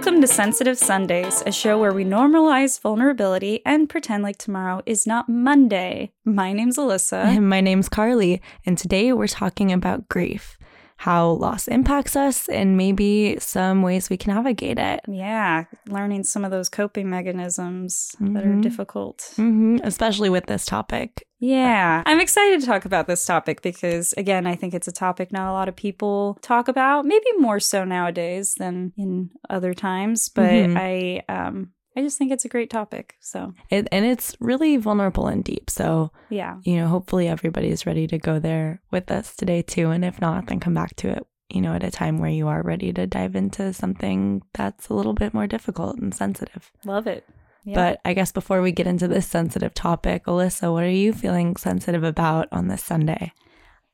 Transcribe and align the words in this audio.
Welcome 0.00 0.22
to 0.22 0.26
Sensitive 0.26 0.78
Sundays, 0.78 1.42
a 1.44 1.52
show 1.52 1.78
where 1.78 1.92
we 1.92 2.06
normalize 2.06 2.80
vulnerability 2.80 3.60
and 3.66 3.86
pretend 3.86 4.22
like 4.22 4.38
tomorrow 4.38 4.80
is 4.86 5.06
not 5.06 5.28
Monday. 5.28 6.10
My 6.24 6.54
name's 6.54 6.78
Elyssa. 6.78 7.22
And 7.26 7.46
my 7.50 7.60
name's 7.60 7.90
Carly, 7.90 8.40
and 8.64 8.78
today 8.78 9.12
we're 9.12 9.26
talking 9.26 9.70
about 9.70 10.08
grief, 10.08 10.56
how 11.00 11.30
loss 11.30 11.66
impacts 11.66 12.14
us, 12.14 12.46
and 12.50 12.76
maybe 12.76 13.38
some 13.40 13.80
ways 13.80 14.10
we 14.10 14.18
can 14.18 14.34
navigate 14.34 14.78
it. 14.78 15.00
Yeah, 15.08 15.64
learning 15.88 16.24
some 16.24 16.44
of 16.44 16.50
those 16.50 16.68
coping 16.68 17.08
mechanisms 17.08 18.14
that 18.20 18.44
are 18.44 18.56
Mhm. 18.56 18.62
difficult. 18.62 19.32
hmm 19.36 19.78
especially 19.82 20.28
with 20.28 20.44
this 20.46 20.66
topic. 20.66 21.26
Yeah, 21.38 22.02
I'm 22.04 22.20
excited 22.20 22.60
to 22.60 22.66
talk 22.66 22.84
about 22.84 23.06
this 23.06 23.24
topic 23.24 23.62
because, 23.62 24.12
again, 24.18 24.46
I 24.46 24.54
think 24.56 24.74
it's 24.74 24.88
a 24.88 24.92
topic 24.92 25.32
not 25.32 25.48
a 25.48 25.52
lot 25.52 25.68
of 25.70 25.76
people 25.76 26.36
talk 26.42 26.68
about. 26.68 27.06
Maybe 27.06 27.24
more 27.38 27.60
so 27.60 27.84
nowadays 27.84 28.54
than 28.58 28.92
in 28.98 29.30
other 29.48 29.72
times, 29.72 30.28
but 30.28 30.44
Mhm. 30.68 30.76
I, 30.76 31.22
um, 31.32 31.70
I 31.96 32.02
just 32.02 32.18
think 32.18 32.30
it's 32.30 32.44
a 32.44 32.48
great 32.48 32.70
topic. 32.70 33.16
So, 33.20 33.54
It, 33.68 33.88
and 33.90 34.04
it's 34.04 34.36
really 34.40 34.76
vulnerable 34.76 35.26
and 35.26 35.42
deep. 35.42 35.70
So, 35.70 36.12
yeah, 36.28 36.58
you 36.62 36.76
know, 36.76 36.86
hopefully 36.88 37.28
everybody's 37.28 37.86
ready 37.86 38.06
to 38.06 38.18
go 38.18 38.38
there 38.38 38.80
with 38.90 39.10
us 39.10 39.34
today 39.34 39.62
too. 39.62 39.90
And 39.90 40.04
if 40.04 40.20
not, 40.20 40.46
then 40.46 40.60
come 40.60 40.74
back 40.74 40.94
to 40.96 41.08
it, 41.10 41.26
you 41.48 41.60
know, 41.60 41.74
at 41.74 41.84
a 41.84 41.90
time 41.90 42.18
where 42.18 42.30
you 42.30 42.48
are 42.48 42.62
ready 42.62 42.92
to 42.92 43.06
dive 43.06 43.34
into 43.34 43.72
something 43.72 44.42
that's 44.54 44.88
a 44.88 44.94
little 44.94 45.14
bit 45.14 45.34
more 45.34 45.46
difficult 45.46 45.96
and 45.98 46.14
sensitive. 46.14 46.70
love 46.84 47.06
it. 47.06 47.26
Yeah. 47.64 47.74
But 47.74 48.00
I 48.04 48.14
guess 48.14 48.32
before 48.32 48.62
we 48.62 48.72
get 48.72 48.86
into 48.86 49.06
this 49.06 49.26
sensitive 49.26 49.74
topic, 49.74 50.24
Elyssa, 50.24 50.72
what 50.72 50.84
are 50.84 50.88
you 50.88 51.12
feeling 51.12 51.56
sensitive 51.56 52.04
about 52.04 52.48
on 52.52 52.68
this 52.68 52.82
Sunday? 52.82 53.32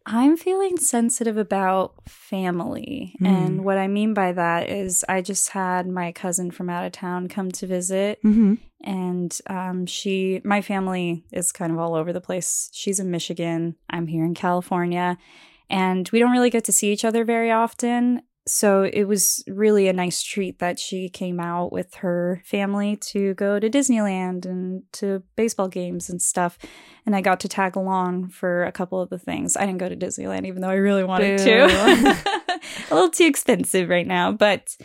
I'm 0.09 0.37
feeling 0.37 0.79
sensitive 0.79 1.37
about 1.37 1.95
family. 2.09 3.17
Mm. 3.21 3.27
And 3.27 3.65
what 3.65 3.77
I 3.77 3.89
mean 3.89 4.15
by 4.15 4.31
that 4.33 4.71
is, 4.71 5.05
I 5.09 5.21
just 5.21 5.49
had 5.49 5.89
my 5.89 6.13
cousin 6.13 6.53
from 6.53 6.71
out 6.71 6.87
of 6.87 6.93
town 6.93 7.29
come 7.29 7.51
to 7.51 7.67
visit. 7.67 8.23
Mm-hmm. 8.23 8.55
And 8.85 9.39
um, 9.49 9.85
she, 9.87 10.41
my 10.45 10.63
family 10.63 11.25
is 11.33 11.51
kind 11.51 11.73
of 11.73 11.79
all 11.79 11.97
over 11.97 12.13
the 12.13 12.21
place. 12.21 12.71
She's 12.73 13.01
in 13.01 13.11
Michigan. 13.11 13.75
I'm 13.91 14.07
here 14.07 14.25
in 14.25 14.35
California. 14.35 15.19
And 15.69 16.09
we 16.11 16.21
don't 16.21 16.31
really 16.31 16.51
get 16.51 16.65
to 16.67 16.73
see 16.73 16.93
each 16.93 17.05
other 17.05 17.25
very 17.25 17.51
often. 17.51 18.23
So 18.49 18.85
it 18.85 19.05
was 19.05 19.43
really 19.49 19.89
a 19.89 19.93
nice 19.93 20.23
treat 20.23 20.61
that 20.61 20.79
she 20.79 21.09
came 21.09 21.41
out 21.41 21.73
with 21.73 21.95
her 21.97 22.41
family 22.45 22.95
to 22.97 23.35
go 23.35 23.59
to 23.59 23.69
Disneyland 23.69 24.47
and 24.47 24.85
to 24.93 25.25
baseball 25.35 25.67
games 25.67 26.09
and 26.09 26.23
stuff. 26.23 26.57
And 27.05 27.17
I 27.17 27.23
got 27.23 27.41
to 27.41 27.49
tag 27.49 27.75
along 27.75 28.29
for 28.29 28.65
a 28.65 28.71
couple 28.71 29.01
of 29.01 29.11
the 29.11 29.19
things. 29.19 29.57
I 29.57 29.67
didn't 29.67 29.79
go 29.79 29.89
to 29.89 29.97
Disneyland, 29.97 30.47
even 30.47 30.63
though 30.63 30.71
I 30.71 30.75
really 30.75 31.03
wanted 31.03 31.39
to. 31.39 31.65
a 32.91 32.95
little 32.95 33.11
too 33.11 33.27
expensive 33.27 33.89
right 33.89 34.07
now, 34.07 34.31
but 34.31 34.77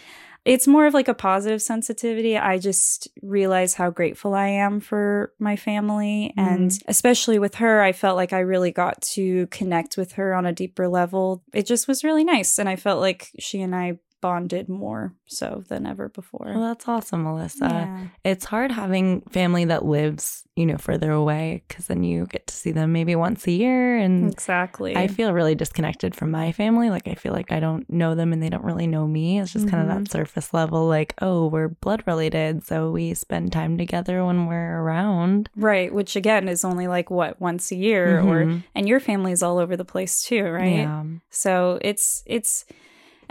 it's 0.43 0.67
more 0.67 0.87
of 0.87 0.93
like 0.93 1.07
a 1.07 1.13
positive 1.13 1.61
sensitivity. 1.61 2.37
I 2.37 2.57
just 2.57 3.07
realize 3.21 3.75
how 3.75 3.91
grateful 3.91 4.33
I 4.33 4.47
am 4.47 4.79
for 4.79 5.33
my 5.37 5.55
family. 5.55 6.33
And 6.35 6.71
mm-hmm. 6.71 6.89
especially 6.89 7.37
with 7.37 7.55
her, 7.55 7.81
I 7.81 7.91
felt 7.91 8.15
like 8.15 8.33
I 8.33 8.39
really 8.39 8.71
got 8.71 9.01
to 9.13 9.45
connect 9.47 9.97
with 9.97 10.13
her 10.13 10.33
on 10.33 10.47
a 10.47 10.53
deeper 10.53 10.87
level. 10.87 11.43
It 11.53 11.67
just 11.67 11.87
was 11.87 12.03
really 12.03 12.23
nice. 12.23 12.57
And 12.57 12.67
I 12.67 12.75
felt 12.75 13.01
like 13.01 13.29
she 13.37 13.61
and 13.61 13.75
I 13.75 13.99
bonded 14.21 14.69
more 14.69 15.13
so 15.25 15.63
than 15.67 15.85
ever 15.85 16.09
before. 16.09 16.51
Well, 16.53 16.61
that's 16.69 16.87
awesome, 16.87 17.23
Melissa. 17.23 17.65
yeah. 17.65 18.07
It's 18.23 18.45
hard 18.45 18.71
having 18.71 19.21
family 19.31 19.65
that 19.65 19.83
lives, 19.85 20.43
you 20.55 20.65
know, 20.65 20.77
further 20.77 21.11
away 21.11 21.63
because 21.67 21.87
then 21.87 22.03
you 22.03 22.27
get 22.27 22.47
to 22.47 22.53
see 22.53 22.71
them 22.71 22.91
maybe 22.93 23.15
once 23.15 23.47
a 23.47 23.51
year. 23.51 23.97
And 23.97 24.31
Exactly. 24.31 24.95
I 24.95 25.07
feel 25.07 25.33
really 25.33 25.55
disconnected 25.55 26.15
from 26.15 26.31
my 26.31 26.51
family. 26.51 26.89
Like, 26.89 27.07
I 27.07 27.15
feel 27.15 27.33
like 27.33 27.51
I 27.51 27.59
don't 27.59 27.89
know 27.89 28.13
them 28.15 28.31
and 28.33 28.41
they 28.43 28.49
don't 28.49 28.63
really 28.63 28.87
know 28.87 29.07
me. 29.07 29.39
It's 29.39 29.51
just 29.53 29.67
kind 29.69 29.81
of 29.89 29.95
that 30.05 30.11
surface 30.11 30.53
level, 30.53 30.87
like, 30.87 31.15
oh, 31.21 31.47
we're 31.47 31.69
blood 31.69 32.03
related. 32.05 32.65
So 32.65 32.91
we 32.91 33.13
spend 33.15 33.51
time 33.51 33.77
together 33.77 34.23
when 34.25 34.45
we're 34.45 34.79
around. 34.81 35.49
right. 35.55 35.93
Which 35.93 36.15
again 36.15 36.47
is 36.47 36.63
only 36.63 36.87
like 36.87 37.09
what, 37.09 37.41
once 37.41 37.71
a 37.71 37.75
year 37.75 38.19
or, 38.19 38.45
Mhm. 38.45 38.63
and 38.75 38.87
your 38.87 38.99
family's 38.99 39.41
all 39.41 39.57
over 39.57 39.75
the 39.75 39.85
place 39.85 40.21
too, 40.23 40.43
right? 40.43 40.77
Yeah. 40.87 41.03
So 41.29 41.79
it's 41.81 42.23
it's 42.25 42.65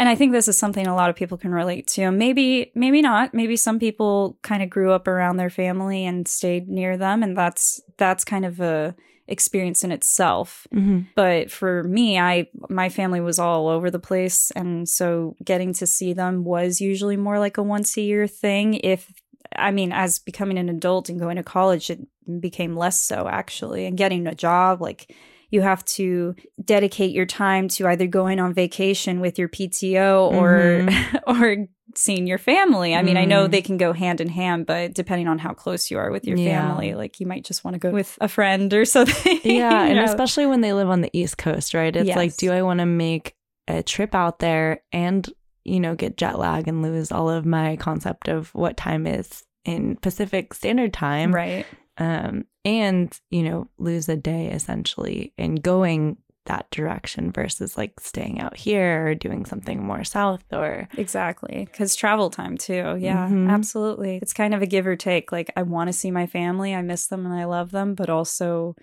and 0.00 0.08
I 0.08 0.14
think 0.14 0.32
this 0.32 0.48
is 0.48 0.56
something 0.56 0.86
a 0.86 0.94
lot 0.94 1.10
of 1.10 1.14
people 1.16 1.36
can 1.36 1.52
relate 1.52 1.86
to. 1.88 2.10
Maybe 2.10 2.72
maybe 2.74 3.02
not. 3.02 3.34
Maybe 3.34 3.54
some 3.54 3.78
people 3.78 4.38
kind 4.40 4.62
of 4.62 4.70
grew 4.70 4.92
up 4.92 5.06
around 5.06 5.36
their 5.36 5.50
family 5.50 6.06
and 6.06 6.26
stayed 6.26 6.68
near 6.70 6.96
them 6.96 7.22
and 7.22 7.36
that's 7.36 7.82
that's 7.98 8.24
kind 8.24 8.46
of 8.46 8.60
a 8.60 8.96
experience 9.28 9.84
in 9.84 9.92
itself. 9.92 10.66
Mhm. 10.74 11.08
But 11.14 11.50
for 11.50 11.82
me, 11.82 12.18
I 12.18 12.48
my 12.70 12.88
family 12.88 13.20
was 13.20 13.38
all 13.38 13.68
over 13.68 13.90
the 13.90 13.98
place 13.98 14.50
and 14.52 14.88
so 14.88 15.36
getting 15.44 15.74
to 15.74 15.86
see 15.86 16.14
them 16.14 16.44
was 16.44 16.80
usually 16.80 17.18
more 17.18 17.38
like 17.38 17.58
a 17.58 17.62
once 17.62 17.94
a 17.98 18.00
year 18.00 18.26
thing 18.26 18.74
if 18.82 19.12
I 19.54 19.70
mean, 19.70 19.92
as 19.92 20.18
becoming 20.18 20.56
an 20.56 20.70
adult 20.70 21.10
and 21.10 21.20
going 21.20 21.36
to 21.36 21.42
college, 21.42 21.90
it 21.90 22.00
became 22.40 22.74
less 22.74 23.02
so 23.02 23.28
actually. 23.28 23.84
And 23.84 23.98
getting 23.98 24.26
a 24.26 24.34
job, 24.34 24.80
like 24.80 25.14
you 25.50 25.60
have 25.62 25.84
to 25.84 26.34
dedicate 26.64 27.12
your 27.12 27.26
time 27.26 27.68
to 27.68 27.86
either 27.88 28.06
going 28.06 28.38
on 28.40 28.54
vacation 28.54 29.20
with 29.20 29.38
your 29.38 29.48
PTO 29.48 30.30
or 30.32 30.88
or 31.26 31.66
seeing 31.96 32.26
your 32.28 32.38
family. 32.38 32.94
I 32.94 33.02
mean, 33.02 33.16
I 33.16 33.24
know 33.24 33.48
Mm. 33.48 33.50
they 33.50 33.62
can 33.62 33.76
go 33.76 33.92
hand 33.92 34.20
in 34.20 34.28
hand, 34.28 34.64
but 34.66 34.94
depending 34.94 35.26
on 35.26 35.38
how 35.38 35.52
close 35.52 35.90
you 35.90 35.98
are 35.98 36.12
with 36.12 36.24
your 36.24 36.36
Yeah. 36.38 36.60
family, 36.68 36.94
like 36.94 37.18
you 37.18 37.26
might 37.26 37.44
just 37.44 37.64
want 37.64 37.74
to 37.74 37.78
go 37.80 37.90
with 37.90 38.16
a 38.20 38.28
friend 38.28 38.72
or 38.72 38.84
something. 38.96 39.40
Yeah. 39.42 39.82
and 39.86 39.96
know? 39.96 40.04
especially 40.04 40.46
when 40.46 40.60
they 40.60 40.72
live 40.72 40.88
on 40.88 41.00
the 41.00 41.10
East 41.12 41.36
Coast, 41.36 41.74
right? 41.74 41.94
It's 41.94 42.14
like, 42.16 42.36
do 42.36 42.52
I 42.52 42.62
want 42.62 42.78
to 42.78 42.86
make 42.86 43.34
a 43.66 43.82
trip 43.82 44.14
out 44.14 44.38
there 44.38 44.82
and, 44.92 45.28
you 45.64 45.80
know, 45.80 45.96
get 45.96 46.16
jet 46.16 46.38
lag 46.38 46.68
and 46.68 46.80
lose 46.80 47.10
all 47.10 47.28
of 47.28 47.44
my 47.44 47.74
concept 47.76 48.28
of 48.28 48.54
what 48.54 48.76
time 48.76 49.06
is 49.08 49.42
in 49.64 49.96
Pacific 49.96 50.54
Standard 50.54 50.92
Time? 50.92 51.34
right. 51.34 51.66
um, 51.98 52.44
and 52.64 53.18
you 53.30 53.42
know 53.42 53.68
lose 53.78 54.08
a 54.08 54.16
day 54.16 54.48
essentially 54.50 55.32
in 55.38 55.54
going 55.56 56.16
that 56.46 56.68
direction 56.70 57.30
versus 57.30 57.76
like 57.76 58.00
staying 58.00 58.40
out 58.40 58.56
here 58.56 59.06
or 59.08 59.14
doing 59.14 59.44
something 59.44 59.84
more 59.84 60.02
south 60.02 60.42
or 60.52 60.88
Exactly. 60.96 61.68
Because 61.70 61.94
travel 61.94 62.30
time 62.30 62.56
too. 62.56 62.96
Yeah, 62.98 63.28
Mhm. 63.28 63.48
absolutely. 63.50 64.18
It's 64.22 64.32
kind 64.32 64.54
of 64.54 64.62
a 64.62 64.66
give 64.66 64.86
or 64.86 64.96
take. 64.96 65.30
Like, 65.32 65.52
I 65.54 65.62
want 65.62 65.88
to 65.88 65.92
see 65.92 66.10
my 66.10 66.26
family, 66.26 66.74
I 66.74 66.82
miss 66.82 67.06
them 67.08 67.24
and 67.26 67.34
I 67.34 67.44
love 67.44 67.70
them, 67.70 67.94
but 67.94 68.08
also, 68.08 68.74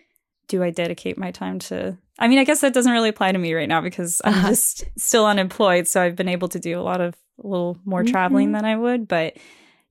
do 0.47 0.63
I 0.63 0.69
dedicate 0.69 1.17
my 1.17 1.31
time 1.31 1.59
to. 1.59 1.97
I 2.19 2.27
mean, 2.29 2.37
I 2.39 2.45
guess 2.45 2.61
that 2.61 2.73
doesn't 2.73 2.91
really 2.91 3.09
apply 3.09 3.31
to 3.33 3.37
me 3.39 3.53
right 3.53 3.67
now 3.67 3.81
because 3.81 4.21
I'm 4.23 4.33
Uh-huh. 4.33 4.49
just 4.49 4.85
still 4.97 5.25
unemployed. 5.25 5.87
So 5.87 6.01
I've 6.01 6.16
been 6.16 6.29
able 6.29 6.47
to 6.49 6.59
do 6.59 6.79
a 6.79 6.83
lot 6.83 7.01
of 7.01 7.16
a 7.43 7.47
little 7.47 7.77
more 7.85 8.03
traveling 8.03 8.49
Mhm. 8.49 8.53
than 8.53 8.66
I 8.66 8.77
would. 8.77 9.07
But 9.07 9.35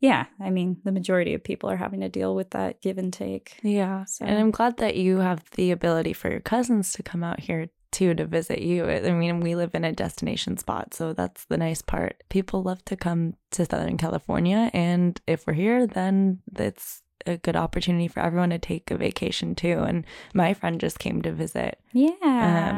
yeah, 0.08 0.24
I 0.40 0.50
mean, 0.56 0.68
the 0.86 0.92
majority 0.92 1.32
of 1.34 1.42
people 1.50 1.68
are 1.70 1.76
having 1.84 2.00
to 2.00 2.08
deal 2.08 2.32
with 2.38 2.50
that 2.56 2.80
give 2.84 2.98
and 3.02 3.12
take. 3.12 3.46
yeah 3.62 4.04
So- 4.04 4.24
and 4.26 4.36
i'm 4.40 4.50
glad 4.58 4.74
that 4.82 4.94
you 5.04 5.12
have 5.28 5.40
the 5.58 5.68
ability 5.78 6.12
for 6.20 6.28
your 6.34 6.40
cousins 6.54 6.92
to 6.96 7.02
come 7.10 7.22
out 7.28 7.40
here 7.48 7.62
too 7.96 8.12
to 8.14 8.24
visit 8.38 8.60
you 8.70 8.78
i 9.10 9.10
mean 9.22 9.40
we 9.40 9.54
live 9.62 9.74
in 9.74 9.84
a 9.84 9.92
destination 10.04 10.56
spot 10.64 10.92
so 10.98 11.04
that's 11.20 11.42
the 11.46 11.56
nice 11.66 11.82
part 11.92 12.12
people 12.36 12.58
love 12.62 12.84
to 12.84 12.96
come 13.06 13.34
to 13.54 13.64
southern 13.64 13.96
california 13.96 14.70
and 14.74 15.20
if 15.26 15.46
we're 15.46 15.54
here 15.64 15.86
then 15.86 16.40
it's 16.66 17.02
a 17.26 17.36
good 17.46 17.56
opportunity 17.56 18.06
for 18.08 18.20
everyone 18.20 18.50
to 18.50 18.58
take 18.58 18.90
a 18.90 18.96
vacation 19.08 19.54
too 19.54 19.78
and 19.88 20.04
my 20.34 20.52
friend 20.54 20.80
just 20.80 20.98
came 20.98 21.22
to 21.22 21.32
visit 21.32 21.72
Yeah. 21.92 22.12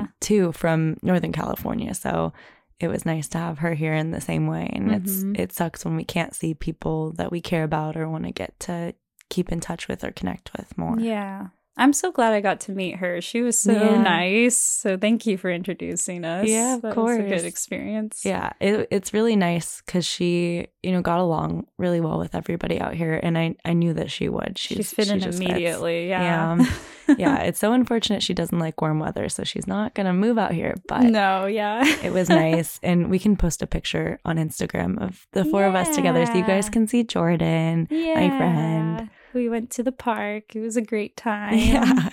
um, 0.01 0.13
too 0.21 0.53
from 0.53 0.97
Northern 1.03 1.33
California. 1.33 1.93
So 1.95 2.33
it 2.81 2.89
was 2.89 3.05
nice 3.05 3.29
to 3.29 3.39
have 3.39 3.59
her 3.59 3.75
here 3.75 3.95
in 3.95 4.11
the 4.13 4.21
same 4.21 4.47
way. 4.47 4.71
And 4.73 4.89
Mhm. 4.91 4.97
it's 4.97 5.41
it 5.41 5.53
sucks 5.53 5.85
when 5.85 5.97
we 5.97 6.05
can't 6.05 6.35
see 6.35 6.55
people 6.55 7.13
that 7.15 7.31
we 7.33 7.41
care 7.41 7.65
about 7.65 7.97
or 7.97 8.09
want 8.09 8.25
to 8.25 8.33
get 8.33 8.59
to 8.61 8.95
keep 9.29 9.51
in 9.53 9.61
touch 9.61 9.89
with 9.89 10.05
or 10.05 10.11
connect 10.13 10.51
with 10.57 10.77
more. 10.79 10.99
yeah. 10.99 11.49
I'm 11.79 11.93
so 11.93 12.11
glad 12.13 12.33
I 12.33 12.41
got 12.41 12.61
to 12.61 12.73
meet 12.73 12.97
her. 12.97 13.21
She 13.21 13.41
was 13.41 13.59
so 13.59 13.73
Yeah. 13.73 14.03
nice. 14.03 14.57
So 14.59 14.97
thank 14.97 15.25
you 15.27 15.39
for 15.39 15.51
introducing 15.51 16.25
us. 16.25 16.49
Yeah, 16.49 16.75
of 16.75 16.83
that 16.83 16.89
Was 16.89 16.93
a 16.93 16.95
course. 17.19 17.29
good 17.29 17.45
experience. 17.47 18.25
Yeah, 18.25 18.51
it, 18.61 18.89
it's 18.91 19.15
really 19.15 19.37
nice 19.37 19.81
because 19.87 20.05
she, 20.05 20.67
you 20.83 20.93
know, 20.93 21.01
got 21.03 21.21
along 21.21 21.67
really 21.79 22.01
well 22.01 22.19
with 22.19 22.35
everybody 22.35 22.81
out 22.81 22.95
here, 22.95 23.19
and 23.23 23.39
I, 23.39 23.55
I 23.65 23.73
knew 23.75 23.95
that 23.95 24.11
she 24.11 24.29
would. 24.29 24.59
She 24.59 24.75
She's, 24.75 24.93
fit 24.93 25.09
in 25.09 25.21
just 25.21 25.39
fits. 25.39 25.51
immediately. 25.51 26.09
Yeah. 26.09 26.23
Yeah. 26.23 26.53
Um, 26.53 26.69
yeah, 27.19 27.39
it's 27.43 27.59
so 27.61 27.73
unfortunate 27.73 28.23
she 28.23 28.35
doesn't 28.35 28.59
like 28.59 28.81
warm 28.83 28.99
weather, 28.99 29.29
so 29.29 29.45
she's 29.45 29.67
not 29.67 29.95
gonna 29.95 30.13
move 30.13 30.37
out 30.37 30.53
here. 30.53 30.75
But 30.89 31.05
no, 31.05 31.47
yeah. 31.47 31.85
it 32.03 32.13
was 32.13 32.29
nice, 32.29 32.79
and 32.83 33.09
we 33.09 33.19
can 33.19 33.37
post 33.37 33.63
a 33.63 33.67
picture 33.67 34.19
on 34.25 34.37
Instagram 34.37 35.01
of 35.01 35.27
the 35.33 35.45
four 35.45 35.65
of 35.65 35.75
us 35.75 35.95
together, 35.95 36.27
so 36.27 36.35
you 36.35 36.45
guys 36.45 36.69
can 36.69 36.87
see 36.89 37.05
Jordan. 37.05 37.87
yeah. 37.91 38.37
friend. 38.37 39.11
We 39.35 39.49
went 39.49 39.71
to 39.73 39.83
the 39.83 39.93
park. 39.93 40.55
It 40.57 40.61
was 40.61 40.77
a 40.77 40.83
great 40.83 41.17
time. 41.29 41.59
Yeah. 41.59 42.11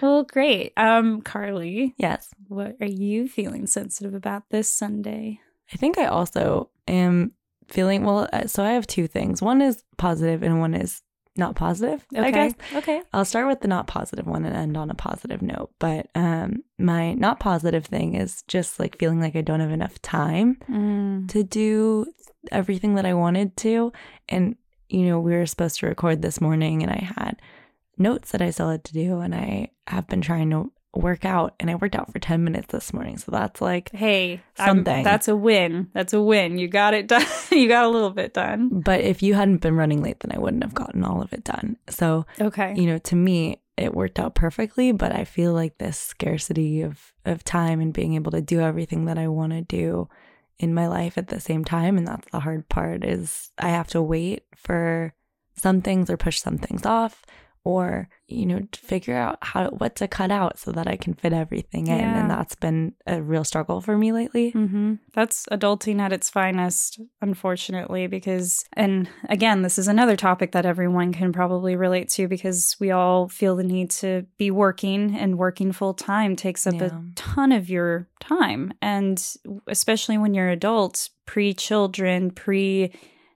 Well, 0.00 0.24
great. 0.24 0.72
Um, 0.76 1.22
Carly, 1.22 1.94
yes. 1.96 2.28
what 2.48 2.76
are 2.80 2.86
you 2.86 3.28
feeling 3.28 3.68
sensitive 3.68 4.12
about 4.14 4.42
this 4.50 4.68
Sunday? 4.72 5.38
I 5.72 5.76
think 5.76 5.98
I 5.98 6.06
also 6.06 6.70
am 6.88 7.32
feeling 7.68 8.04
well. 8.04 8.28
uh, 8.32 8.48
So 8.48 8.64
I 8.64 8.72
have 8.72 8.88
two 8.88 9.06
things. 9.06 9.40
One 9.40 9.62
is 9.62 9.84
positive, 9.98 10.42
and 10.42 10.58
one 10.58 10.74
is 10.74 11.00
not 11.36 11.54
positive. 11.54 12.04
I 12.16 12.32
guess. 12.32 12.54
Okay. 12.74 13.02
I'll 13.12 13.24
start 13.24 13.46
with 13.46 13.60
the 13.60 13.68
not 13.68 13.86
positive 13.86 14.26
one 14.26 14.44
and 14.44 14.56
end 14.56 14.76
on 14.76 14.90
a 14.90 14.94
positive 14.94 15.40
note. 15.42 15.70
But 15.78 16.08
um, 16.16 16.64
my 16.78 17.14
not 17.14 17.38
positive 17.38 17.86
thing 17.86 18.16
is 18.16 18.42
just 18.48 18.80
like 18.80 18.98
feeling 18.98 19.20
like 19.20 19.36
I 19.36 19.42
don't 19.42 19.60
have 19.60 19.70
enough 19.70 20.02
time 20.02 20.58
Mm. 20.68 21.28
to 21.28 21.44
do 21.44 22.06
everything 22.50 22.96
that 22.96 23.06
I 23.06 23.14
wanted 23.14 23.56
to. 23.58 23.92
And, 24.28 24.56
you 24.92 25.06
know, 25.06 25.18
we 25.18 25.32
were 25.32 25.46
supposed 25.46 25.80
to 25.80 25.86
record 25.86 26.22
this 26.22 26.40
morning 26.40 26.82
and 26.82 26.90
I 26.90 27.12
had 27.16 27.40
notes 27.96 28.32
that 28.32 28.42
I 28.42 28.50
still 28.50 28.70
had 28.70 28.84
to 28.84 28.92
do. 28.92 29.20
And 29.20 29.34
I 29.34 29.70
have 29.86 30.06
been 30.08 30.20
trying 30.20 30.50
to 30.50 30.70
work 30.94 31.24
out 31.24 31.54
and 31.58 31.70
I 31.70 31.74
worked 31.76 31.96
out 31.96 32.12
for 32.12 32.18
10 32.18 32.44
minutes 32.44 32.68
this 32.70 32.92
morning. 32.92 33.16
So 33.16 33.32
that's 33.32 33.60
like, 33.60 33.90
hey, 33.92 34.42
something. 34.56 34.98
I'm, 34.98 35.04
that's 35.04 35.28
a 35.28 35.36
win. 35.36 35.88
That's 35.94 36.12
a 36.12 36.20
win. 36.20 36.58
You 36.58 36.68
got 36.68 36.94
it 36.94 37.06
done. 37.06 37.26
you 37.50 37.68
got 37.68 37.84
a 37.84 37.88
little 37.88 38.10
bit 38.10 38.34
done. 38.34 38.68
But 38.68 39.00
if 39.00 39.22
you 39.22 39.34
hadn't 39.34 39.62
been 39.62 39.76
running 39.76 40.02
late, 40.02 40.20
then 40.20 40.32
I 40.36 40.38
wouldn't 40.38 40.62
have 40.62 40.74
gotten 40.74 41.04
all 41.04 41.22
of 41.22 41.32
it 41.32 41.44
done. 41.44 41.78
So, 41.88 42.26
okay. 42.40 42.74
You 42.76 42.86
know, 42.86 42.98
to 42.98 43.16
me, 43.16 43.62
it 43.78 43.94
worked 43.94 44.18
out 44.18 44.34
perfectly, 44.34 44.92
but 44.92 45.12
I 45.12 45.24
feel 45.24 45.54
like 45.54 45.78
this 45.78 45.98
scarcity 45.98 46.82
of 46.82 47.12
of 47.24 47.42
time 47.42 47.80
and 47.80 47.94
being 47.94 48.14
able 48.14 48.32
to 48.32 48.42
do 48.42 48.60
everything 48.60 49.06
that 49.06 49.16
I 49.16 49.28
want 49.28 49.52
to 49.52 49.62
do 49.62 50.08
in 50.62 50.72
my 50.72 50.86
life 50.86 51.18
at 51.18 51.26
the 51.26 51.40
same 51.40 51.64
time 51.64 51.98
and 51.98 52.06
that's 52.06 52.30
the 52.30 52.40
hard 52.40 52.68
part 52.68 53.04
is 53.04 53.50
I 53.58 53.70
have 53.70 53.88
to 53.88 54.00
wait 54.00 54.44
for 54.54 55.12
some 55.56 55.82
things 55.82 56.08
or 56.08 56.16
push 56.16 56.40
some 56.40 56.56
things 56.56 56.86
off 56.86 57.26
or 57.64 58.08
you 58.26 58.44
know 58.46 58.60
figure 58.74 59.14
out 59.16 59.38
how 59.42 59.68
what 59.70 59.94
to 59.96 60.08
cut 60.08 60.30
out 60.30 60.58
so 60.58 60.72
that 60.72 60.86
I 60.88 60.96
can 60.96 61.14
fit 61.14 61.32
everything 61.32 61.86
in 61.86 61.98
Yeah. 61.98 62.18
and 62.20 62.30
that's 62.30 62.54
been 62.56 62.94
a 63.06 63.22
real 63.22 63.44
struggle 63.44 63.80
for 63.80 63.96
me 63.96 64.10
lately. 64.12 64.50
hmm 64.50 64.94
That's 65.12 65.46
adulting 65.52 66.00
at 66.00 66.12
its 66.12 66.28
finest, 66.30 67.00
unfortunately, 67.20 68.06
because, 68.06 68.64
and 68.74 69.08
again, 69.28 69.62
this 69.62 69.78
is 69.78 69.88
another 69.88 70.16
topic 70.16 70.52
that 70.52 70.66
everyone 70.66 71.12
can 71.12 71.32
probably 71.32 71.76
relate 71.76 72.08
to 72.10 72.28
because 72.28 72.76
we 72.80 72.90
all 72.90 73.28
feel 73.28 73.56
the 73.56 73.62
need 73.64 73.90
to 73.90 74.26
be 74.38 74.50
working, 74.50 75.14
and 75.16 75.38
working 75.38 75.72
full 75.72 75.94
time 75.94 76.36
takes 76.36 76.66
up 76.66 76.74
Yeah. 76.74 76.86
a 76.86 77.02
ton 77.16 77.52
of 77.52 77.68
your 77.70 78.08
time. 78.20 78.72
And 78.82 79.22
especially 79.66 80.18
when 80.18 80.34
you're 80.34 80.48
adults, 80.50 81.10
pre 81.26 81.54
children, 81.54 82.30
pre 82.30 82.92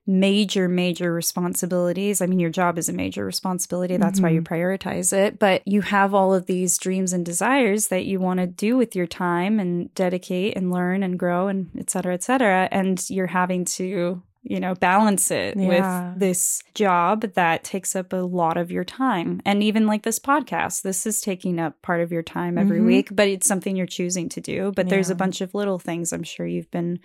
major, 0.06 0.69
major 0.69 1.12
responsibilities. 1.12 2.20
I 2.20 2.26
mean, 2.26 2.38
your 2.38 2.50
job 2.50 2.79
is 2.79 2.88
a 2.88 2.93
major 2.93 3.25
responsibility. 3.25 3.97
That's 3.97 4.20
why 4.20 4.29
you 4.29 4.41
prioritize 4.43 5.12
it. 5.12 5.38
But 5.38 5.67
you 5.67 5.82
have 5.82 6.14
all 6.14 6.32
of 6.32 6.47
these 6.47 6.79
dreams 6.79 7.12
and 7.12 7.25
desires 7.25 7.88
that 7.88 8.05
you 8.06 8.20
want 8.20 8.38
to 8.38 8.47
do 8.47 8.76
with 8.76 8.94
your 8.94 9.06
time 9.08 9.58
and 9.58 9.93
dedicate 9.94 10.56
and 10.56 10.70
learn 10.70 11.03
and 11.03 11.19
grow 11.19 11.49
and 11.49 11.70
et 11.76 11.91
cetera, 11.91 12.14
et 12.14 12.23
cetera. 12.23 12.69
And 12.70 13.05
you're 13.11 13.26
having 13.26 13.64
to, 13.64 14.23
you 14.44 14.61
know, 14.61 14.76
balance 14.76 15.32
it 15.32 15.56
Yeah. 15.56 16.12
with 16.12 16.20
this 16.20 16.62
job 16.75 17.23
that 17.35 17.64
takes 17.64 17.97
up 17.97 18.12
a 18.12 18.17
lot 18.19 18.56
of 18.56 18.70
your 18.70 18.85
time. 18.85 19.41
And 19.44 19.61
even 19.61 19.88
like 19.88 20.05
this 20.05 20.20
podcast, 20.20 20.82
this 20.82 21.05
is 21.05 21.20
taking 21.20 21.59
up 21.59 21.82
part 21.82 22.00
of 22.00 22.12
your 22.12 22.23
time 22.23 22.59
every 22.59 22.79
Mhm. 22.79 22.87
week, 22.87 23.09
but 23.12 23.26
it's 23.26 23.49
something 23.49 23.75
you're 23.75 23.87
choosing 23.87 24.29
to 24.29 24.41
do. 24.41 24.73
But 24.76 24.88
there's 24.88 25.11
a 25.11 25.17
bunch 25.17 25.41
of 25.41 25.52
little 25.52 25.81
things 25.81 26.12
I'm 26.12 26.23
sure 26.23 26.47
you've 26.47 26.70
been 26.70 27.00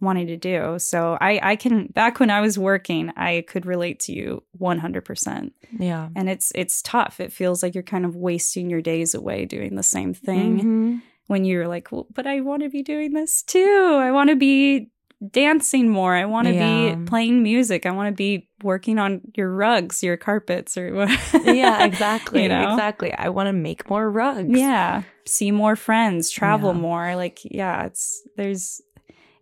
wanting 0.00 0.26
to 0.26 0.36
do. 0.36 0.78
So 0.78 1.16
I 1.20 1.40
I 1.42 1.56
can 1.56 1.86
back 1.86 2.20
when 2.20 2.30
I 2.30 2.40
was 2.40 2.58
working, 2.58 3.12
I 3.16 3.44
could 3.48 3.64
relate 3.66 3.98
to 4.00 4.12
you 4.12 4.42
100%. 4.60 5.52
Yeah. 5.78 6.08
And 6.14 6.28
it's 6.28 6.52
it's 6.54 6.82
tough. 6.82 7.18
It 7.20 7.32
feels 7.32 7.62
like 7.62 7.74
you're 7.74 7.82
kind 7.82 8.04
of 8.04 8.14
wasting 8.16 8.68
your 8.70 8.82
days 8.82 9.14
away 9.14 9.44
doing 9.46 9.74
the 9.76 9.82
same 9.82 10.12
thing 10.14 10.60
Mhm. 10.60 11.02
when 11.28 11.44
you're 11.44 11.66
like, 11.68 11.90
well, 11.92 12.06
but 12.14 12.26
I 12.26 12.40
want 12.40 12.62
to 12.62 12.68
be 12.68 12.82
doing 12.82 13.12
this 13.14 13.42
too. 13.42 13.96
I 13.98 14.10
want 14.12 14.30
to 14.30 14.36
be 14.36 14.90
dancing 15.32 15.88
more. 15.88 16.14
I 16.14 16.26
want 16.26 16.46
to 16.46 16.52
Yeah. 16.54 16.94
be 16.94 17.04
playing 17.06 17.42
music. 17.42 17.86
I 17.86 17.90
want 17.90 18.08
to 18.08 18.14
be 18.14 18.50
working 18.62 18.98
on 18.98 19.22
your 19.34 19.50
rugs, 19.50 20.02
your 20.02 20.18
carpets 20.18 20.76
or 20.76 20.92
what. 20.94 21.08
yeah, 21.46 21.84
exactly. 21.90 22.42
You 22.42 22.50
know? 22.50 22.72
Exactly. 22.74 23.14
I 23.14 23.30
want 23.30 23.46
to 23.46 23.54
make 23.54 23.88
more 23.88 24.10
rugs. 24.10 24.50
Yeah. 24.58 25.04
See 25.24 25.50
more 25.50 25.74
friends, 25.74 26.30
travel 26.30 26.74
Yeah. 26.74 26.80
more. 26.80 27.16
Like, 27.16 27.38
yeah, 27.44 27.86
it's 27.86 28.22
there's 28.36 28.82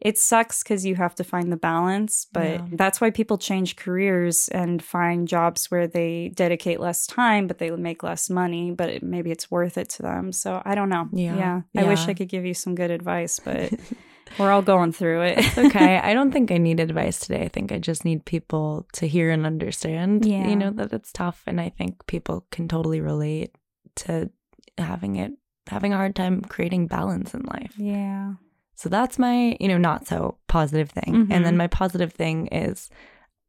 it 0.05 0.19
sucks 0.19 0.63
because 0.63 0.85
you 0.85 0.95
have 0.97 1.15
to 1.17 1.25
find 1.25 1.51
the 1.51 1.57
balance, 1.57 2.27
but 2.33 2.45
Yeah. 2.47 2.67
that's 2.73 3.01
why 3.01 3.11
people 3.11 3.39
change 3.39 3.75
careers 3.77 4.49
and 4.51 4.83
find 4.83 5.27
jobs 5.27 5.71
where 5.71 5.87
they 5.89 6.29
dedicate 6.35 6.79
less 6.79 7.07
time, 7.07 7.47
but 7.47 7.59
they 7.59 7.71
make 7.71 8.03
less 8.03 8.29
money, 8.29 8.71
but 8.71 8.91
it, 8.91 9.03
maybe 9.03 9.31
it's 9.31 9.51
worth 9.51 9.79
it 9.79 9.89
to 9.97 10.03
them. 10.03 10.31
So 10.31 10.61
I 10.65 10.75
don't 10.75 10.91
know. 10.91 11.09
Yeah. 11.13 11.63
I 11.77 11.85
wish 11.85 12.07
I 12.07 12.15
could 12.15 12.29
give 12.29 12.45
you 12.45 12.53
some 12.55 12.75
good 12.75 12.91
advice, 12.91 13.41
but 13.41 13.73
we're 14.39 14.51
all 14.53 14.63
going 14.63 14.93
through 14.93 15.23
it. 15.23 15.59
okay. 15.59 15.99
I 16.03 16.13
don't 16.13 16.33
think 16.33 16.51
I 16.51 16.59
need 16.59 16.81
advice 16.81 17.19
today. 17.21 17.43
I 17.43 17.49
think 17.49 17.73
I 17.73 17.79
just 17.79 18.05
need 18.05 18.27
people 18.27 18.87
to 18.95 19.09
hear 19.09 19.31
and 19.31 19.47
understand, 19.47 20.27
Yeah. 20.27 20.47
you 20.49 20.57
know, 20.57 20.71
that 20.73 20.93
it's 20.93 21.13
tough. 21.13 21.43
And 21.47 21.59
I 21.61 21.71
think 21.71 22.07
people 22.07 22.47
can 22.51 22.69
totally 22.69 23.01
relate 23.01 23.57
to 24.05 24.29
having 24.77 25.17
it, 25.17 25.33
having 25.69 25.95
a 25.95 25.97
hard 25.97 26.15
time 26.15 26.43
creating 26.43 26.89
balance 26.89 27.33
in 27.33 27.43
life. 27.45 27.73
yeah. 27.79 28.35
So 28.77 28.89
that's 28.89 29.19
my, 29.19 29.57
you 29.61 29.69
know, 29.69 29.79
not 29.79 30.07
so 30.07 30.39
positive 30.49 30.91
thing. 30.91 31.27
And 31.31 31.45
then 31.45 31.55
Mhm. 31.55 31.59
my 31.59 31.67
positive 31.69 32.13
thing 32.13 32.49
is 32.49 32.91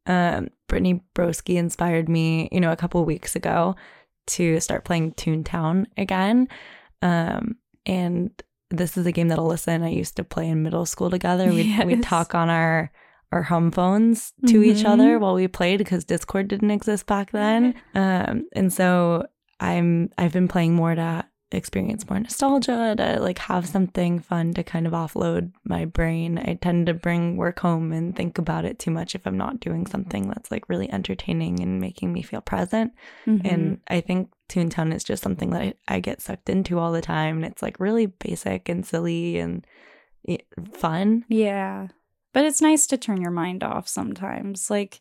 um, 0.06 0.48
Brittany 0.68 1.00
Broski 1.16 1.56
inspired 1.56 2.08
me, 2.08 2.48
you 2.52 2.60
know, 2.60 2.70
a 2.70 2.76
couple 2.76 3.04
weeks 3.04 3.34
ago 3.34 3.74
to 4.28 4.60
start 4.60 4.84
playing 4.84 5.12
Toontown 5.12 5.86
again. 5.96 6.46
Um, 7.02 7.56
and 7.86 8.30
this 8.70 8.96
is 8.96 9.04
a 9.06 9.12
game 9.12 9.28
that 9.28 9.38
Elyssa 9.38 9.68
and 9.68 9.84
I 9.84 9.88
used 9.88 10.16
to 10.16 10.24
play 10.24 10.48
in 10.48 10.62
middle 10.62 10.86
school 10.86 11.10
together. 11.10 11.52
We'd, 11.52 11.84
we'd 11.86 12.02
talk 12.02 12.34
on 12.34 12.48
our 12.48 12.90
our 13.32 13.42
home 13.42 13.72
phones 13.72 14.32
to 14.46 14.62
each 14.62 14.84
Mhm. 14.84 14.88
other 14.90 15.18
while 15.18 15.34
we 15.34 15.48
played 15.48 15.78
because 15.78 16.04
Discord 16.04 16.46
didn't 16.46 16.70
exist 16.70 17.06
back 17.06 17.32
then. 17.32 17.74
Um, 17.92 18.44
and 18.54 18.72
so 18.72 19.26
I'm 19.58 20.10
I've 20.16 20.32
been 20.32 20.46
playing 20.46 20.74
more 20.74 20.94
to 20.94 21.24
experience 21.52 22.08
more 22.10 22.18
nostalgia 22.18 22.94
to 22.96 23.20
like 23.20 23.38
have 23.38 23.66
something 23.66 24.18
fun 24.18 24.52
to 24.54 24.64
kind 24.64 24.86
of 24.86 24.92
offload 24.92 25.52
my 25.64 25.84
brain. 25.84 26.38
I 26.38 26.54
tend 26.54 26.86
to 26.86 26.94
bring 26.94 27.36
work 27.36 27.60
home 27.60 27.92
and 27.92 28.16
think 28.16 28.38
about 28.38 28.64
it 28.64 28.78
too 28.78 28.90
much 28.90 29.14
if 29.14 29.26
I'm 29.26 29.36
not 29.36 29.60
doing 29.60 29.86
something 29.86 30.28
that's 30.28 30.50
like 30.50 30.68
really 30.68 30.90
entertaining 30.90 31.60
and 31.60 31.80
making 31.80 32.12
me 32.12 32.22
feel 32.22 32.40
present. 32.40 32.92
Mhm. 33.26 33.40
And 33.44 33.80
I 33.88 34.00
think 34.00 34.30
Toontown 34.48 34.92
is 34.92 35.04
just 35.04 35.22
something 35.22 35.50
that 35.50 35.62
I, 35.62 35.74
I 35.86 36.00
get 36.00 36.20
sucked 36.20 36.48
into 36.48 36.78
all 36.78 36.92
the 36.92 37.00
time. 37.00 37.36
And 37.36 37.44
it's 37.44 37.62
like 37.62 37.78
really 37.78 38.06
basic 38.06 38.68
and 38.68 38.84
silly 38.84 39.38
and 39.38 39.64
eh, 40.28 40.38
fun. 40.72 41.24
Yeah. 41.28 41.88
But 42.32 42.44
it's 42.44 42.60
nice 42.60 42.86
to 42.88 42.98
turn 42.98 43.20
your 43.20 43.30
mind 43.30 43.62
off 43.62 43.88
sometimes. 43.88 44.68
Like 44.68 45.00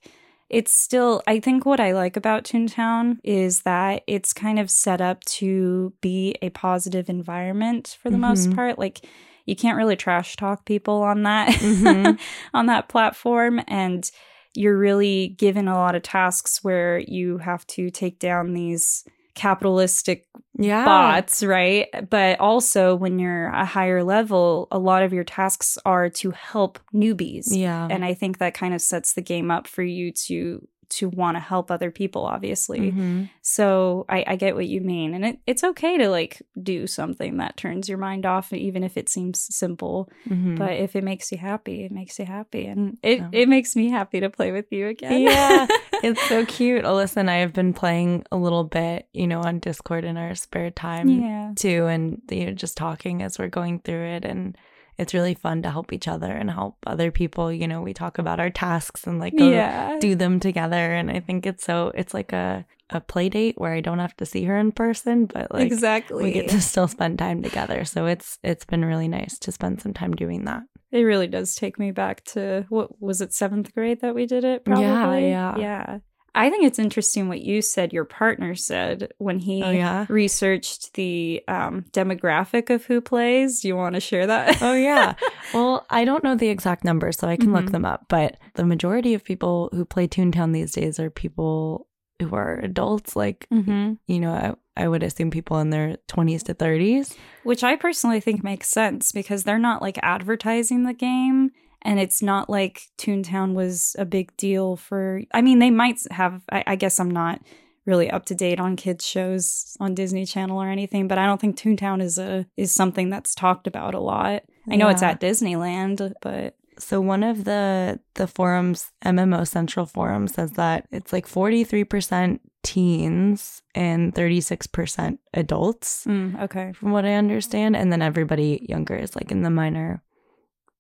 it's 0.50 0.72
still 0.74 1.22
I 1.26 1.40
think 1.40 1.66
what 1.66 1.80
I 1.80 1.92
like 1.94 2.16
about 2.18 2.44
Toontown 2.44 3.18
is 3.24 3.62
that 3.62 4.04
it's 4.08 4.34
kind 4.34 4.60
of 4.60 4.70
set 4.70 5.02
up 5.02 5.24
to 5.26 5.94
be 6.02 6.36
a 6.42 6.50
positive 6.52 7.10
environment 7.10 7.98
for 8.02 8.10
the 8.10 8.18
most 8.18 8.50
Mhm. 8.50 8.56
part. 8.56 8.78
Like 8.80 9.06
you 9.46 9.56
can't 9.56 9.78
really 9.78 9.96
trash 9.96 10.36
talk 10.36 10.66
people 10.66 11.02
on 11.04 11.24
that 11.24 11.50
Mhm. 11.50 12.20
on 12.54 12.66
that 12.68 12.90
platform 12.90 13.62
and 13.68 14.10
you're 14.54 14.78
really 14.78 15.30
given 15.38 15.68
a 15.68 15.76
lot 15.76 15.96
of 15.96 16.02
tasks 16.04 16.64
where 16.64 17.00
you 17.00 17.40
have 17.40 17.66
to 17.68 17.90
take 17.90 18.20
down 18.20 18.54
these 18.54 19.04
capitalistic 19.36 20.28
Yeah. 20.58 20.86
bots, 20.86 21.44
right? 21.44 21.88
But 22.10 22.40
also 22.40 22.96
when 22.96 23.20
you're 23.20 23.48
a 23.48 23.66
higher 23.66 24.04
level, 24.04 24.68
a 24.72 24.80
lot 24.80 25.04
of 25.04 25.14
your 25.14 25.24
tasks 25.26 25.78
are 25.86 26.10
to 26.10 26.32
help 26.32 26.80
newbies. 26.94 27.46
Yeah. 27.50 27.88
And 27.90 28.04
I 28.04 28.14
think 28.14 28.38
that 28.40 28.54
kind 28.54 28.74
of 28.74 28.82
sets 28.82 29.14
the 29.14 29.22
game 29.22 29.52
up 29.52 29.68
for 29.68 29.84
you 29.84 30.12
to 30.28 30.68
to 30.90 31.10
want 31.10 31.36
to 31.36 31.40
help 31.40 31.72
other 31.72 31.92
people, 31.92 32.26
obviously. 32.26 32.92
Mhm. 32.92 33.30
So 33.42 34.06
I, 34.10 34.24
I 34.28 34.36
get 34.36 34.56
what 34.56 34.68
you 34.68 34.82
mean. 34.82 35.14
And 35.14 35.26
it, 35.26 35.40
it's 35.46 35.64
okay 35.64 35.98
to 35.98 36.10
like 36.10 36.42
do 36.62 36.88
something 36.88 37.38
that 37.38 37.58
turns 37.58 37.90
your 37.90 37.98
mind 37.98 38.26
off, 38.26 38.54
even 38.54 38.84
if 38.84 38.98
it 38.98 39.10
seems 39.10 39.40
simple. 39.56 40.10
Mhm. 40.30 40.58
But 40.58 40.74
if 40.74 40.96
it 40.96 41.04
makes 41.04 41.32
you 41.32 41.38
happy, 41.38 41.84
it 41.84 41.92
makes 41.92 42.20
you 42.20 42.26
happy. 42.26 42.66
And 42.66 42.98
it, 43.04 43.22
it 43.32 43.50
makes 43.50 43.76
me 43.76 43.90
happy 43.90 44.20
to 44.20 44.30
play 44.30 44.52
with 44.52 44.72
you 44.72 44.88
again. 44.88 45.22
yeah, 45.22 45.68
it's 46.04 46.22
so 46.28 46.46
cute. 46.46 46.84
Elyssa 46.86 47.18
and 47.18 47.30
I 47.30 47.38
have 47.38 47.54
been 47.54 47.74
playing 47.74 48.26
a 48.32 48.38
little 48.38 48.64
bit, 48.64 49.08
you 49.14 49.28
know, 49.28 49.42
on 49.42 49.60
Discord 49.60 50.04
in 50.04 50.18
our 50.18 50.36
spare 50.36 50.72
time 50.72 51.10
yeah. 51.10 51.52
too, 51.56 51.86
and 51.88 52.22
you 52.30 52.48
know, 52.48 52.52
just 52.54 52.78
talking 52.78 53.22
as 53.22 53.38
we're 53.40 53.48
going 53.48 53.80
through 53.80 54.06
it, 54.06 54.26
and 54.26 54.58
it's 54.98 55.14
really 55.14 55.34
fun 55.34 55.62
to 55.64 55.72
help 55.72 55.92
each 55.94 56.08
other 56.08 56.32
and 56.32 56.50
help 56.50 56.78
other 56.86 57.12
people. 57.12 57.52
You 57.52 57.68
know, 57.68 57.82
we 57.82 57.94
talk 57.94 58.18
about 58.18 58.40
our 58.40 58.50
tasks 58.50 59.06
and 59.06 59.20
like 59.20 59.36
go 59.38 59.50
Yeah. 59.50 59.98
do 60.00 60.16
them 60.16 60.40
together, 60.40 60.94
and 60.94 61.10
I 61.12 61.20
think 61.20 61.46
it's 61.46 61.64
so 61.64 61.92
it's 61.96 62.14
like 62.14 62.34
a 62.34 62.66
a 62.92 63.02
play 63.02 63.30
date 63.30 63.56
where 63.58 63.74
I 63.74 63.82
don't 63.82 63.98
have 63.98 64.16
to 64.18 64.28
see 64.28 64.44
her 64.44 64.56
in 64.58 64.72
person, 64.72 65.26
but 65.26 65.52
like 65.52 65.66
exactly. 65.66 66.24
we 66.24 66.32
get 66.32 66.50
to 66.50 66.62
still 66.62 66.88
spend 66.88 67.18
time 67.18 67.42
together. 67.42 67.84
So 67.86 68.06
it's 68.06 68.38
it's 68.44 68.66
been 68.66 68.86
really 68.86 69.08
nice 69.08 69.40
to 69.40 69.52
spend 69.52 69.82
some 69.82 69.94
time 69.94 70.14
doing 70.14 70.46
that. 70.46 70.64
It 70.92 71.02
really 71.02 71.28
does 71.28 71.56
take 71.56 71.80
me 71.80 71.92
back 71.92 72.24
to 72.26 72.66
what 72.70 73.02
was 73.02 73.22
it 73.22 73.34
seventh 73.34 73.74
grade 73.74 74.02
that 74.02 74.14
we 74.16 74.28
did 74.28 74.44
it? 74.44 74.62
Yeah, 74.68 74.76
Probably. 74.76 75.30
yeah. 75.30 75.58
yeah. 75.58 75.98
I 76.38 76.50
think 76.50 76.66
it's 76.66 76.78
interesting 76.80 77.30
what 77.30 77.42
you 77.42 77.62
said. 77.62 77.94
Your 77.94 78.04
partner 78.06 78.54
said 78.56 79.14
when 79.18 79.40
he 79.40 79.64
Oh, 79.64 79.72
yeah? 79.72 80.06
researched 80.10 80.94
the 80.96 81.42
um, 81.48 81.86
demographic 81.94 82.70
of 82.70 82.86
who 82.86 83.00
plays. 83.02 83.62
Do 83.62 83.70
you 83.70 83.76
want 83.78 83.96
to 83.96 84.02
share 84.02 84.28
that? 84.28 84.62
Oh 84.62 84.74
yeah. 84.74 85.16
well, 85.54 85.86
I 85.90 86.04
don't 86.06 86.24
know 86.24 86.36
the 86.36 86.50
exact 86.50 86.84
numbers, 86.84 87.18
so 87.18 87.28
I 87.28 87.38
can 87.38 87.54
look 87.54 87.66
Mhm. 87.66 87.72
them 87.72 87.86
up. 87.86 88.06
But 88.10 88.38
the 88.56 88.66
majority 88.66 89.14
of 89.14 89.24
people 89.24 89.70
who 89.72 89.86
play 89.86 90.08
Toontown 90.08 90.52
these 90.54 90.74
days 90.74 91.00
are 91.00 91.10
people 91.10 91.88
who 92.22 92.36
are 92.36 92.60
adults. 92.60 93.16
Like 93.16 93.48
mm-hmm. 93.52 93.94
you 94.08 94.20
know, 94.20 94.32
I, 94.76 94.84
I 94.84 94.88
would 94.90 95.04
assume 95.04 95.32
people 95.32 95.60
in 95.60 95.70
their 95.70 95.98
twenties 96.08 96.44
to 96.44 96.54
thirties. 96.54 97.16
Which 97.44 97.64
I 97.64 97.78
personally 97.78 98.20
think 98.20 98.44
makes 98.44 98.68
sense 98.70 99.12
because 99.14 99.44
they're 99.46 99.58
not 99.58 99.82
like 99.82 100.00
advertising 100.04 100.84
the 100.84 100.94
game 100.94 101.52
And 101.86 102.00
it's 102.00 102.22
not 102.22 102.50
like 102.50 102.82
Toontown 102.98 103.54
was 103.54 103.96
a 103.98 104.06
big 104.06 104.36
deal 104.36 104.76
for, 104.76 105.22
I 105.34 105.42
mean, 105.42 105.60
they 105.60 105.70
might 105.70 106.00
have, 106.12 106.42
I, 106.52 106.64
I 106.66 106.76
guess 106.76 107.00
I'm 107.00 107.12
not 107.12 107.40
really 107.86 108.10
up 108.10 108.26
to 108.26 108.36
date 108.36 108.60
on 108.60 108.76
kids 108.76 109.06
shows 109.06 109.78
on 109.80 109.94
Disney 109.94 110.26
Channel 110.26 110.62
or 110.62 110.68
anything, 110.68 111.08
but 111.08 111.20
I 111.20 111.28
don't 111.28 111.40
think 111.40 111.56
Toontown 111.56 112.02
is 112.02 112.18
a 112.18 112.48
is 112.58 112.72
something 112.72 113.12
that's 113.12 113.36
talked 113.36 113.68
about 113.68 113.94
a 113.94 114.00
lot. 114.00 114.44
I 114.68 114.76
know 114.76 114.90
it's 114.90 115.04
at 115.04 115.22
Disneyland, 115.22 116.14
but 116.22 116.56
So 116.78 117.00
one 117.00 117.24
of 117.24 117.44
the 117.44 118.00
the 118.16 118.28
forums, 118.28 118.92
MMO 119.04 119.48
Central 119.48 119.86
forum, 119.86 120.28
says 120.28 120.54
that 120.54 120.88
it's 120.92 121.14
like 121.14 121.28
forty 121.28 121.64
three 121.64 121.84
percent 121.84 122.42
teens 122.64 123.62
and 123.76 124.14
thirty 124.14 124.42
six 124.42 124.68
percent 124.68 125.20
adults, 125.34 126.06
mm, 126.06 126.42
okay. 126.42 126.74
from 126.74 126.92
what 126.92 127.06
I 127.06 127.14
understand, 127.14 127.76
and 127.76 127.92
then 127.92 128.02
everybody 128.02 128.66
younger 128.68 128.96
is 128.96 129.16
like 129.16 129.32
in 129.32 129.44
the 129.44 129.50
minor 129.50 130.02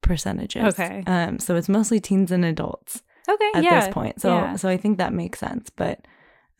percentages. 0.05 0.63
Okay. 0.63 1.03
Um. 1.07 1.39
So 1.39 1.55
it's 1.55 1.67
mostly 1.69 2.00
teens 2.00 2.31
and 2.31 2.45
adults 2.45 3.01
Okay. 3.27 3.51
at 3.55 3.63
yeah. 3.63 3.79
this 3.81 3.93
point. 3.93 4.21
So 4.21 4.29
yeah. 4.29 4.55
so 4.55 4.69
I 4.69 4.77
think 4.77 4.97
that 5.00 5.13
makes 5.13 5.39
sense, 5.39 5.69
but 5.69 6.05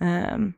um. 0.02 0.56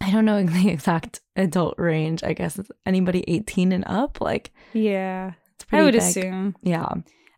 I 0.00 0.12
don't 0.12 0.24
know 0.24 0.40
the 0.44 0.68
exact 0.70 1.22
adult 1.34 1.74
range. 1.76 2.22
I 2.22 2.32
guess 2.32 2.56
it's 2.56 2.70
anybody 2.86 3.24
18 3.26 3.72
and 3.72 3.82
up. 3.88 4.20
Like, 4.20 4.52
Yeah. 4.72 5.32
it's 5.56 5.64
pretty 5.64 5.80
I 5.82 5.84
would 5.84 5.94
big. 5.94 6.02
assume. 6.02 6.54
Yeah. 6.62 6.86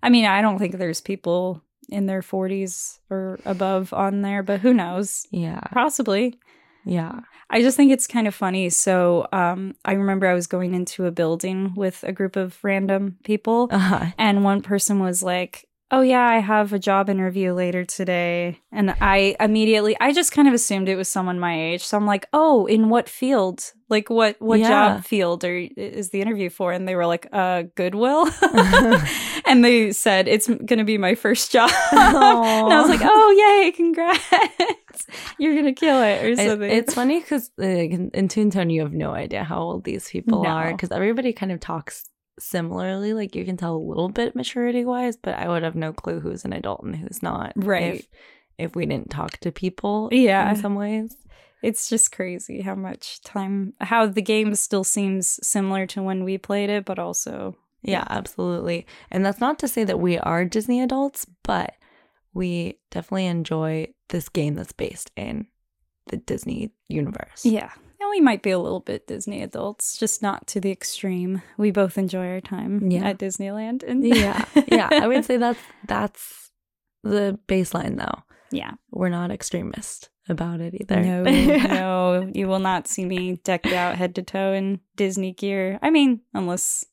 I 0.02 0.10
mean, 0.10 0.26
I 0.26 0.42
don't 0.42 0.58
think 0.58 0.76
there's 0.76 1.00
people 1.00 1.62
in 1.88 2.04
their 2.04 2.20
40s 2.20 2.99
or 3.08 3.38
above 3.46 3.94
on 3.94 4.20
there, 4.20 4.42
but 4.42 4.60
who 4.60 4.75
knows? 4.75 5.26
Yeah. 5.30 5.60
Possibly. 5.72 6.38
Yeah. 6.84 7.20
I 7.50 7.62
just 7.62 7.76
think 7.76 7.90
it's 7.92 8.06
kind 8.06 8.26
of 8.28 8.34
funny. 8.34 8.70
So, 8.70 9.26
um, 9.32 9.75
I 9.84 9.92
remember 9.94 10.26
I 10.26 10.34
was 10.34 10.46
going 10.46 10.75
into 10.75 11.06
a 11.06 11.10
building 11.10 11.72
with 11.76 12.04
a 12.04 12.12
group 12.12 12.37
of 12.37 12.58
random 12.62 13.16
people, 13.25 13.68
Uh-huh. 13.70 14.06
and 14.18 14.44
one 14.44 14.62
person 14.62 15.00
was 15.00 15.22
like, 15.22 15.66
"Oh 15.90 16.00
yeah, 16.02 16.22
I 16.25 16.38
have 16.38 16.72
a 16.72 16.78
job 16.78 17.10
interview 17.10 17.52
later 17.52 17.84
today," 17.84 18.60
and 18.70 18.94
I 19.00 19.34
immediately, 19.40 19.96
I 20.00 20.12
just 20.12 20.30
kind 20.32 20.46
of 20.46 20.54
assumed 20.54 20.88
it 20.88 20.94
was 20.96 21.08
someone 21.08 21.40
my 21.40 21.60
age. 21.60 21.82
So 21.84 21.96
I'm 21.96 22.06
like, 22.06 22.26
"Oh, 22.32 22.66
in 22.66 22.88
what 22.88 23.08
field? 23.08 23.72
Like 23.88 24.08
what 24.08 24.37
what 24.40 24.60
Yeah. 24.60 24.68
job 24.68 25.04
field 25.04 25.42
or 25.44 25.56
is 25.76 26.10
the 26.10 26.20
interview 26.20 26.50
for?" 26.50 26.70
And 26.72 26.87
they 26.87 26.94
were 26.94 27.06
like, 27.06 27.26
"Uh, 27.32 27.64
Goodwill," 27.75 28.30
and 29.46 29.64
they 29.64 29.90
said 29.90 30.28
it's 30.28 30.46
going 30.46 30.78
to 30.78 30.84
be 30.84 30.99
my 30.99 31.16
first 31.16 31.50
job, 31.50 31.70
and 31.92 32.72
I 32.72 32.80
was 32.80 32.88
like, 32.88 33.00
"Oh 33.02 33.30
yay, 33.64 33.72
congrats! 33.72 34.20
You're 35.38 35.54
gonna 35.56 35.73
kill 35.75 36.02
it 36.02 36.25
or 36.25 36.37
something." 36.37 36.70
it's 36.70 36.94
funny 36.94 37.20
because 37.20 37.50
in, 37.59 38.11
in 38.14 38.28
Toontown, 38.28 38.73
you 38.73 38.80
have 38.82 38.92
no 38.92 39.12
idea 39.12 39.44
how 39.44 39.59
old 39.61 39.85
these 39.85 40.09
people 40.09 40.42
No. 40.42 40.49
are 40.50 40.73
because 40.73 40.90
everybody 40.90 41.32
kind 41.32 41.52
of 41.52 41.61
talks 41.61 42.06
similarly. 42.38 43.12
Like 43.12 43.35
you 43.35 43.44
can 43.44 43.56
tell 43.56 43.76
a 43.76 43.78
little 43.78 44.09
bit 44.09 44.35
maturity 44.35 44.85
wise, 44.85 45.16
but 45.16 45.35
I 45.35 45.49
would 45.49 45.62
have 45.62 45.75
no 45.75 45.92
clue 45.92 46.20
who's 46.20 46.44
an 46.44 46.52
adult 46.52 46.82
and 46.82 46.97
who's 46.97 47.23
not. 47.23 47.52
Right. 47.56 47.97
If, 47.97 48.09
if 48.59 48.76
we 48.76 48.87
didn't 48.87 49.11
talk 49.11 49.38
to 49.38 49.52
people 49.52 50.09
Yeah. 50.12 50.50
in 50.50 50.56
some 50.56 50.75
ways. 50.75 51.16
It's 51.62 51.90
just 51.90 52.11
crazy 52.12 52.62
how 52.62 52.75
much 52.75 53.20
time, 53.20 53.75
how 53.80 54.06
the 54.06 54.23
game 54.23 54.54
still 54.54 54.82
seems 54.85 55.38
similar 55.47 55.87
to 55.88 56.02
when 56.02 56.25
we 56.25 56.38
played 56.38 56.70
it, 56.70 56.87
but 56.87 56.99
also, 56.99 57.54
Yeah, 57.82 58.04
absolutely. 58.09 58.87
And 59.11 59.25
that's 59.26 59.40
not 59.40 59.59
to 59.59 59.68
say 59.68 59.85
that 59.85 60.00
we 60.00 60.16
are 60.18 60.47
Disney 60.47 60.80
adults, 60.80 61.26
but 61.42 61.75
we 62.34 62.78
definitely 62.90 63.26
enjoy 63.26 63.88
this 64.08 64.28
game 64.28 64.54
that's 64.54 64.72
based 64.72 65.10
in 65.16 65.46
the 66.08 66.16
Disney 66.16 66.70
universe. 66.88 67.44
yeah. 67.44 67.70
And 68.02 68.08
we 68.10 68.20
might 68.22 68.42
be 68.42 68.50
a 68.50 68.58
little 68.58 68.80
bit 68.80 69.06
Disney 69.06 69.42
adults, 69.42 69.99
just 69.99 70.22
not 70.22 70.46
to 70.49 70.60
the 70.60 70.70
extreme. 70.70 71.42
We 71.58 71.70
both 71.70 71.99
enjoy 71.99 72.28
our 72.28 72.40
time 72.40 72.90
Yeah. 72.90 73.04
at 73.08 73.18
Disneyland. 73.18 73.82
And 73.87 74.02
yeah. 74.06 74.44
Yeah. 74.68 74.88
I 74.90 75.06
would 75.06 75.25
say 75.26 75.37
that's 75.37 75.60
that's 75.87 76.50
the 77.02 77.38
baseline 77.46 77.99
though. 77.99 78.22
yeah. 78.50 78.72
We're 78.90 79.10
not 79.10 79.30
extremist 79.30 80.08
about 80.30 80.60
it 80.60 80.75
either. 80.80 81.00
No, 81.02 81.22
no, 81.25 82.30
you 82.34 82.49
will 82.49 82.58
not 82.58 82.88
see 82.88 83.04
me 83.04 83.37
decked 83.44 83.66
out 83.66 83.96
head 83.96 84.14
to 84.14 84.22
toe 84.22 84.52
in 84.54 84.80
Disney 84.96 85.32
gear. 85.32 85.78
I 85.82 85.90
mean, 85.90 86.20
unless 86.32 86.84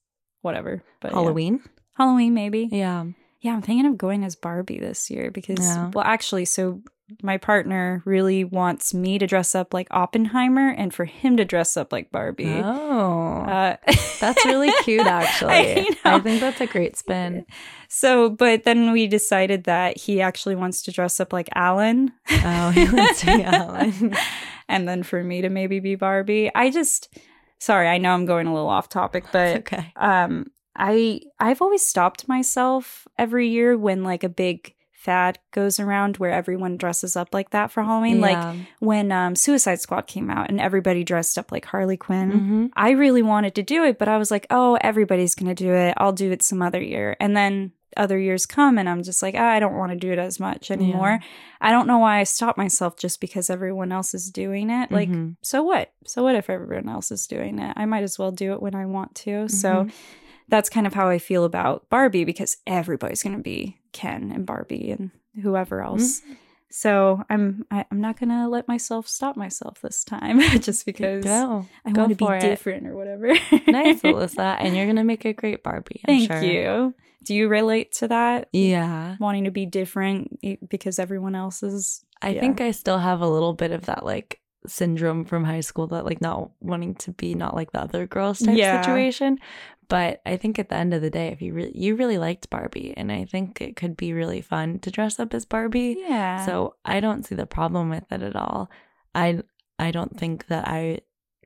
whatever. 0.41 0.84
But 1.00 1.12
yeah. 1.12 1.20
Halloween? 1.20 1.62
Halloween, 1.94 2.34
maybe. 2.34 2.67
Yeah. 2.72 3.06
Yeah, 3.41 3.53
I'm 3.53 3.62
thinking 3.62 3.86
of 3.86 3.98
going 3.98 4.24
as 4.24 4.36
Barbie 4.36 4.79
this 4.79 5.10
year 5.10 5.32
because, 5.32 5.60
Yeah. 5.60 5.91
well, 5.94 6.06
actually, 6.06 6.46
so 6.46 6.82
my 7.24 7.38
partner 7.38 8.01
really 8.03 8.44
wants 8.44 8.94
me 8.94 9.17
to 9.17 9.25
dress 9.27 9.56
up 9.56 9.74
like 9.74 9.88
Oppenheimer 9.91 10.70
and 10.70 10.94
for 10.94 11.06
him 11.06 11.38
to 11.38 11.46
dress 11.46 11.77
up 11.77 11.94
like 11.94 12.12
Barbie. 12.12 12.62
Oh. 12.62 13.44
Uh, 13.48 13.77
that's 14.20 14.44
really 14.46 14.72
cute 14.84 15.08
actually. 15.08 15.53
I 15.53 15.88
I, 16.03 16.20
think 16.20 16.41
that's 16.41 16.60
a 16.60 16.65
great 16.67 16.98
spin. 16.98 17.46
so, 17.88 18.29
but 18.29 18.63
then 18.65 18.91
we 18.91 19.08
decided 19.08 19.63
that 19.65 19.98
he 19.98 20.20
actually 20.22 20.56
wants 20.56 20.82
to 20.84 20.91
dress 20.91 21.20
up 21.22 21.32
like 21.32 21.48
Allan. 21.56 22.12
Oh, 22.29 22.72
he 22.72 22.89
wants 22.89 23.22
to 23.22 23.38
be 23.38 23.44
Allan. 23.44 24.13
and 24.67 24.88
then 24.88 25.03
for 25.03 25.24
me 25.24 25.41
to 25.41 25.50
maybe 25.50 25.79
be 25.79 25.96
Barbie. 25.96 26.51
I 26.53 26.72
just, 26.72 27.17
sorry, 27.60 27.88
I 27.88 28.00
know 28.00 28.13
I'm 28.13 28.25
going 28.25 28.48
a 28.48 28.53
little 28.53 28.70
off 28.70 28.89
topic, 28.89 29.24
but 29.32 29.58
okay. 29.60 29.94
um 29.96 30.48
i 30.77 31.19
i've 31.39 31.62
always 31.62 31.86
stopped 31.86 32.27
myself 32.27 33.07
every 33.17 33.48
year 33.50 33.77
when 33.77 34.03
like 34.03 34.24
a 34.24 34.29
big 34.29 34.74
fad 34.93 35.39
goes 35.51 35.79
around 35.79 36.17
where 36.17 36.31
everyone 36.31 36.75
dresses 36.75 37.15
up 37.15 37.34
like 37.34 37.51
that 37.51 37.72
for 37.72 37.81
halloween 37.84 38.19
like 38.19 38.38
when 38.79 39.12
um 39.12 39.36
suicide 39.36 39.79
squad 39.79 40.05
came 40.07 40.29
out 40.29 40.50
and 40.50 40.60
everybody 40.60 41.03
dressed 41.03 41.38
up 41.38 41.51
like 41.51 41.65
harley 41.65 41.98
quinn. 41.98 42.31
Mhm. 42.31 42.72
i 42.75 42.91
really 42.91 43.22
wanted 43.22 43.55
to 43.55 43.63
do 43.63 43.84
it 43.86 43.98
but 44.00 44.07
i 44.10 44.17
was 44.17 44.31
like 44.31 44.46
oh 44.50 44.77
everybody's 44.81 45.36
gonna 45.36 45.55
do 45.55 45.72
it. 45.74 45.93
I'll 45.98 46.13
do 46.13 46.31
it 46.31 46.41
some 46.43 46.62
other 46.62 46.81
year. 46.81 47.15
And 47.19 47.36
then 47.38 47.72
other 47.96 48.19
years 48.19 48.46
come 48.46 48.77
and 48.77 48.88
i'm 48.89 49.01
just 49.01 49.24
like 49.24 49.34
ah, 49.38 49.50
i 49.55 49.60
don't 49.60 49.75
want 49.77 49.91
to 49.91 49.98
do 49.98 50.12
it 50.12 50.19
as 50.19 50.39
much 50.39 50.69
anymore. 50.72 51.19
I 51.62 51.72
don't 51.72 51.88
know 51.88 51.98
why 52.00 52.19
i 52.19 52.24
stop 52.25 52.57
myself 52.57 52.98
just 52.98 53.19
because 53.22 53.50
everyone 53.50 53.91
else 53.91 54.13
is 54.13 54.29
doing 54.29 54.69
it. 54.69 54.91
Like 54.91 55.10
Mhm. 55.10 55.36
so 55.41 55.63
what? 55.63 55.91
So 56.05 56.22
what 56.22 56.36
if 56.36 56.50
everyone 56.50 56.89
else 56.89 57.12
is 57.12 57.25
doing 57.27 57.57
it? 57.60 57.74
I 57.77 57.86
might 57.86 58.03
as 58.03 58.19
well 58.19 58.31
do 58.31 58.51
it 58.53 58.62
when 58.62 58.75
i 58.75 58.86
want 58.86 59.15
to. 59.25 59.48
So 59.48 59.86
Mhm. 59.86 59.91
That's 60.50 60.70
kind 60.70 60.88
of 60.88 60.94
how 60.94 61.10
I 61.10 61.20
feel 61.20 61.44
about 61.44 61.89
Barbie 61.89 62.24
because 62.24 62.58
everybody's 62.66 63.22
going 63.24 63.36
to 63.36 63.42
be 63.42 63.77
Ken 63.92 64.32
and 64.34 64.46
Barbie 64.46 64.92
and 64.92 65.12
whoever 65.42 65.82
else. 65.82 66.22
Mm-hmm. 66.22 66.34
So 66.70 67.24
I'm 67.30 67.66
I, 67.72 67.86
I'm 67.92 68.01
not 68.01 68.20
going 68.20 68.30
to 68.30 68.48
let 68.48 68.68
myself 68.68 69.08
stop 69.08 69.38
myself 69.38 69.80
this 69.82 70.04
time 70.04 70.39
just 70.60 70.86
because 70.86 71.24
Go. 71.24 71.66
I 71.86 71.92
Go 71.92 72.01
want 72.01 72.18
to 72.18 72.25
be 72.25 72.34
it. 72.34 72.42
different 72.42 72.88
or 72.88 72.96
whatever. 72.96 73.27
Nice, 73.68 74.01
Elyssa. 74.04 74.58
And 74.60 74.75
you're 74.75 74.86
gonna 74.86 75.04
make 75.04 75.25
a 75.25 75.34
great 75.34 75.63
Barbie. 75.63 76.01
I'm 76.08 76.27
Thank 76.27 76.32
sure. 76.32 76.42
you. 76.44 76.94
Do 77.24 77.34
you 77.36 77.48
relate 77.50 77.92
to 77.96 78.08
that? 78.10 78.48
Yeah. 78.54 79.16
Wanting 79.20 79.44
to 79.46 79.51
be 79.51 79.66
different 79.66 80.39
because 80.70 81.00
everyone 81.00 81.36
else 81.36 81.63
is. 81.63 82.04
I 82.22 82.30
Yeah. 82.30 82.42
think 82.42 82.62
I 82.62 82.72
still 82.72 82.98
have 83.00 83.22
a 83.22 83.27
little 83.30 83.54
bit 83.54 83.72
of 83.72 83.86
that 83.88 84.06
like 84.06 84.39
syndrome 84.69 85.25
from 85.25 85.43
high 85.43 85.59
school 85.62 85.88
that 85.88 86.05
like 86.05 86.21
not 86.21 86.51
wanting 86.62 86.95
to 86.95 87.12
be 87.12 87.33
not 87.36 87.55
like 87.55 87.71
the 87.71 87.81
other 87.81 88.05
girls 88.07 88.39
type 88.39 88.57
Yeah. 88.57 88.81
situation. 88.81 89.39
But 89.89 90.21
I 90.25 90.36
think 90.36 90.59
at 90.59 90.67
the 90.69 90.75
end 90.75 90.93
of 90.93 91.01
the 91.01 91.09
day, 91.09 91.29
if 91.29 91.41
you 91.41 91.53
really 91.53 91.71
you 91.77 91.95
really 91.95 92.17
liked 92.17 92.50
Barbie, 92.50 92.93
and 92.97 93.12
I 93.12 93.24
think 93.25 93.62
it 93.62 93.75
could 93.77 93.95
be 93.95 94.12
really 94.13 94.41
fun 94.41 94.79
to 94.79 94.91
dress 94.91 95.19
up 95.19 95.33
as 95.33 95.45
Barbie. 95.45 95.95
Yeah. 96.00 96.45
So 96.45 96.75
I 96.83 97.00
don't 97.00 97.25
see 97.25 97.36
the 97.36 97.45
problem 97.45 97.89
with 97.89 98.03
it 98.12 98.21
at 98.21 98.36
all. 98.36 98.69
I 99.15 99.41
I 99.79 99.91
don't 99.91 100.17
think 100.19 100.47
that 100.47 100.67
I 100.67 101.00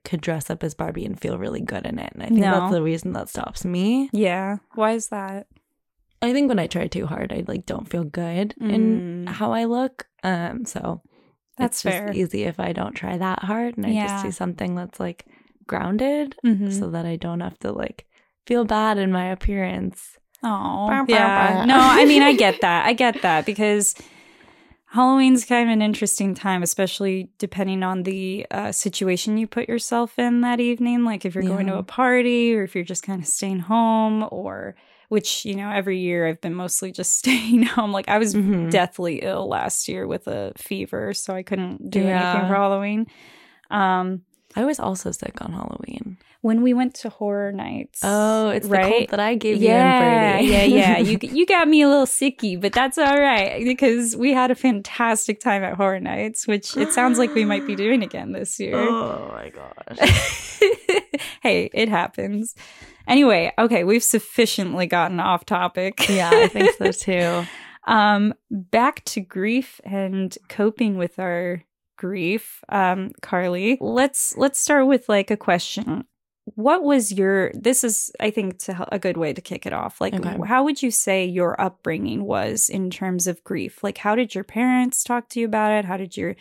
could 0.03 0.21
dress 0.21 0.49
up 0.49 0.63
as 0.63 0.73
Barbie 0.73 1.05
and 1.05 1.19
feel 1.19 1.37
really 1.37 1.61
good 1.61 1.85
in 1.85 1.99
it. 1.99 2.11
And 2.13 2.23
I 2.23 2.27
think 2.27 2.39
No. 2.39 2.51
that's 2.61 2.71
the 2.73 2.81
reason 2.81 3.13
that 3.13 3.29
stops 3.29 3.63
me. 3.63 4.09
yeah. 4.11 4.57
Why 4.73 4.93
is 4.93 5.09
that? 5.09 5.45
I 6.23 6.33
think 6.33 6.49
when 6.49 6.57
I 6.59 6.65
try 6.67 6.87
too 6.87 7.05
hard, 7.05 7.31
I 7.31 7.43
like 7.47 7.67
don't 7.67 7.87
feel 7.87 8.03
good 8.03 8.55
in 8.59 9.25
Mm. 9.25 9.29
how 9.29 9.51
I 9.53 9.65
look. 9.65 10.07
Um, 10.23 10.65
so 10.65 11.01
That's 11.62 11.77
it's 11.86 11.96
fair. 11.96 12.08
just 12.08 12.18
easy 12.18 12.44
if 12.44 12.60
I 12.60 12.74
don't 12.74 12.94
try 12.94 13.18
that 13.18 13.39
hard 13.44 13.77
and 13.77 13.86
I 13.86 13.89
Yeah. 13.91 14.08
just 14.08 14.24
do 14.25 14.32
something 14.32 14.75
that's 14.75 15.00
like 15.00 15.25
grounded, 15.68 16.36
Mhm. 16.46 16.72
so 16.77 16.89
that 16.89 17.06
I 17.06 17.15
don't 17.15 17.39
have 17.39 17.58
to 17.60 17.72
like 17.72 18.06
feel 18.46 18.65
bad 18.65 18.98
in 18.98 19.12
my 19.12 19.25
appearance. 19.32 20.18
Oh, 20.44 20.88
Bah, 20.88 21.03
bah, 21.06 21.08
yeah. 21.08 21.65
No, 21.65 21.77
I 21.80 22.06
mean, 22.06 22.24
I 22.24 22.34
get 22.34 22.62
that. 22.62 22.86
I 22.86 22.94
get 22.94 23.22
that 23.22 23.46
because 23.46 23.96
Halloween's 24.94 25.46
kind 25.46 25.70
of 25.70 25.74
an 25.74 25.82
interesting 25.82 26.34
time, 26.36 26.63
especially 26.63 27.30
depending 27.38 27.82
on 27.84 28.03
the 28.03 28.46
uh, 28.51 28.72
situation 28.74 29.38
you 29.38 29.48
put 29.48 29.70
yourself 29.70 30.20
in 30.20 30.41
that 30.41 30.60
evening. 30.60 31.06
Like 31.06 31.24
if 31.24 31.34
you're 31.34 31.44
going 31.46 31.68
to 31.68 31.77
a 31.77 31.84
party 31.84 32.53
or 32.53 32.63
if 32.63 32.75
you're 32.75 32.84
just 32.84 33.03
kind 33.03 33.22
of 33.22 33.27
staying 33.27 33.60
home, 33.60 34.27
or 34.32 34.75
which, 35.12 35.44
you 35.44 35.56
know, 35.56 35.70
every 35.70 36.00
year 36.00 36.25
I've 36.25 36.39
been 36.39 36.56
mostly 36.56 36.89
just 36.94 37.18
staying 37.22 37.63
home. 37.63 37.91
Like 37.91 38.08
I 38.08 38.18
was 38.18 38.34
Mhm. 38.34 38.72
deathly 38.72 39.15
ill 39.22 39.46
last 39.50 39.88
year 39.89 40.08
with 40.08 40.25
a 40.27 40.53
fever, 40.58 41.13
so 41.13 41.36
I 41.36 41.44
couldn't 41.44 41.89
do 41.89 42.00
Yeah. 42.00 42.15
anything 42.15 42.48
for 42.48 42.56
Halloween. 42.56 43.08
Um, 43.70 44.22
I 44.56 44.63
was 44.65 44.80
also 44.80 45.12
sick 45.12 45.36
on 45.41 45.51
Halloween. 45.53 46.18
when 46.44 46.63
we 46.63 46.74
went 46.74 46.96
to 46.96 47.08
horror 47.10 47.51
nights. 47.51 48.01
Oh, 48.03 48.50
it's 48.50 48.68
the 48.68 48.80
cold 48.80 49.10
that 49.10 49.20
I 49.20 49.36
gave 49.36 49.62
you 49.62 49.68
yeah, 49.70 50.38
and 50.39 50.48
yeah, 50.48 50.63
yeah. 50.63 50.98
You 51.10 51.20
you 51.22 51.46
got 51.46 51.68
me 51.68 51.84
a 51.84 51.88
little 51.88 52.08
sicky, 52.08 52.60
but 52.60 52.74
that's 52.74 52.98
all 52.98 53.20
right 53.20 53.63
because 53.63 54.15
we 54.18 54.34
had 54.34 54.50
a 54.50 54.56
fantastic 54.56 55.39
time 55.39 55.62
at 55.63 55.75
Horror 55.75 56.00
Nights, 56.00 56.48
which 56.48 56.75
it 56.77 56.91
sounds 56.94 57.20
like 57.20 57.36
we 57.36 57.46
might 57.46 57.68
be 57.68 57.75
doing 57.75 58.01
again 58.01 58.32
this 58.32 58.60
year. 58.60 58.74
oh 58.75 59.30
my 59.38 59.51
gosh. 59.60 60.00
hey, 61.41 61.70
it 61.74 61.89
happens. 61.89 62.56
Anyway, 63.08 63.51
okay, 63.58 63.84
we've 63.84 64.03
sufficiently 64.03 64.86
gotten 64.86 65.20
off 65.20 65.46
topic. 65.46 66.08
Yeah, 66.10 66.30
I 66.32 66.48
think 66.48 66.72
so 66.77 66.91
too. 66.91 67.46
um, 67.86 68.34
back 68.50 69.03
to 69.06 69.22
grief 69.22 69.82
and 69.84 70.38
coping 70.50 70.98
with 70.98 71.20
our 71.20 71.63
grief. 71.98 72.63
Um, 72.70 73.12
Carly, 73.22 73.77
let's 73.82 74.36
let's 74.38 74.60
start 74.60 74.88
with 74.88 75.10
like 75.10 75.32
a 75.32 75.38
question. 75.38 76.06
What 76.46 76.84
was 76.84 77.12
your 77.12 77.51
this 77.53 77.84
is 77.84 78.12
I 78.20 78.32
think 78.32 78.58
to, 78.63 78.88
a 78.91 78.98
good 79.00 79.18
way 79.18 79.32
to 79.34 79.41
kick 79.41 79.65
it 79.65 79.74
off. 79.74 80.01
Like 80.01 80.13
Okay. 80.15 80.38
how 80.48 80.63
would 80.63 80.82
you 80.82 80.89
say 80.91 81.25
your 81.25 81.60
upbringing 81.62 82.24
was 82.24 82.70
in 82.70 82.89
terms 82.89 83.27
of 83.27 83.44
grief? 83.44 83.84
Like 83.84 84.00
how 84.00 84.15
did 84.15 84.34
your 84.34 84.44
parents 84.44 85.03
talk 85.03 85.30
to 85.30 85.39
you 85.39 85.46
about 85.46 85.72
it? 85.72 85.86
How 85.86 85.98
did 85.98 86.18
your 86.18 86.36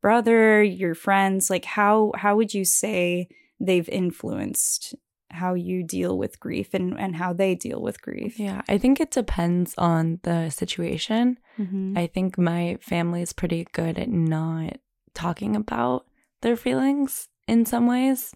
brother, 0.00 0.62
your 0.62 0.94
friends, 0.94 1.50
like 1.50 1.64
how 1.64 2.12
how 2.16 2.36
would 2.36 2.54
you 2.54 2.64
say 2.64 3.28
they've 3.60 3.88
influenced 3.88 4.94
how 5.32 5.54
you 5.54 5.84
deal 5.84 6.18
with 6.18 6.40
grief 6.40 6.74
and 6.74 6.98
and 6.98 7.14
how 7.16 7.32
they 7.32 7.54
deal 7.54 7.80
with 7.80 8.02
grief? 8.02 8.38
Yeah, 8.38 8.62
I 8.68 8.78
think 8.78 9.00
it 9.00 9.10
depends 9.12 9.74
on 9.78 10.18
the 10.22 10.50
situation. 10.50 11.38
Mhm. 11.58 11.96
I 11.96 12.06
think 12.08 12.36
my 12.38 12.78
family 12.80 13.22
is 13.22 13.32
pretty 13.32 13.66
good 13.72 13.98
at 13.98 14.08
not 14.08 14.78
talking 15.14 15.54
about 15.56 16.06
their 16.42 16.56
feelings 16.56 17.28
in 17.46 17.64
some 17.66 17.86
ways. 17.86 18.34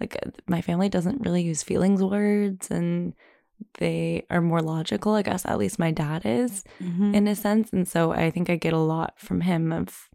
Like 0.00 0.16
uh, 0.26 0.30
my 0.46 0.60
family 0.60 0.88
doesn't 0.88 1.22
really 1.24 1.42
use 1.42 1.62
feelings 1.62 2.02
words 2.02 2.70
and 2.70 3.14
they 3.78 4.26
are 4.30 4.40
more 4.42 4.60
logical, 4.60 5.14
I 5.14 5.22
guess 5.22 5.46
at 5.46 5.58
least 5.58 5.78
my 5.78 5.92
dad 5.92 6.22
is 6.26 6.64
Mhm. 6.80 7.14
in 7.14 7.28
a 7.28 7.34
sense. 7.36 7.72
And 7.72 7.86
so 7.88 8.12
I 8.12 8.30
think 8.30 8.50
I 8.50 8.56
get 8.56 8.72
a 8.72 8.78
lot 8.94 9.14
from 9.18 9.40
him 9.42 9.72
of 9.72 10.10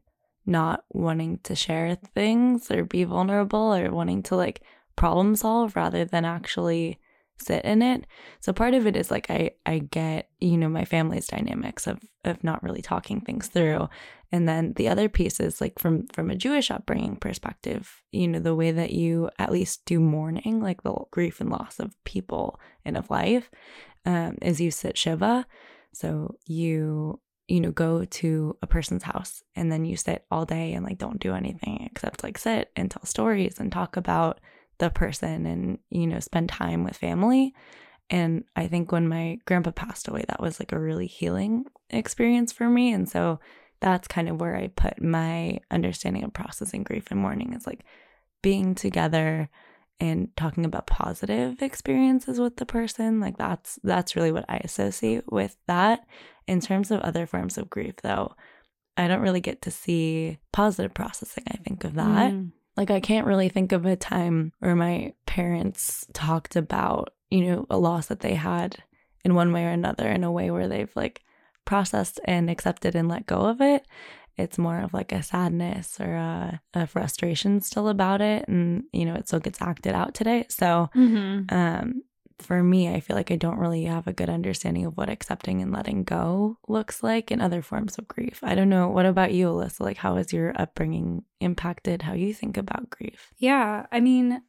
not 0.49 0.83
wanting 0.89 1.39
to 1.43 1.55
share 1.55 1.95
things 2.13 2.69
or 2.71 2.83
be 2.83 3.03
vulnerable 3.03 3.73
or 3.73 3.91
wanting 3.91 4.23
to 4.23 4.35
like 4.35 4.61
problem 4.95 5.35
solve 5.35 5.75
rather 5.75 6.03
than 6.03 6.25
actually 6.25 6.99
sit 7.37 7.63
in 7.63 7.81
it. 7.81 8.05
So 8.41 8.51
part 8.51 8.73
of 8.73 8.85
it 8.85 8.95
is 8.95 9.09
like 9.11 9.29
I 9.29 9.51
I 9.65 9.79
get, 9.79 10.29
you 10.39 10.57
know, 10.57 10.69
my 10.69 10.85
family's 10.85 11.27
dynamics 11.27 11.87
of 11.87 11.99
of 12.25 12.43
not 12.43 12.61
really 12.63 12.81
talking 12.81 13.21
things 13.21 13.47
through. 13.47 13.87
And 14.31 14.47
then 14.47 14.73
the 14.73 14.89
other 14.89 15.09
piece 15.09 15.39
is 15.39 15.61
like 15.61 15.79
from 15.79 16.07
from 16.07 16.29
a 16.29 16.35
Jewish 16.35 16.69
upbringing 16.69 17.15
perspective, 17.15 18.01
you 18.11 18.27
know, 18.27 18.39
the 18.39 18.55
way 18.55 18.71
that 18.71 18.91
you 18.91 19.29
at 19.39 19.51
least 19.51 19.85
do 19.85 19.99
mourning, 19.99 20.61
like 20.61 20.83
the 20.83 20.95
grief 21.11 21.39
and 21.39 21.49
loss 21.49 21.79
of 21.79 21.95
people 22.03 22.59
and 22.83 22.97
of 22.97 23.09
life, 23.09 23.49
um, 24.05 24.37
is 24.41 24.61
you 24.61 24.71
sit 24.71 24.97
Shiva. 24.97 25.45
So 25.93 26.35
you 26.45 27.19
you 27.49 27.59
know 27.59 27.71
go 27.71 28.05
to 28.05 28.55
a 28.61 28.67
person's 28.67 29.03
house 29.03 29.43
and 29.55 29.71
then 29.71 29.83
you 29.83 29.97
sit 29.97 30.23
all 30.29 30.45
day 30.45 30.73
and 30.73 30.85
like 30.85 30.99
don't 30.99 31.19
do 31.19 31.33
anything 31.33 31.89
except 31.91 32.23
like 32.23 32.37
sit 32.37 32.71
and 32.75 32.91
tell 32.91 33.03
stories 33.03 33.59
and 33.59 33.71
talk 33.71 33.97
about 33.97 34.39
the 34.77 34.89
person 34.89 35.45
and 35.45 35.79
you 35.89 36.07
know 36.07 36.19
spend 36.19 36.47
time 36.47 36.83
with 36.83 36.95
family. 36.95 37.53
And 38.11 38.43
i 38.55 38.67
think 38.67 38.91
when 38.91 39.07
my 39.07 39.39
grandpa 39.45 39.71
passed 39.71 40.07
away 40.07 40.25
that 40.27 40.41
was 40.41 40.59
like 40.59 40.71
a 40.71 40.79
really 40.79 41.07
healing 41.07 41.65
experience 41.89 42.51
for 42.51 42.69
me. 42.69 42.93
And 42.93 43.09
so 43.09 43.39
that's 43.81 44.07
kind 44.07 44.29
of 44.29 44.39
where 44.39 44.55
i 44.55 44.67
put 44.67 45.01
my 45.01 45.59
understanding 45.71 46.23
of 46.23 46.33
processing 46.33 46.83
grief 46.83 47.07
and 47.09 47.19
mourning 47.19 47.53
is 47.53 47.65
like 47.65 47.83
being 48.41 48.75
together 48.75 49.49
and 50.01 50.29
talking 50.37 50.65
about 50.65 50.87
positive 50.87 51.61
experiences 51.61 52.39
with 52.39 52.55
the 52.57 52.65
person. 52.65 53.19
Like 53.19 53.37
that's 53.37 53.79
that's 53.83 54.15
really 54.15 54.31
what 54.31 54.45
i 54.47 54.57
associate 54.57 55.31
with 55.31 55.57
that 55.67 56.05
in 56.49 56.59
terms 56.59 56.91
of 56.91 56.99
other 57.01 57.25
forms 57.25 57.57
of 57.57 57.69
grief 57.69 57.95
though 58.03 58.27
i 58.97 59.07
don't 59.07 59.21
really 59.27 59.41
get 59.49 59.61
to 59.61 59.71
see 59.71 60.37
positive 60.51 60.93
processing 60.93 61.43
i 61.55 61.57
think 61.65 61.83
of 61.83 61.93
that 61.95 62.33
Mm. 62.33 62.51
like 62.77 62.91
I 62.91 63.01
can't 63.09 63.27
really 63.27 63.49
think 63.49 63.71
of 63.73 63.85
a 63.85 63.95
time 63.95 64.37
where 64.59 64.75
my 64.87 65.13
parents 65.25 66.07
talked 66.13 66.55
about, 66.55 67.03
you 67.29 67.41
know, 67.45 67.65
a 67.69 67.77
loss 67.77 68.05
that 68.07 68.21
they 68.21 68.35
had 68.35 68.77
in 69.25 69.35
one 69.35 69.51
way 69.51 69.63
or 69.65 69.73
another 69.79 70.07
in 70.17 70.23
a 70.23 70.31
way 70.37 70.49
where 70.49 70.69
they've 70.69 70.95
like 70.95 71.21
processed 71.65 72.21
and 72.23 72.49
accepted 72.49 72.95
and 72.95 73.09
let 73.09 73.25
go 73.25 73.39
of 73.51 73.59
it. 73.59 73.81
It's 74.37 74.57
more 74.57 74.79
of 74.79 74.93
like 74.93 75.11
a 75.11 75.21
sadness 75.23 75.99
or 75.99 76.13
a, 76.15 76.61
a 76.73 76.87
frustration 76.87 77.59
still 77.59 77.89
about 77.89 78.21
it. 78.21 78.47
And, 78.47 78.83
you 78.93 79.03
know, 79.05 79.15
it 79.15 79.27
still 79.27 79.41
gets 79.47 79.61
acted 79.61 79.93
out 79.93 80.13
today. 80.13 80.45
So, 80.49 80.89
Mhm. 80.95 81.51
um, 81.51 82.01
for 82.41 82.63
me, 82.63 82.93
I 82.93 82.99
feel 82.99 83.15
like 83.15 83.31
I 83.31 83.35
don't 83.35 83.59
really 83.59 83.83
have 83.83 84.07
a 84.07 84.13
good 84.13 84.29
understanding 84.29 84.85
of 84.85 84.97
what 84.97 85.09
accepting 85.09 85.61
and 85.61 85.71
letting 85.71 86.03
go 86.03 86.57
looks 86.67 87.03
like 87.03 87.31
in 87.31 87.41
other 87.41 87.61
forms 87.61 87.97
of 87.97 88.07
grief. 88.07 88.39
I 88.43 88.55
don't 88.55 88.69
know. 88.69 88.87
What 88.87 89.05
about 89.05 89.33
you, 89.33 89.47
Elyssa? 89.47 89.81
Like, 89.81 89.97
how 89.97 90.15
has 90.15 90.33
your 90.33 90.53
upbringing 90.59 91.23
impacted 91.39 92.01
how 92.01 92.13
you 92.13 92.33
think 92.33 92.57
about 92.57 92.89
grief? 92.89 93.31
Yeah, 93.37 93.85
I 93.91 93.99
mean, 93.99 94.41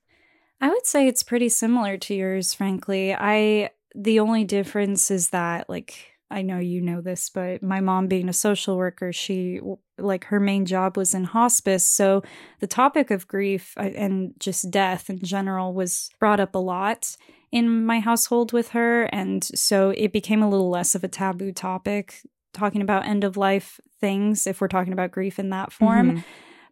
I 0.61 0.69
would 0.69 0.87
say 0.87 1.09
it's 1.09 1.23
pretty 1.23 1.49
similar 1.49 1.97
to 1.99 2.15
yours, 2.15 2.55
frankly. 2.55 3.15
I 3.15 3.71
the 3.95 4.21
only 4.21 4.45
difference 4.45 5.11
is 5.11 5.31
that 5.31 5.69
like 5.69 6.11
I 6.31 6.43
know 6.43 6.59
you 6.59 6.81
know 6.81 7.01
this, 7.01 7.29
but 7.29 7.63
my 7.63 7.81
mom 7.81 8.07
being 8.07 8.29
a 8.29 8.33
social 8.33 8.77
worker, 8.77 9.13
she 9.13 9.61
like 9.99 10.27
her 10.27 10.39
main 10.39 10.65
job 10.65 10.97
was 10.97 11.15
in 11.15 11.25
hospice, 11.25 11.85
so 11.85 12.23
the 12.61 12.67
topic 12.67 13.11
of 13.11 13.27
grief 13.27 13.75
uh, 13.77 13.91
and 13.97 14.35
just 14.39 14.71
death 14.71 15.11
in 15.11 15.19
general 15.23 15.75
was 15.75 16.11
brought 16.21 16.41
up 16.41 16.55
a 16.55 16.59
lot 16.59 17.17
in 17.53 17.85
my 17.85 18.01
household 18.01 18.53
with 18.53 18.71
her, 18.71 19.05
and 19.05 19.43
so 19.45 19.91
it 19.91 20.13
became 20.13 20.43
a 20.43 20.49
little 20.49 20.71
less 20.71 20.95
of 20.95 21.03
a 21.05 21.09
taboo 21.09 21.53
topic 21.53 22.23
talking 22.53 22.83
about 22.83 23.07
end 23.07 23.25
of 23.25 23.37
life 23.37 23.81
things 24.01 24.47
if 24.47 24.61
we're 24.61 24.69
talking 24.69 24.93
about 24.93 25.11
grief 25.11 25.39
in 25.39 25.51
that 25.51 25.73
form. 25.73 26.13
Mhm. 26.19 26.25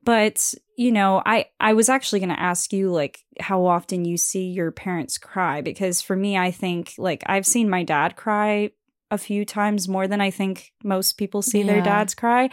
but 0.05 0.55
you 0.77 0.91
know 0.93 1.21
i 1.27 1.45
i 1.61 1.73
was 1.73 1.89
actually 1.89 2.21
going 2.21 2.29
to 2.35 2.41
ask 2.41 2.73
you 2.73 2.91
like 2.91 3.25
how 3.41 3.65
often 3.67 4.05
you 4.05 4.17
see 4.17 4.45
your 4.47 4.71
parents 4.71 5.19
cry 5.19 5.61
because 5.61 6.01
for 6.01 6.15
me 6.17 6.39
i 6.39 6.51
think 6.53 6.95
like 6.99 7.23
i've 7.27 7.45
seen 7.45 7.69
my 7.69 7.83
dad 7.83 8.15
cry 8.17 8.71
a 9.11 9.19
few 9.19 9.45
times 9.45 9.89
more 9.89 10.07
than 10.07 10.21
i 10.21 10.31
think 10.31 10.73
most 10.85 11.15
people 11.19 11.43
see 11.43 11.63
their 11.65 11.83
dads 11.83 12.15
cry. 12.15 12.49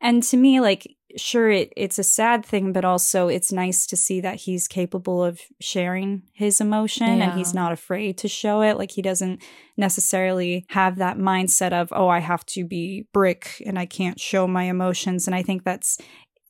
And 0.00 0.22
to 0.24 0.36
me 0.36 0.60
like 0.60 0.94
sure 1.16 1.50
it, 1.50 1.72
it's 1.76 1.98
a 1.98 2.02
sad 2.02 2.44
thing 2.44 2.72
but 2.72 2.84
also 2.84 3.28
it's 3.28 3.50
nice 3.52 3.86
to 3.86 3.96
see 3.96 4.20
that 4.20 4.36
he's 4.36 4.68
capable 4.68 5.22
of 5.24 5.40
sharing 5.60 6.22
his 6.32 6.60
emotion 6.60 7.06
and 7.22 7.32
he's 7.38 7.52
not 7.54 7.72
afraid 7.72 8.16
to 8.18 8.28
show 8.28 8.62
it. 8.62 8.76
Like 8.78 8.92
he 8.92 9.02
doesn't 9.02 9.42
necessarily 9.76 10.64
have 10.68 10.96
that 10.96 11.16
mindset 11.18 11.72
of 11.72 11.88
oh 11.92 12.08
i 12.08 12.18
have 12.20 12.44
to 12.46 12.64
be 12.64 13.06
brick 13.12 13.62
and 13.66 13.78
i 13.78 13.86
can't 13.86 14.20
show 14.20 14.46
my 14.46 14.64
emotions. 14.64 15.26
And 15.26 15.34
i 15.34 15.42
think 15.42 15.64
that's 15.64 15.98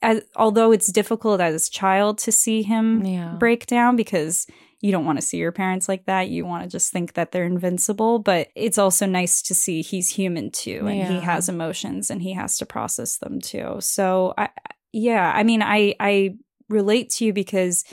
as, 0.02 0.22
although 0.36 0.72
it's 0.72 0.90
difficult 0.90 1.40
as 1.40 1.68
a 1.68 1.70
child 1.70 2.18
to 2.18 2.32
see 2.32 2.62
him 2.62 3.04
Yeah. 3.04 3.36
break 3.38 3.66
down 3.66 3.96
because 3.96 4.46
you 4.80 4.92
don't 4.92 5.04
want 5.04 5.18
to 5.20 5.26
see 5.26 5.36
your 5.36 5.52
parents 5.52 5.88
like 5.88 6.06
that. 6.06 6.28
You 6.30 6.46
want 6.46 6.62
to 6.64 6.68
just 6.70 6.90
think 6.92 7.12
that 7.14 7.32
they're 7.32 7.44
invincible, 7.44 8.18
but 8.18 8.48
it's 8.54 8.78
also 8.78 9.04
nice 9.06 9.42
to 9.42 9.54
see 9.54 9.82
he's 9.82 10.08
human 10.08 10.50
too 10.50 10.86
and 10.86 11.12
he 11.12 11.20
has 11.20 11.48
emotions 11.48 12.10
and 12.10 12.22
he 12.22 12.32
has 12.32 12.56
to 12.58 12.66
process 12.66 13.18
them 13.18 13.40
too. 13.40 13.76
So 13.80 14.32
I 14.38 14.48
yeah, 14.92 15.32
I 15.34 15.42
mean 15.44 15.62
I 15.62 15.94
I 16.00 16.36
relate 16.68 17.10
to 17.10 17.24
you 17.26 17.32
because 17.32 17.84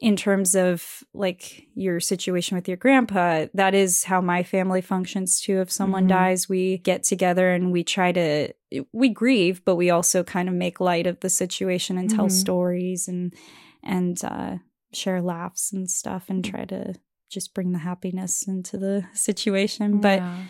in 0.00 0.16
terms 0.16 0.54
of 0.56 1.04
like 1.14 1.68
your 1.74 2.00
situation 2.00 2.56
with 2.56 2.66
your 2.66 2.76
grandpa, 2.76 3.46
that 3.54 3.74
is 3.74 4.04
how 4.04 4.20
my 4.20 4.42
family 4.42 4.80
functions 4.80 5.40
too. 5.40 5.60
If 5.60 5.70
someone 5.70 6.04
Mhm. 6.06 6.08
dies, 6.08 6.48
we 6.48 6.78
get 6.78 7.04
together 7.04 7.52
and 7.52 7.70
we 7.70 7.84
try 7.84 8.10
to 8.12 8.52
we 8.92 9.08
grieve, 9.08 9.64
but 9.64 9.76
we 9.76 9.88
also 9.90 10.24
kind 10.24 10.48
of 10.48 10.54
make 10.54 10.80
light 10.80 11.06
of 11.06 11.20
the 11.20 11.30
situation 11.30 11.96
and 11.96 12.10
tell 12.10 12.26
Mhm. 12.26 12.32
stories 12.32 13.06
and 13.06 13.32
and 13.84 14.22
uh, 14.24 14.56
share 14.96 15.22
laughs 15.22 15.72
and 15.72 15.90
stuff 15.90 16.26
and 16.28 16.44
mm. 16.44 16.50
try 16.50 16.64
to 16.64 16.94
just 17.30 17.54
bring 17.54 17.72
the 17.72 17.78
happiness 17.78 18.46
into 18.46 18.78
the 18.78 19.04
situation. 19.12 20.00
But 20.00 20.18
Yeah. 20.18 20.42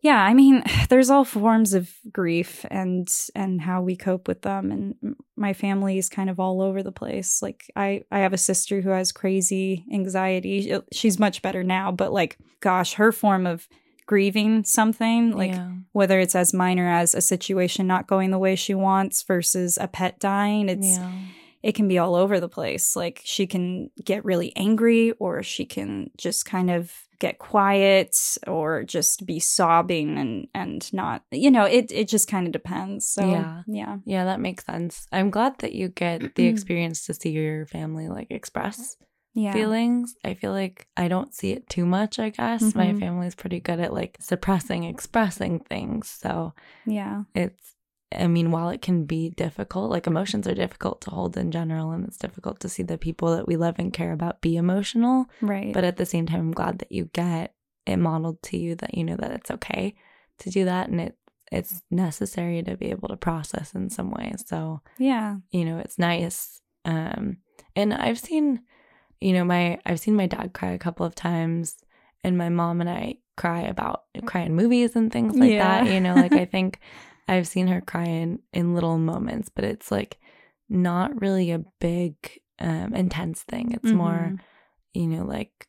yeah, 0.00 0.24
I 0.24 0.34
mean, 0.34 0.62
there's 0.88 1.10
all 1.10 1.24
forms 1.24 1.74
of 1.74 1.90
grief 2.12 2.64
and 2.70 3.08
and 3.34 3.60
how 3.60 3.82
we 3.82 3.96
cope 3.96 4.28
with 4.28 4.42
them 4.42 4.70
and 4.70 5.16
my 5.36 5.52
family 5.52 5.98
is 5.98 6.08
kind 6.08 6.30
of 6.30 6.40
all 6.40 6.60
over 6.62 6.82
the 6.82 6.92
place. 6.92 7.42
Like 7.42 7.70
I 7.76 8.04
I 8.10 8.20
have 8.20 8.32
a 8.32 8.38
sister 8.38 8.80
who 8.80 8.90
has 8.90 9.12
crazy 9.12 9.84
anxiety. 9.92 10.76
She's 10.92 11.18
much 11.18 11.42
better 11.42 11.62
now, 11.62 11.92
but 11.92 12.12
like 12.12 12.38
gosh, 12.60 12.94
her 12.94 13.12
form 13.12 13.46
of 13.46 13.68
grieving 14.06 14.64
something 14.64 15.30
like 15.30 15.52
yeah. 15.52 15.70
whether 15.92 16.18
it's 16.18 16.34
as 16.34 16.52
minor 16.52 16.88
as 16.88 17.14
a 17.14 17.20
situation 17.20 17.86
not 17.86 18.06
going 18.06 18.30
the 18.30 18.38
way 18.38 18.56
she 18.56 18.74
wants 18.74 19.22
versus 19.22 19.78
a 19.80 19.86
pet 19.86 20.18
dying, 20.18 20.68
it's 20.68 20.98
yeah. 20.98 21.12
It 21.62 21.74
can 21.74 21.88
be 21.88 21.98
all 21.98 22.14
over 22.14 22.40
the 22.40 22.48
place. 22.48 22.96
Like 22.96 23.20
she 23.24 23.46
can 23.46 23.90
get 24.04 24.24
really 24.24 24.52
angry 24.56 25.12
or 25.12 25.42
she 25.42 25.64
can 25.64 26.10
just 26.16 26.44
kind 26.44 26.70
of 26.70 26.92
get 27.18 27.38
quiet 27.38 28.16
or 28.48 28.82
just 28.82 29.24
be 29.24 29.38
sobbing 29.38 30.18
and 30.18 30.48
and 30.54 30.92
not 30.92 31.22
you 31.30 31.52
know 31.52 31.64
it 31.64 31.92
it 31.92 32.08
just 32.08 32.26
kind 32.26 32.46
of 32.48 32.52
depends 32.52 33.06
so 33.06 33.22
Yeah. 33.22 33.62
yeah 33.68 33.98
Yeah, 34.04 34.24
that 34.24 34.40
makes 34.40 34.64
sense. 34.64 35.06
I'm 35.12 35.30
glad 35.30 35.58
that 35.58 35.72
you 35.72 35.88
get 35.88 36.34
the 36.34 36.46
experience 36.52 37.06
to 37.06 37.14
see 37.14 37.30
your 37.30 37.66
family 37.66 38.08
like 38.08 38.32
express 38.32 38.96
yeah 39.34 39.52
feelings. 39.52 40.16
I 40.24 40.34
feel 40.34 40.50
like 40.50 40.88
I 40.96 41.06
don't 41.06 41.32
see 41.32 41.52
it 41.52 41.68
too 41.68 41.86
much, 41.86 42.18
I 42.18 42.30
guess. 42.30 42.74
My 42.74 42.92
Mhm. 42.92 42.98
family's 42.98 43.36
pretty 43.36 43.60
good 43.60 43.78
at 43.78 43.92
like 43.94 44.16
suppressing, 44.20 44.82
expressing 44.84 45.60
things. 45.60 46.08
So 46.08 46.54
yeah 46.86 47.22
it's 47.36 47.76
I 48.18 48.26
mean, 48.26 48.50
while 48.50 48.68
it 48.70 48.82
can 48.82 49.04
be 49.04 49.30
difficult, 49.30 49.90
like 49.90 50.06
emotions 50.06 50.46
are 50.48 50.54
difficult 50.54 51.00
to 51.02 51.10
hold 51.10 51.36
in 51.36 51.50
general, 51.50 51.90
and 51.92 52.04
it's 52.06 52.16
difficult 52.18 52.60
to 52.60 52.68
see 52.68 52.82
the 52.82 52.98
people 52.98 53.34
that 53.36 53.46
we 53.46 53.56
love 53.56 53.76
and 53.78 53.92
care 53.92 54.12
about 54.12 54.40
be 54.40 54.56
emotional. 54.56 55.26
Right. 55.40 55.72
But 55.72 55.84
at 55.84 55.96
the 55.96 56.06
same 56.06 56.26
time, 56.26 56.40
I'm 56.40 56.52
glad 56.52 56.78
that 56.80 56.92
you 56.92 57.06
get 57.12 57.54
it 57.86 57.96
modeled 57.96 58.40
to 58.44 58.56
you 58.56 58.76
that 58.76 58.94
you 58.94 59.02
know 59.04 59.16
that 59.16 59.32
it's 59.32 59.50
okay 59.50 59.94
to 60.38 60.50
do 60.50 60.64
that 60.64 60.88
and 60.88 61.00
it 61.00 61.16
it's 61.50 61.82
necessary 61.90 62.62
to 62.62 62.76
be 62.76 62.86
able 62.90 63.08
to 63.08 63.16
process 63.16 63.74
in 63.74 63.90
some 63.90 64.10
way. 64.10 64.32
So 64.46 64.80
yeah. 64.98 65.36
you 65.50 65.64
know, 65.64 65.78
it's 65.78 65.98
nice. 65.98 66.60
Um, 66.84 67.38
and 67.76 67.92
I've 67.92 68.18
seen, 68.18 68.62
you 69.20 69.32
know, 69.34 69.44
my 69.44 69.78
I've 69.84 70.00
seen 70.00 70.14
my 70.16 70.26
dad 70.26 70.52
cry 70.54 70.70
a 70.70 70.78
couple 70.78 71.04
of 71.04 71.14
times, 71.14 71.76
and 72.24 72.38
my 72.38 72.48
mom 72.48 72.80
and 72.80 72.88
I 72.88 73.16
cry 73.36 73.62
about 73.62 74.04
cry 74.24 74.42
in 74.42 74.54
movies 74.54 74.94
and 74.96 75.12
things 75.12 75.36
like 75.36 75.50
Yeah. 75.50 75.84
that. 75.84 75.92
You 75.92 76.00
know, 76.00 76.14
like 76.14 76.32
I 76.32 76.44
think 76.56 76.78
I've 77.28 77.46
seen 77.48 77.68
her 77.68 77.80
cry 77.80 78.04
in 78.04 78.40
in 78.52 78.74
little 78.74 78.98
moments, 78.98 79.48
but 79.48 79.64
it's 79.64 79.90
like 79.90 80.18
not 80.68 81.20
really 81.20 81.50
a 81.50 81.64
big 81.80 82.14
um 82.58 82.94
intense 82.94 83.42
thing. 83.42 83.72
It's 83.72 83.92
more, 83.92 84.32
Mhm. 84.34 84.40
you 84.94 85.06
know, 85.06 85.24
like 85.24 85.66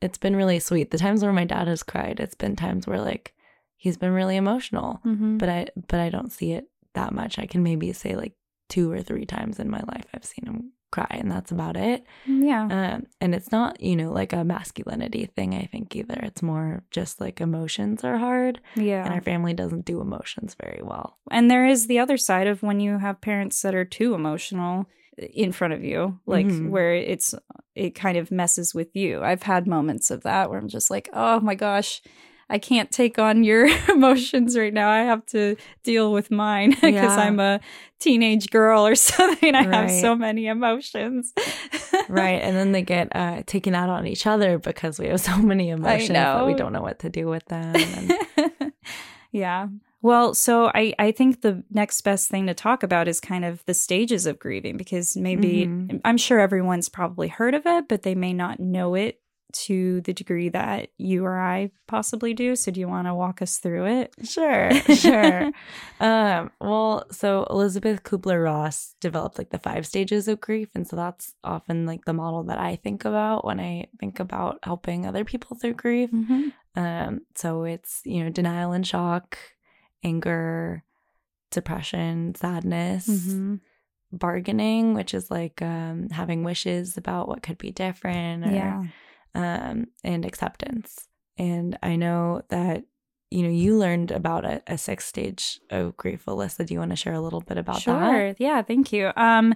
it's 0.00 0.18
been 0.18 0.34
really 0.36 0.58
sweet. 0.58 0.90
The 0.90 0.98
times 0.98 1.22
where 1.22 1.32
my 1.32 1.44
dad 1.44 1.68
has 1.68 1.82
cried, 1.82 2.18
it's 2.20 2.34
been 2.34 2.56
times 2.56 2.86
where 2.86 3.00
like 3.00 3.34
he's 3.76 3.96
been 3.96 4.12
really 4.12 4.36
emotional 4.36 5.00
Mhm. 5.04 5.38
but 5.38 5.48
I 5.48 5.66
but 5.88 6.00
I 6.00 6.08
don't 6.10 6.32
see 6.32 6.52
it 6.52 6.68
that 6.94 7.12
much. 7.12 7.38
I 7.38 7.46
can 7.46 7.62
maybe 7.62 7.92
say 7.92 8.14
like 8.16 8.34
two 8.68 8.90
or 8.90 9.02
three 9.02 9.26
times 9.26 9.58
in 9.58 9.68
my 9.70 9.80
life 9.86 10.06
I've 10.14 10.24
seen 10.24 10.46
him 10.46 10.72
cry, 10.92 11.08
and 11.10 11.28
that's 11.30 11.50
about 11.50 11.76
it. 11.76 12.04
yeah. 12.26 12.62
Um, 12.70 13.06
and 13.20 13.34
it's 13.34 13.50
not 13.50 13.80
you 13.80 13.96
know 13.96 14.12
like 14.12 14.32
a 14.32 14.44
masculinity 14.44 15.26
thing. 15.26 15.54
I 15.54 15.64
think 15.66 15.96
either. 15.96 16.20
It's 16.22 16.42
more 16.42 16.84
just 16.92 17.20
like 17.20 17.40
emotions 17.40 18.04
are 18.04 18.18
hard, 18.18 18.60
yeah. 18.76 19.04
and 19.04 19.12
our 19.12 19.20
family 19.22 19.54
doesn't 19.54 19.84
do 19.84 20.00
emotions 20.00 20.54
very 20.62 20.80
well. 20.82 21.18
And 21.30 21.50
there 21.50 21.66
is 21.66 21.86
the 21.88 21.98
other 21.98 22.16
side 22.16 22.46
of 22.46 22.62
when 22.62 22.78
you 22.78 22.98
have 22.98 23.20
parents 23.20 23.60
that 23.62 23.74
are 23.74 23.84
too 23.84 24.14
emotional 24.14 24.86
in 25.18 25.52
front 25.52 25.74
of 25.74 25.82
you, 25.84 26.18
like 26.26 26.46
Mhm. 26.46 26.70
where 26.70 26.94
it's 26.94 27.34
it 27.74 27.94
kind 27.94 28.16
of 28.18 28.30
messes 28.30 28.74
with 28.74 28.94
you. 28.94 29.22
I've 29.22 29.42
had 29.44 29.66
moments 29.66 30.10
of 30.10 30.22
that 30.22 30.48
where 30.50 30.58
I'm 30.58 30.68
just 30.68 30.90
like, 30.90 31.08
"Oh 31.12 31.40
my 31.40 31.54
gosh, 31.54 32.02
I 32.52 32.58
can't 32.58 32.90
take 32.92 33.18
on 33.18 33.44
your 33.44 33.66
emotions 33.88 34.56
right 34.56 34.72
now. 34.74 34.90
I 34.90 34.98
have 35.04 35.24
to 35.26 35.56
deal 35.82 36.12
with 36.12 36.30
mine 36.30 36.70
because 36.82 36.92
Yeah. 36.94 37.16
I'm 37.16 37.40
a 37.40 37.60
teenage 37.98 38.50
girl 38.50 38.86
or 38.86 38.94
something. 39.10 39.54
I 39.54 39.62
have 39.62 39.90
so 39.90 40.14
many 40.14 40.46
emotions." 40.46 41.32
right, 42.08 42.40
and 42.42 42.54
then 42.56 42.72
they 42.72 42.82
get 42.82 43.08
uh, 43.16 43.42
taken 43.46 43.74
out 43.74 43.88
on 43.88 44.06
each 44.06 44.26
other 44.26 44.58
because 44.58 44.98
we 44.98 45.06
have 45.08 45.20
so 45.20 45.36
many 45.38 45.70
emotions 45.70 46.08
that 46.10 46.46
we 46.46 46.54
don't 46.54 46.72
know 46.72 46.82
what 46.82 46.98
to 47.00 47.08
do 47.10 47.26
with 47.28 47.44
them. 47.46 47.74
And, 47.74 48.72
yeah. 49.32 49.68
Well, 50.02 50.34
so 50.34 50.66
I, 50.74 50.92
I 50.98 51.12
think 51.12 51.42
the 51.42 51.62
next 51.70 52.00
best 52.00 52.28
thing 52.28 52.48
to 52.48 52.54
talk 52.54 52.82
about 52.82 53.06
is 53.06 53.20
kind 53.20 53.44
of 53.44 53.64
the 53.66 53.74
stages 53.74 54.26
of 54.26 54.38
grieving 54.40 54.76
because 54.76 55.16
maybe 55.16 55.66
Mhm. 55.66 56.00
I'm 56.04 56.16
sure 56.16 56.40
everyone's 56.40 56.88
probably 56.88 57.28
heard 57.28 57.54
of 57.54 57.62
it, 57.66 57.86
but 57.88 58.02
they 58.02 58.16
may 58.16 58.32
not 58.32 58.58
know 58.58 58.96
it 58.96 59.20
to 59.52 60.00
the 60.02 60.12
degree 60.12 60.48
that 60.50 60.88
you 60.98 61.24
or 61.24 61.38
I 61.38 61.70
possibly 61.86 62.34
do. 62.34 62.56
So 62.56 62.70
do 62.70 62.80
you 62.80 62.88
want 62.88 63.06
to 63.06 63.14
walk 63.14 63.42
us 63.42 63.58
through 63.58 63.86
it? 63.86 64.14
Sure, 64.24 64.70
sure. 64.94 65.50
um, 66.00 66.50
well, 66.60 67.04
so 67.10 67.46
Elisabeth 67.50 68.02
Kübler 68.02 68.42
Ross 68.44 68.94
developed 69.00 69.38
like 69.38 69.50
the 69.50 69.58
five 69.58 69.86
stages 69.86 70.28
of 70.28 70.40
grief. 70.40 70.68
And 70.74 70.86
so 70.86 70.96
that's 70.96 71.34
often 71.44 71.86
like 71.86 72.04
the 72.04 72.12
model 72.12 72.44
that 72.44 72.58
I 72.58 72.76
think 72.76 73.04
about 73.04 73.44
when 73.44 73.60
I 73.60 73.88
think 74.00 74.20
about 74.20 74.58
helping 74.62 75.06
other 75.06 75.24
people 75.24 75.56
through 75.56 75.74
grief. 75.74 76.10
Mm-hmm. 76.10 76.48
Um, 76.74 77.20
so 77.34 77.64
it's, 77.64 78.00
you 78.04 78.24
know, 78.24 78.30
denial 78.30 78.72
and 78.72 78.86
shock, 78.86 79.36
anger, 80.02 80.82
depression, 81.50 82.34
sadness, 82.34 83.06
Mm-hmm. 83.08 83.56
bargaining, 84.12 84.94
which 84.94 85.14
is 85.14 85.30
like 85.30 85.62
um, 85.62 86.08
having 86.10 86.44
wishes 86.44 86.96
about 86.96 87.28
what 87.28 87.42
could 87.42 87.58
be 87.58 87.70
different. 87.72 88.44
Or, 88.46 88.50
Yeah. 88.50 88.84
Um, 89.34 89.86
and 90.04 90.24
acceptance. 90.24 91.08
And 91.38 91.78
I 91.82 91.96
know 91.96 92.42
that 92.50 92.84
you 93.30 93.42
know 93.42 93.48
you 93.48 93.78
learned 93.78 94.10
about 94.10 94.44
a, 94.44 94.62
a 94.66 94.76
six 94.76 95.06
stage 95.06 95.58
of 95.70 95.96
grief. 95.96 96.26
Elyssa, 96.26 96.66
do 96.66 96.74
you 96.74 96.80
want 96.80 96.90
to 96.90 96.96
share 96.96 97.14
a 97.14 97.20
little 97.20 97.40
bit 97.40 97.56
about 97.56 97.80
sure. 97.80 97.98
that? 97.98 98.10
Sure. 98.10 98.34
Yeah, 98.38 98.62
thank 98.62 98.92
you. 98.92 99.10
Um 99.16 99.54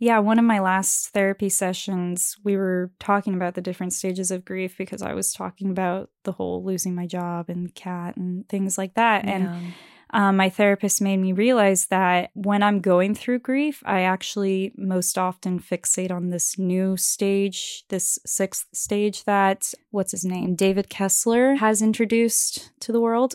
yeah, 0.00 0.20
one 0.20 0.38
of 0.38 0.44
my 0.44 0.60
last 0.60 1.08
therapy 1.08 1.48
sessions, 1.48 2.36
we 2.44 2.56
were 2.56 2.92
talking 3.00 3.34
about 3.34 3.54
the 3.54 3.60
different 3.60 3.92
stages 3.92 4.30
of 4.30 4.44
grief 4.44 4.78
because 4.78 5.02
I 5.02 5.12
was 5.12 5.32
talking 5.32 5.70
about 5.70 6.10
the 6.22 6.32
whole 6.32 6.62
losing 6.64 6.94
my 6.94 7.06
job 7.06 7.48
and 7.48 7.74
cat 7.74 8.16
and 8.16 8.48
things 8.48 8.78
like 8.78 8.94
that. 8.94 9.24
And 9.24 9.44
Yeah. 9.44 9.60
Um, 10.10 10.36
my 10.36 10.48
therapist 10.48 11.02
made 11.02 11.18
me 11.18 11.32
realize 11.32 11.86
that 11.86 12.30
when 12.34 12.62
I'm 12.62 12.80
going 12.80 13.14
through 13.14 13.40
grief, 13.40 13.82
I 13.84 14.02
actually 14.02 14.72
most 14.76 15.18
often 15.18 15.60
fixate 15.60 16.10
on 16.10 16.30
this 16.30 16.58
new 16.58 16.96
stage, 16.96 17.84
this 17.88 18.18
sixth 18.24 18.66
stage 18.72 19.24
that, 19.24 19.72
what's 19.90 20.12
his 20.12 20.24
name, 20.24 20.54
David 20.54 20.88
Kessler 20.88 21.56
has 21.56 21.82
introduced 21.82 22.70
to 22.80 22.92
the 22.92 23.00
world, 23.00 23.34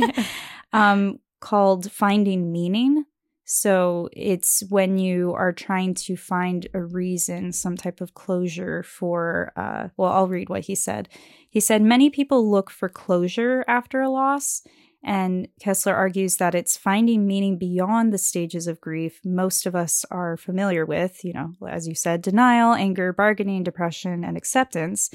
um, 0.72 1.20
called 1.40 1.90
Finding 1.92 2.50
Meaning. 2.50 3.04
So 3.44 4.08
it's 4.12 4.62
when 4.70 4.98
you 4.98 5.34
are 5.34 5.52
trying 5.52 5.94
to 5.94 6.16
find 6.16 6.66
a 6.72 6.82
reason, 6.82 7.52
some 7.52 7.76
type 7.76 8.00
of 8.00 8.14
closure 8.14 8.82
for, 8.82 9.52
uh, 9.56 9.88
well, 9.96 10.10
I'll 10.10 10.28
read 10.28 10.48
what 10.48 10.62
he 10.62 10.74
said. 10.74 11.08
He 11.50 11.60
said, 11.60 11.82
Many 11.82 12.08
people 12.08 12.50
look 12.50 12.70
for 12.70 12.88
closure 12.88 13.62
after 13.68 14.00
a 14.00 14.08
loss. 14.08 14.62
And 15.04 15.48
Kessler 15.60 15.94
argues 15.94 16.36
that 16.36 16.54
it's 16.54 16.76
finding 16.76 17.26
meaning 17.26 17.58
beyond 17.58 18.12
the 18.12 18.18
stages 18.18 18.66
of 18.68 18.80
grief 18.80 19.20
most 19.24 19.66
of 19.66 19.74
us 19.74 20.04
are 20.10 20.36
familiar 20.36 20.86
with, 20.86 21.24
you 21.24 21.32
know, 21.32 21.54
as 21.68 21.88
you 21.88 21.94
said, 21.94 22.22
denial, 22.22 22.74
anger, 22.74 23.12
bargaining, 23.12 23.64
depression, 23.64 24.22
and 24.22 24.36
acceptance. 24.36 25.10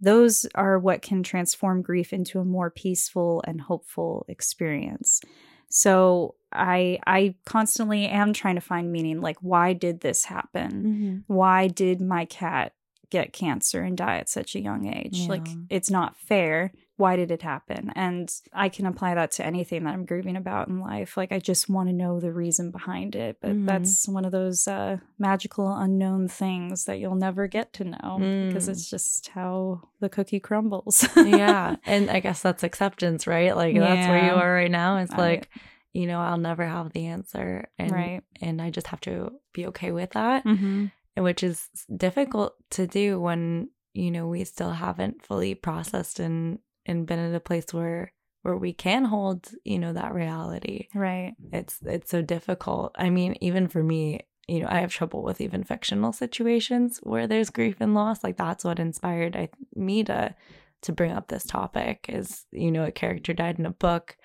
Those 0.00 0.46
are 0.54 0.78
what 0.78 1.02
can 1.02 1.22
transform 1.22 1.82
grief 1.82 2.12
into 2.12 2.40
a 2.40 2.44
more 2.44 2.70
peaceful 2.70 3.42
and 3.46 3.60
hopeful 3.60 4.24
experience. 4.28 5.20
So 5.68 6.34
I 6.52 6.98
I 7.06 7.36
constantly 7.46 8.06
am 8.06 8.32
trying 8.32 8.56
to 8.56 8.60
find 8.60 8.90
meaning 8.90 9.20
like 9.20 9.36
why 9.40 9.74
did 9.74 10.00
this 10.00 10.24
happen? 10.24 10.72
Mhm. 10.82 11.24
Why 11.28 11.68
did 11.68 12.00
my 12.00 12.24
cat 12.24 12.72
get 13.10 13.32
cancer 13.32 13.82
and 13.82 13.96
die 13.96 14.16
at 14.18 14.28
such 14.28 14.54
a 14.56 14.60
young 14.60 14.86
age? 14.86 15.28
Like 15.28 15.46
it's 15.68 15.90
not 15.90 16.16
fair. 16.16 16.72
Why 17.00 17.16
did 17.16 17.30
it 17.30 17.42
happen? 17.42 17.92
And 17.96 18.30
I 18.52 18.68
can 18.68 18.86
apply 18.86 19.14
that 19.14 19.30
to 19.32 19.44
anything 19.46 19.84
that 19.84 19.94
I'm 19.94 20.04
grieving 20.04 20.36
about 20.36 20.68
in 20.68 20.78
life. 20.80 21.16
Like 21.16 21.32
I 21.32 21.38
just 21.38 21.68
want 21.68 21.88
to 21.88 21.94
know 21.94 22.20
the 22.20 22.32
reason 22.32 22.70
behind 22.70 23.16
it. 23.16 23.38
But 23.40 23.52
Mhm. 23.52 23.66
that's 23.66 24.06
one 24.06 24.24
of 24.24 24.32
those 24.32 24.68
uh, 24.68 24.98
magical 25.18 25.74
unknown 25.74 26.28
things 26.28 26.84
that 26.84 26.98
you'll 27.00 27.14
never 27.28 27.46
get 27.48 27.72
to 27.74 27.84
know 27.84 28.16
because 28.48 28.66
Mm. 28.68 28.72
it's 28.72 28.88
just 28.90 29.28
how 29.28 29.88
the 30.00 30.08
cookie 30.08 30.40
crumbles. 30.40 31.06
yeah. 31.16 31.76
And 31.86 32.10
I 32.10 32.20
guess 32.20 32.42
that's 32.42 32.62
acceptance, 32.62 33.26
right? 33.26 33.56
Like 33.56 33.74
that's 33.76 34.06
where 34.08 34.24
you 34.26 34.32
are 34.32 34.52
right 34.54 34.70
now. 34.70 34.98
It's 34.98 35.12
I- 35.12 35.16
like, 35.28 35.48
you 35.92 36.06
know, 36.06 36.20
I'll 36.20 36.38
never 36.38 36.66
have 36.66 36.92
the 36.92 37.06
answer. 37.06 37.68
And 37.78 37.90
right. 37.90 38.22
and 38.42 38.60
I 38.62 38.70
just 38.70 38.88
have 38.88 39.00
to 39.08 39.32
be 39.52 39.66
okay 39.68 39.90
with 39.92 40.10
that. 40.10 40.44
Mm-hmm. 40.44 40.86
which 41.16 41.42
is 41.42 41.68
difficult 41.94 42.54
to 42.70 42.86
do 42.86 43.20
when 43.20 43.68
you 43.92 44.10
know 44.10 44.26
we 44.28 44.44
still 44.44 44.70
haven't 44.70 45.20
fully 45.26 45.54
processed 45.54 46.18
and 46.20 46.60
and 46.86 47.06
been 47.06 47.18
in 47.18 47.34
a 47.34 47.40
place 47.40 47.72
where 47.72 48.12
where 48.42 48.56
we 48.56 48.72
can 48.72 49.04
hold 49.04 49.50
you 49.64 49.78
know 49.78 49.92
that 49.92 50.14
reality 50.14 50.88
Right. 50.94 51.34
it's 51.52 51.78
it's 51.84 52.10
so 52.10 52.22
difficult 52.22 52.92
i 52.98 53.10
mean 53.10 53.36
even 53.40 53.68
for 53.68 53.82
me 53.82 54.20
you 54.48 54.60
know 54.60 54.68
i 54.70 54.80
have 54.80 54.92
trouble 54.92 55.22
with 55.22 55.40
even 55.40 55.62
fictional 55.62 56.12
situations 56.12 56.98
where 57.02 57.26
there's 57.26 57.50
grief 57.50 57.76
and 57.80 57.94
loss 57.94 58.24
like 58.24 58.36
that's 58.36 58.64
what 58.64 58.78
inspired 58.78 59.36
I, 59.36 59.48
me 59.74 60.04
to 60.04 60.34
to 60.82 60.92
bring 60.92 61.12
up 61.12 61.28
this 61.28 61.44
topic 61.44 62.06
is 62.08 62.46
you 62.50 62.72
know 62.72 62.84
a 62.84 62.90
character 62.92 63.32
died 63.34 63.58
in 63.58 63.66
a 63.66 63.70
book 63.70 64.16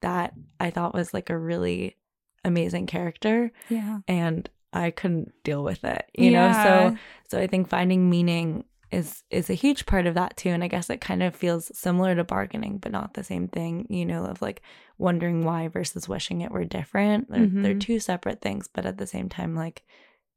that 0.00 0.34
i 0.58 0.70
thought 0.70 0.94
was 0.94 1.14
like 1.14 1.30
a 1.30 1.38
really 1.38 1.96
amazing 2.44 2.86
character 2.86 3.52
Yeah. 3.68 3.98
and 4.08 4.48
I 4.72 4.92
couldn't 4.92 5.32
deal 5.42 5.64
with 5.64 5.82
it, 5.82 6.04
you 6.16 6.30
know. 6.30 6.52
So 6.52 6.96
so 7.28 7.40
I 7.40 7.48
think 7.48 7.68
finding 7.68 8.08
meaning 8.08 8.62
is 8.90 9.22
is 9.30 9.48
a 9.50 9.54
huge 9.54 9.86
part 9.86 10.06
of 10.06 10.14
that 10.14 10.36
too. 10.36 10.50
And 10.50 10.64
I 10.64 10.68
guess 10.68 10.90
it 10.90 11.00
kind 11.00 11.22
of 11.22 11.34
feels 11.36 11.70
similar 11.78 12.14
to 12.14 12.24
bargaining, 12.24 12.78
but 12.78 12.92
not 12.92 13.14
the 13.14 13.22
same 13.24 13.46
thing, 13.48 13.86
you 13.88 14.04
know, 14.04 14.24
of 14.24 14.42
like 14.42 14.62
wondering 14.98 15.44
why 15.44 15.68
versus 15.68 16.08
wishing 16.08 16.40
it 16.40 16.50
were 16.50 16.64
different. 16.64 17.30
They're, 17.30 17.46
they're 17.46 17.74
Mhm. 17.74 17.80
two 17.80 18.00
separate 18.00 18.40
things, 18.40 18.68
but 18.72 18.86
at 18.86 18.98
the 18.98 19.06
same 19.06 19.28
time, 19.28 19.54
like 19.54 19.84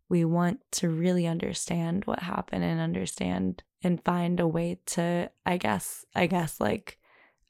we 0.10 0.24
want 0.26 0.60
to 0.74 0.90
really 0.90 1.26
understand 1.26 2.06
what 2.06 2.20
happened 2.20 2.64
and 2.64 2.80
understand 2.80 3.64
and 3.84 4.04
find 4.04 4.40
a 4.40 4.48
way 4.48 4.80
to, 4.86 5.32
I 5.46 5.58
guess, 5.58 6.06
I 6.14 6.28
guess 6.28 6.60
like 6.62 7.00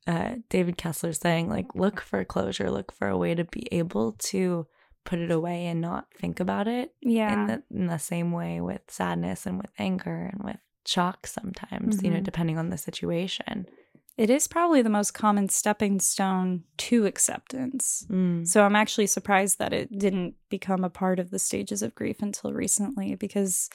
uh, 0.07 0.35
David 0.49 0.77
Kessler 0.77 1.13
saying, 1.13 1.47
like, 1.49 1.75
look 1.75 2.01
for 2.01 2.23
closure, 2.25 2.69
look 2.69 2.91
for 2.91 3.07
a 3.07 3.17
way 3.17 3.35
to 3.35 3.45
be 3.45 3.67
able 3.71 4.11
to 4.13 4.67
put 5.05 5.19
it 5.19 5.31
away 5.31 5.65
and 5.67 5.79
not 5.81 6.07
think 6.13 6.39
about 6.39 6.67
it 6.67 6.93
Yeah. 7.01 7.33
in 7.33 7.47
the 7.47 7.63
in 7.71 7.87
the 7.87 7.97
same 7.99 8.31
way 8.31 8.59
with 8.61 8.81
sadness 8.89 9.45
and 9.45 9.57
with 9.57 9.71
anger 9.77 10.29
and 10.33 10.41
with 10.43 10.57
shock 10.85 11.27
sometimes, 11.27 12.03
you 12.03 12.09
know, 12.09 12.19
Mhm. 12.19 12.23
depending 12.23 12.57
on 12.57 12.69
the 12.69 12.77
situation. 12.77 13.67
it 14.15 14.29
is 14.29 14.47
probably 14.47 14.83
the 14.83 14.91
most 14.91 15.11
common 15.15 15.49
stepping 15.49 15.99
stone 15.99 16.63
to 16.77 17.07
acceptance. 17.07 18.05
Mm. 18.11 18.47
So 18.47 18.63
I'm 18.63 18.75
actually 18.75 19.07
surprised 19.07 19.57
that 19.57 19.73
it 19.73 19.97
didn't 19.97 20.35
become 20.49 20.83
a 20.83 20.89
part 20.89 21.17
of 21.19 21.31
the 21.31 21.39
stages 21.39 21.81
of 21.81 21.95
grief 21.95 22.21
until 22.21 22.53
recently 22.53 23.15
because 23.15 23.71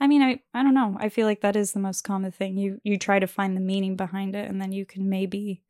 I 0.00 0.08
mean 0.08 0.22
I 0.22 0.40
I 0.52 0.64
don't 0.64 0.74
know. 0.74 0.96
I 0.98 1.08
feel 1.08 1.26
like 1.28 1.40
that 1.42 1.54
is 1.54 1.70
the 1.70 1.78
most 1.78 2.02
common 2.02 2.32
thing. 2.32 2.58
You 2.58 2.80
you 2.82 2.98
try 2.98 3.20
to 3.20 3.28
find 3.28 3.56
the 3.56 3.60
meaning 3.60 3.94
behind 3.94 4.34
it 4.34 4.48
and 4.50 4.60
then 4.60 4.72
you 4.72 4.84
can 4.84 5.08
maybe 5.08 5.62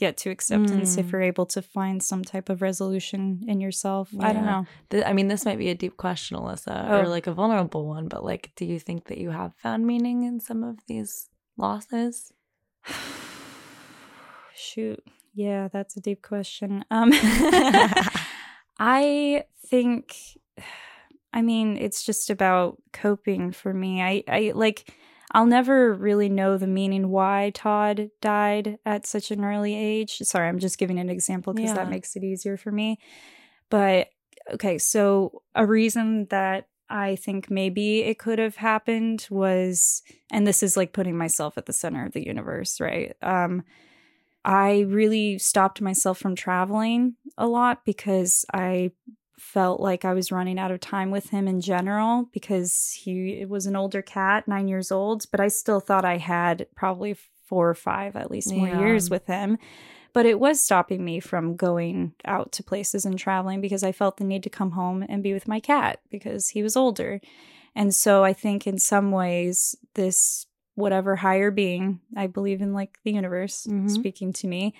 get 0.00 0.16
to 0.22 0.30
acceptance 0.30 0.96
if 0.96 1.06
Mm. 1.06 1.12
you're 1.12 1.22
able 1.32 1.46
to 1.54 1.60
find 1.62 2.02
some 2.02 2.22
type 2.24 2.48
of 2.52 2.62
resolution 2.62 3.44
in 3.46 3.60
yourself. 3.60 4.08
I 4.18 4.32
don't 4.32 4.46
know. 4.46 4.66
Th- 4.90 5.04
I 5.06 5.12
mean, 5.12 5.28
this 5.28 5.44
might 5.44 5.58
be 5.58 5.68
a 5.70 5.74
deep 5.84 5.96
question, 5.96 6.36
Elyssa, 6.38 6.76
Oh. 6.90 7.00
or 7.00 7.06
like 7.16 7.26
a 7.28 7.32
vulnerable 7.34 7.86
one, 7.86 8.08
but 8.08 8.24
like, 8.24 8.50
do 8.56 8.64
you 8.64 8.78
think 8.80 9.06
that 9.08 9.18
you 9.18 9.30
have 9.30 9.52
found 9.62 9.86
meaning 9.86 10.22
in 10.24 10.40
some 10.40 10.64
of 10.64 10.76
these 10.88 11.28
losses? 11.56 12.32
Shoot. 14.54 15.02
Yeah, 15.34 15.68
that's 15.68 15.96
a 15.96 16.00
deep 16.00 16.22
question. 16.22 16.84
Um 16.90 17.10
I 18.78 19.44
think 19.66 20.16
I 21.32 21.42
mean, 21.42 21.76
it's 21.76 22.02
just 22.02 22.28
about 22.30 22.78
coping 22.92 23.52
for 23.52 23.72
me. 23.72 24.02
I 24.02 24.24
I 24.28 24.52
like 24.54 24.92
I'll 25.32 25.46
never 25.46 25.94
really 25.94 26.28
know 26.28 26.58
the 26.58 26.66
meaning 26.66 27.08
why 27.10 27.52
Todd 27.54 28.10
died 28.20 28.78
at 28.84 29.06
such 29.06 29.30
an 29.30 29.44
early 29.44 29.74
age. 29.74 30.18
Sorry, 30.18 30.48
I'm 30.48 30.58
just 30.58 30.78
giving 30.78 30.98
an 30.98 31.08
example 31.08 31.52
because 31.54 31.70
Yeah. 31.70 31.74
that 31.76 31.90
makes 31.90 32.16
it 32.16 32.24
easier 32.24 32.56
for 32.56 32.72
me. 32.72 32.98
But 33.68 34.08
okay, 34.52 34.78
so 34.78 35.42
a 35.54 35.64
reason 35.66 36.26
that 36.30 36.68
I 36.88 37.14
think 37.16 37.50
maybe 37.50 38.00
it 38.00 38.18
could 38.18 38.40
have 38.40 38.56
happened 38.56 39.28
was 39.30 40.02
and 40.32 40.46
this 40.46 40.62
is 40.62 40.76
like 40.76 40.92
putting 40.92 41.16
myself 41.16 41.56
at 41.56 41.66
the 41.66 41.72
center 41.72 42.04
of 42.04 42.12
the 42.12 42.26
universe, 42.26 42.80
right? 42.80 43.14
Um 43.22 43.62
I 44.44 44.80
really 44.80 45.38
stopped 45.38 45.80
myself 45.82 46.18
from 46.18 46.34
traveling 46.34 47.16
a 47.36 47.46
lot 47.46 47.84
because 47.84 48.44
I 48.52 48.92
felt 49.40 49.80
like 49.80 50.04
I 50.04 50.12
was 50.12 50.30
running 50.30 50.58
out 50.58 50.70
of 50.70 50.80
time 50.80 51.10
with 51.10 51.30
him 51.30 51.48
in 51.48 51.60
general 51.60 52.28
because 52.32 52.92
he 52.92 53.44
was 53.46 53.66
an 53.66 53.74
older 53.76 54.02
cat, 54.02 54.46
nine 54.46 54.68
years 54.68 54.92
old, 54.92 55.24
but 55.30 55.40
I 55.40 55.48
still 55.48 55.80
thought 55.80 56.04
I 56.04 56.18
had 56.18 56.66
probably 56.76 57.14
four 57.46 57.68
or 57.68 57.74
five 57.74 58.14
at 58.16 58.30
least 58.30 58.54
more 58.54 58.68
Yeah. 58.68 58.78
years 58.78 59.10
with 59.10 59.26
him. 59.26 59.58
But 60.12 60.26
it 60.26 60.38
was 60.40 60.60
stopping 60.60 61.04
me 61.04 61.20
from 61.20 61.56
going 61.56 62.14
out 62.24 62.52
to 62.52 62.62
places 62.64 63.04
and 63.04 63.18
traveling 63.18 63.60
because 63.60 63.82
I 63.82 63.92
felt 63.92 64.16
the 64.18 64.24
need 64.24 64.42
to 64.42 64.50
come 64.50 64.72
home 64.72 65.04
and 65.08 65.22
be 65.22 65.32
with 65.32 65.48
my 65.48 65.60
cat 65.60 66.00
because 66.10 66.48
he 66.50 66.62
was 66.62 66.76
older. 66.76 67.20
And 67.74 67.94
so 67.94 68.22
I 68.24 68.32
think 68.32 68.66
in 68.66 68.78
some 68.78 69.10
ways, 69.12 69.76
this 69.94 70.46
whatever 70.74 71.16
higher 71.16 71.50
being, 71.50 72.00
I 72.16 72.26
believe 72.26 72.60
in 72.60 72.72
like 72.72 72.98
the 73.04 73.12
universe 73.12 73.66
Mhm. 73.68 73.90
speaking 73.90 74.32
to 74.34 74.46
me, 74.48 74.74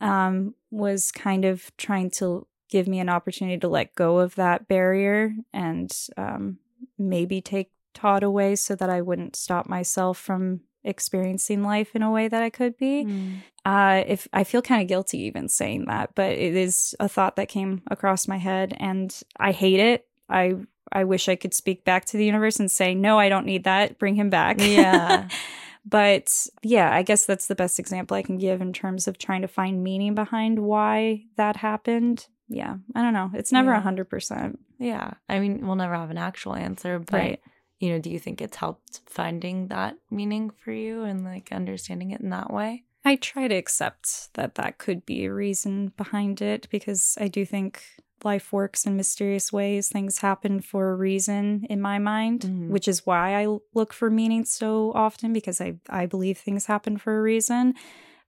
um, 0.00 0.54
was 0.70 1.10
kind 1.12 1.44
of 1.44 1.74
trying 1.78 2.10
to 2.10 2.46
give 2.74 2.88
me 2.88 2.98
an 2.98 3.08
opportunity 3.08 3.56
to 3.56 3.68
let 3.68 3.94
go 3.94 4.18
of 4.18 4.34
that 4.34 4.66
barrier 4.66 5.32
and 5.52 5.96
um, 6.16 6.58
maybe 6.98 7.40
take 7.40 7.70
Todd 7.94 8.24
away 8.24 8.56
so 8.56 8.74
that 8.74 8.90
I 8.90 9.00
wouldn't 9.00 9.36
stop 9.36 9.68
myself 9.68 10.18
from 10.18 10.62
experiencing 10.82 11.62
life 11.62 11.94
in 11.94 12.02
a 12.02 12.10
way 12.10 12.26
that 12.26 12.42
I 12.42 12.50
could 12.50 12.76
be. 12.76 13.04
Mm. 13.04 13.36
Uh, 13.64 14.02
if 14.08 14.26
I 14.32 14.42
feel 14.42 14.60
kind 14.60 14.82
of 14.82 14.88
guilty 14.88 15.18
even 15.20 15.48
saying 15.48 15.84
that, 15.84 16.16
but 16.16 16.32
it 16.32 16.56
is 16.56 16.96
a 16.98 17.08
thought 17.08 17.36
that 17.36 17.48
came 17.48 17.82
across 17.92 18.26
my 18.26 18.38
head, 18.38 18.76
and 18.80 19.16
I 19.38 19.52
hate 19.52 19.78
it. 19.78 20.08
I 20.28 20.56
I 20.90 21.04
wish 21.04 21.28
I 21.28 21.36
could 21.36 21.54
speak 21.54 21.84
back 21.84 22.06
to 22.06 22.16
the 22.16 22.26
universe 22.26 22.58
and 22.58 22.68
say, 22.68 22.92
no, 22.92 23.20
I 23.20 23.28
don't 23.28 23.46
need 23.46 23.62
that. 23.64 24.00
Bring 24.00 24.16
him 24.16 24.30
back. 24.30 24.56
Yeah. 24.58 25.28
but 25.86 26.48
yeah, 26.64 26.92
I 26.92 27.02
guess 27.02 27.24
that's 27.24 27.46
the 27.46 27.54
best 27.54 27.78
example 27.78 28.16
I 28.16 28.22
can 28.22 28.36
give 28.36 28.60
in 28.60 28.72
terms 28.72 29.06
of 29.06 29.16
trying 29.16 29.42
to 29.42 29.48
find 29.48 29.84
meaning 29.84 30.16
behind 30.16 30.58
why 30.58 31.26
that 31.36 31.56
happened. 31.58 32.26
Yeah, 32.48 32.76
I 32.94 33.02
don't 33.02 33.14
know. 33.14 33.30
It's 33.34 33.52
never 33.52 33.72
a 33.72 33.76
Yeah. 33.76 33.80
hundred 33.82 34.10
percent. 34.10 34.58
Yeah. 34.78 35.14
I 35.28 35.40
mean, 35.40 35.66
we'll 35.66 35.76
never 35.76 35.94
have 35.94 36.10
an 36.10 36.18
actual 36.18 36.54
answer, 36.54 36.98
but 36.98 37.12
Right. 37.20 37.40
you 37.80 37.90
know, 37.90 37.98
do 37.98 38.10
you 38.10 38.18
think 38.18 38.40
it's 38.40 38.56
helped 38.56 39.00
finding 39.06 39.68
that 39.68 39.96
meaning 40.10 40.50
for 40.50 40.72
you 40.72 41.02
and 41.02 41.24
like 41.24 41.52
understanding 41.52 42.10
it 42.10 42.20
in 42.20 42.30
that 42.30 42.52
way? 42.52 42.84
I 43.04 43.16
try 43.16 43.48
to 43.48 43.54
accept 43.54 44.32
that 44.34 44.54
that 44.54 44.78
could 44.78 45.04
be 45.04 45.24
a 45.24 45.32
reason 45.34 45.92
behind 45.96 46.40
it 46.40 46.68
because 46.70 47.16
I 47.20 47.28
do 47.28 47.44
think 47.44 47.82
life 48.22 48.52
works 48.52 48.86
in 48.86 48.96
mysterious 48.96 49.52
ways. 49.52 49.88
Things 49.90 50.18
happen 50.20 50.60
for 50.60 50.90
a 50.90 50.96
reason 50.96 51.66
in 51.68 51.80
my 51.82 51.98
mind, 51.98 52.40
Mhm. 52.42 52.68
which 52.70 52.88
is 52.88 53.04
why 53.04 53.34
I 53.42 53.58
look 53.74 53.92
for 53.92 54.08
meaning 54.08 54.46
so 54.46 54.92
often 54.94 55.32
because 55.34 55.60
I 55.60 55.78
I 55.90 56.06
believe 56.06 56.38
things 56.38 56.64
happen 56.66 56.96
for 56.96 57.18
a 57.18 57.22
reason. 57.22 57.74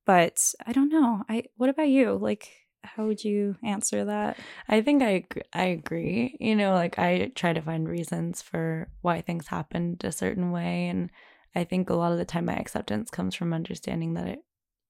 But 0.05 0.52
I 0.66 0.72
don't 0.72 0.90
know. 0.90 1.22
I 1.29 1.44
what 1.57 1.70
about 1.70 1.88
you? 1.88 2.12
Like 2.16 2.50
how 2.87 3.07
would 3.07 3.25
you 3.25 3.57
answer 3.62 4.05
that? 4.05 4.38
I 4.68 4.81
think 4.83 5.03
I 5.03 5.25
I 5.53 5.64
agree. 5.66 6.37
You 6.40 6.57
know, 6.57 6.72
like 6.72 6.99
I 6.99 7.33
try 7.35 7.53
to 7.53 7.61
find 7.61 7.88
reasons 7.88 8.42
for 8.42 8.88
why 9.03 9.20
things 9.20 9.49
happened 9.49 10.03
a 10.05 10.12
certain 10.12 10.51
way, 10.53 10.88
and 10.88 11.11
I 11.55 11.64
think 11.64 11.90
a 11.90 11.94
lot 11.94 12.12
of 12.12 12.18
the 12.18 12.25
time 12.25 12.46
my 12.46 12.57
acceptance 12.57 13.11
comes 13.11 13.35
from 13.35 13.53
understanding 13.53 14.14
that 14.14 14.27
it, 14.29 14.38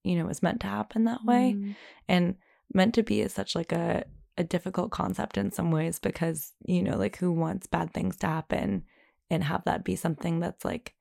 you 0.03 0.15
know, 0.17 0.25
was 0.25 0.43
meant 0.43 0.61
to 0.61 0.67
happen 0.67 1.05
that 1.05 1.25
way, 1.25 1.55
Mm. 1.57 1.75
and 2.07 2.35
meant 2.73 2.93
to 2.95 3.03
be 3.03 3.21
is 3.21 3.33
such 3.33 3.55
like 3.55 3.71
a 3.71 4.03
a 4.39 4.43
difficult 4.43 4.91
concept 4.91 5.37
in 5.37 5.51
some 5.51 5.71
ways 5.71 5.97
because 5.99 6.53
you 6.65 6.83
know, 6.83 6.95
like 6.97 7.17
who 7.17 7.31
wants 7.31 7.65
bad 7.67 7.93
things 7.93 8.17
to 8.17 8.27
happen 8.27 8.83
and 9.29 9.43
have 9.43 9.63
that 9.65 9.83
be 9.83 9.95
something 9.95 10.39
that's 10.39 10.63
like 10.63 10.93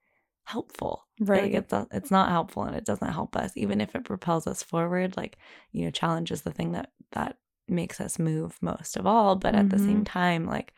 helpful 0.47 1.05
Right. 1.19 1.45
like 1.45 1.55
it's 1.55 1.75
it's 1.93 2.11
not 2.11 2.29
helpful 2.31 2.65
and 2.65 2.77
it 2.77 2.85
doesn't 2.85 3.13
help 3.13 3.37
us 3.37 3.53
even 3.57 3.81
if 3.81 3.95
it 3.95 4.05
propels 4.05 4.47
us 4.47 4.63
forward 4.63 5.17
like 5.17 5.39
you 5.73 5.85
know 5.85 5.91
challenge 5.91 6.31
is 6.31 6.43
the 6.43 6.53
thing 6.53 6.73
that 6.73 6.93
that 7.13 7.39
makes 7.69 8.01
us 8.01 8.19
move 8.19 8.57
most 8.61 8.97
of 8.97 9.07
all 9.07 9.35
but 9.35 9.55
at 9.55 9.71
the 9.71 9.79
same 9.79 10.05
mm-hmm. 10.05 10.05
time 10.05 10.45
like 10.47 10.73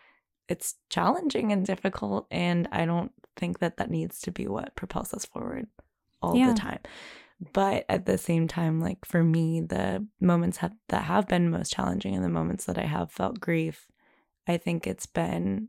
it's 0.49 0.77
challenging 0.89 1.53
and 1.53 1.67
difficult 1.67 2.27
and 2.31 2.67
i 2.73 2.87
don't 2.87 3.13
think 3.37 3.59
that 3.59 3.77
that 3.77 3.91
needs 3.91 4.21
to 4.21 4.31
be 4.31 4.47
what 4.47 4.75
propels 4.75 5.13
us 5.13 5.27
forward 5.27 5.67
all 6.23 6.35
Yeah. 6.37 6.53
the 6.53 6.59
time 6.59 6.79
but 7.53 7.85
at 7.89 8.07
the 8.07 8.17
same 8.17 8.49
time 8.49 8.81
like 8.81 9.05
for 9.05 9.23
me 9.23 9.61
the 9.61 10.07
moments 10.21 10.59
have, 10.59 10.73
that 10.89 11.03
have 11.05 11.29
been 11.29 11.51
most 11.51 11.73
challenging 11.73 12.15
and 12.15 12.25
the 12.25 12.29
moments 12.31 12.65
that 12.65 12.79
i 12.79 12.87
have 12.87 13.13
felt 13.13 13.39
grief 13.41 13.87
i 14.47 14.57
think 14.57 14.87
it's 14.87 15.07
been 15.07 15.69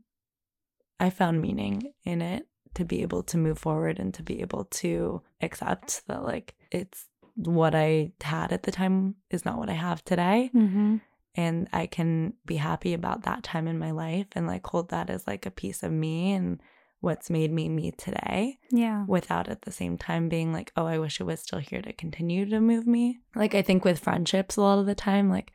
i 0.98 1.10
found 1.10 1.42
meaning 1.42 1.92
in 2.04 2.22
it 2.22 2.46
to 2.74 2.84
be 2.84 3.02
able 3.02 3.22
to 3.24 3.36
move 3.38 3.58
forward 3.58 3.98
and 3.98 4.14
to 4.14 4.22
be 4.22 4.40
able 4.40 4.64
to 4.64 5.22
accept 5.40 6.02
that 6.06 6.22
like 6.22 6.54
it's 6.70 7.06
what 7.36 7.74
I 7.74 8.12
had 8.20 8.52
at 8.52 8.64
the 8.64 8.72
time 8.72 9.16
is 9.30 9.44
not 9.44 9.58
what 9.58 9.70
I 9.70 9.74
have 9.74 10.04
today 10.04 10.50
Mm-hmm. 10.54 10.96
and 11.36 11.68
I 11.72 11.86
can 11.86 12.34
be 12.46 12.56
happy 12.56 12.92
about 12.94 13.22
that 13.22 13.42
time 13.42 13.66
in 13.68 13.78
my 13.78 13.90
life 13.92 14.26
and 14.32 14.46
like 14.46 14.66
hold 14.66 14.90
that 14.90 15.10
as 15.10 15.26
like 15.26 15.46
a 15.46 15.50
piece 15.50 15.82
of 15.82 15.92
me 15.92 16.32
and 16.32 16.60
what's 17.00 17.30
made 17.30 17.50
me 17.50 17.68
me 17.68 17.92
today 17.92 18.58
Yeah. 18.70 19.04
without 19.06 19.48
at 19.48 19.62
the 19.62 19.72
same 19.72 19.96
time 19.96 20.28
being 20.28 20.52
like 20.52 20.70
oh 20.76 20.86
I 20.86 20.98
wish 20.98 21.18
it 21.20 21.24
was 21.24 21.40
still 21.40 21.60
here 21.60 21.80
to 21.82 21.92
continue 21.94 22.44
to 22.50 22.60
move 22.60 22.86
me 22.86 23.20
like 23.34 23.54
I 23.54 23.62
think 23.62 23.84
with 23.84 24.00
friendships 24.00 24.56
a 24.56 24.60
lot 24.62 24.78
of 24.78 24.86
the 24.86 24.94
time 24.94 25.30
like 25.30 25.52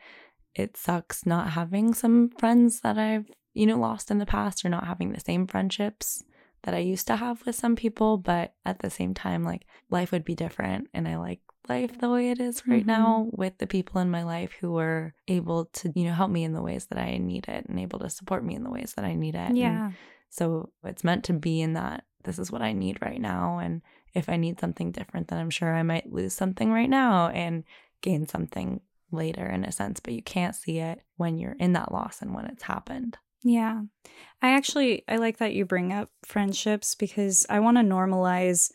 it 0.55 0.75
sucks 0.77 1.25
not 1.25 1.51
having 1.51 1.93
some 1.93 2.29
friends 2.39 2.79
that 2.81 2.97
I've 2.97 3.29
you 3.53 3.65
know 3.67 3.77
lost 3.77 4.09
in 4.09 4.17
the 4.17 4.25
past 4.25 4.65
or 4.65 4.69
not 4.69 4.87
having 4.87 5.11
the 5.11 5.19
same 5.19 5.45
friendships 5.45 6.23
that 6.65 6.73
I 6.75 6.79
used 6.79 7.07
to 7.07 7.15
have 7.15 7.45
with 7.45 7.55
some 7.55 7.75
people, 7.75 8.17
but 8.17 8.53
at 8.65 8.79
the 8.79 8.89
same 8.89 9.13
time, 9.13 9.43
like 9.43 9.65
life 9.89 10.11
would 10.11 10.25
be 10.25 10.35
different. 10.35 10.87
And 10.93 11.07
I 11.07 11.17
like 11.17 11.39
life 11.69 11.97
the 11.99 12.09
way 12.09 12.29
it 12.31 12.39
is 12.39 12.67
right 12.67 12.83
Mhm. 12.83 12.87
now 12.87 13.27
with 13.31 13.57
the 13.59 13.67
people 13.67 14.01
in 14.01 14.11
my 14.11 14.23
life 14.23 14.51
who 14.59 14.71
were 14.73 15.13
able 15.27 15.65
to, 15.65 15.91
you 15.95 16.03
know, 16.05 16.13
help 16.13 16.29
me 16.31 16.43
in 16.43 16.53
the 16.53 16.61
ways 16.61 16.87
that 16.87 16.99
I 16.99 17.17
need 17.17 17.47
it 17.47 17.65
and 17.67 17.79
able 17.79 17.99
to 17.99 18.09
support 18.09 18.43
me 18.43 18.55
in 18.55 18.63
the 18.63 18.69
ways 18.71 18.93
that 18.95 19.05
I 19.05 19.15
need 19.15 19.35
it. 19.35 19.49
And 19.49 19.57
Yeah. 19.57 19.91
so 20.29 20.71
it's 20.83 21.03
meant 21.03 21.23
to 21.25 21.33
be 21.33 21.61
in 21.61 21.73
that 21.73 22.05
this 22.23 22.39
is 22.39 22.51
what 22.51 22.61
I 22.61 22.73
need 22.73 22.99
right 23.01 23.21
now. 23.21 23.59
And 23.59 23.81
if 24.13 24.27
I 24.29 24.35
need 24.37 24.59
something 24.59 24.91
different, 24.91 25.27
then 25.27 25.39
I'm 25.39 25.49
sure 25.51 25.73
I 25.73 25.83
might 25.83 26.11
lose 26.11 26.33
something 26.33 26.71
right 26.71 26.89
now 26.89 27.29
and 27.29 27.63
gain 28.01 28.27
something 28.27 28.81
later 29.11 29.45
in 29.45 29.63
a 29.63 29.71
sense, 29.71 29.99
but 29.99 30.13
you 30.13 30.23
can't 30.23 30.55
see 30.55 30.79
it 30.79 31.01
when 31.17 31.37
you're 31.37 31.53
in 31.59 31.73
that 31.73 31.91
loss 31.91 32.21
and 32.21 32.33
when 32.33 32.45
it's 32.45 32.63
happened. 32.63 33.17
Yeah. 33.45 33.83
I 34.41 34.49
actually 34.51 35.03
I 35.07 35.17
like 35.17 35.37
that 35.37 35.53
you 35.53 35.65
bring 35.65 35.93
up 35.93 36.09
friendships 36.25 36.95
because 36.95 37.45
I 37.49 37.59
want 37.59 37.77
to 37.77 37.83
normalize 37.83 38.71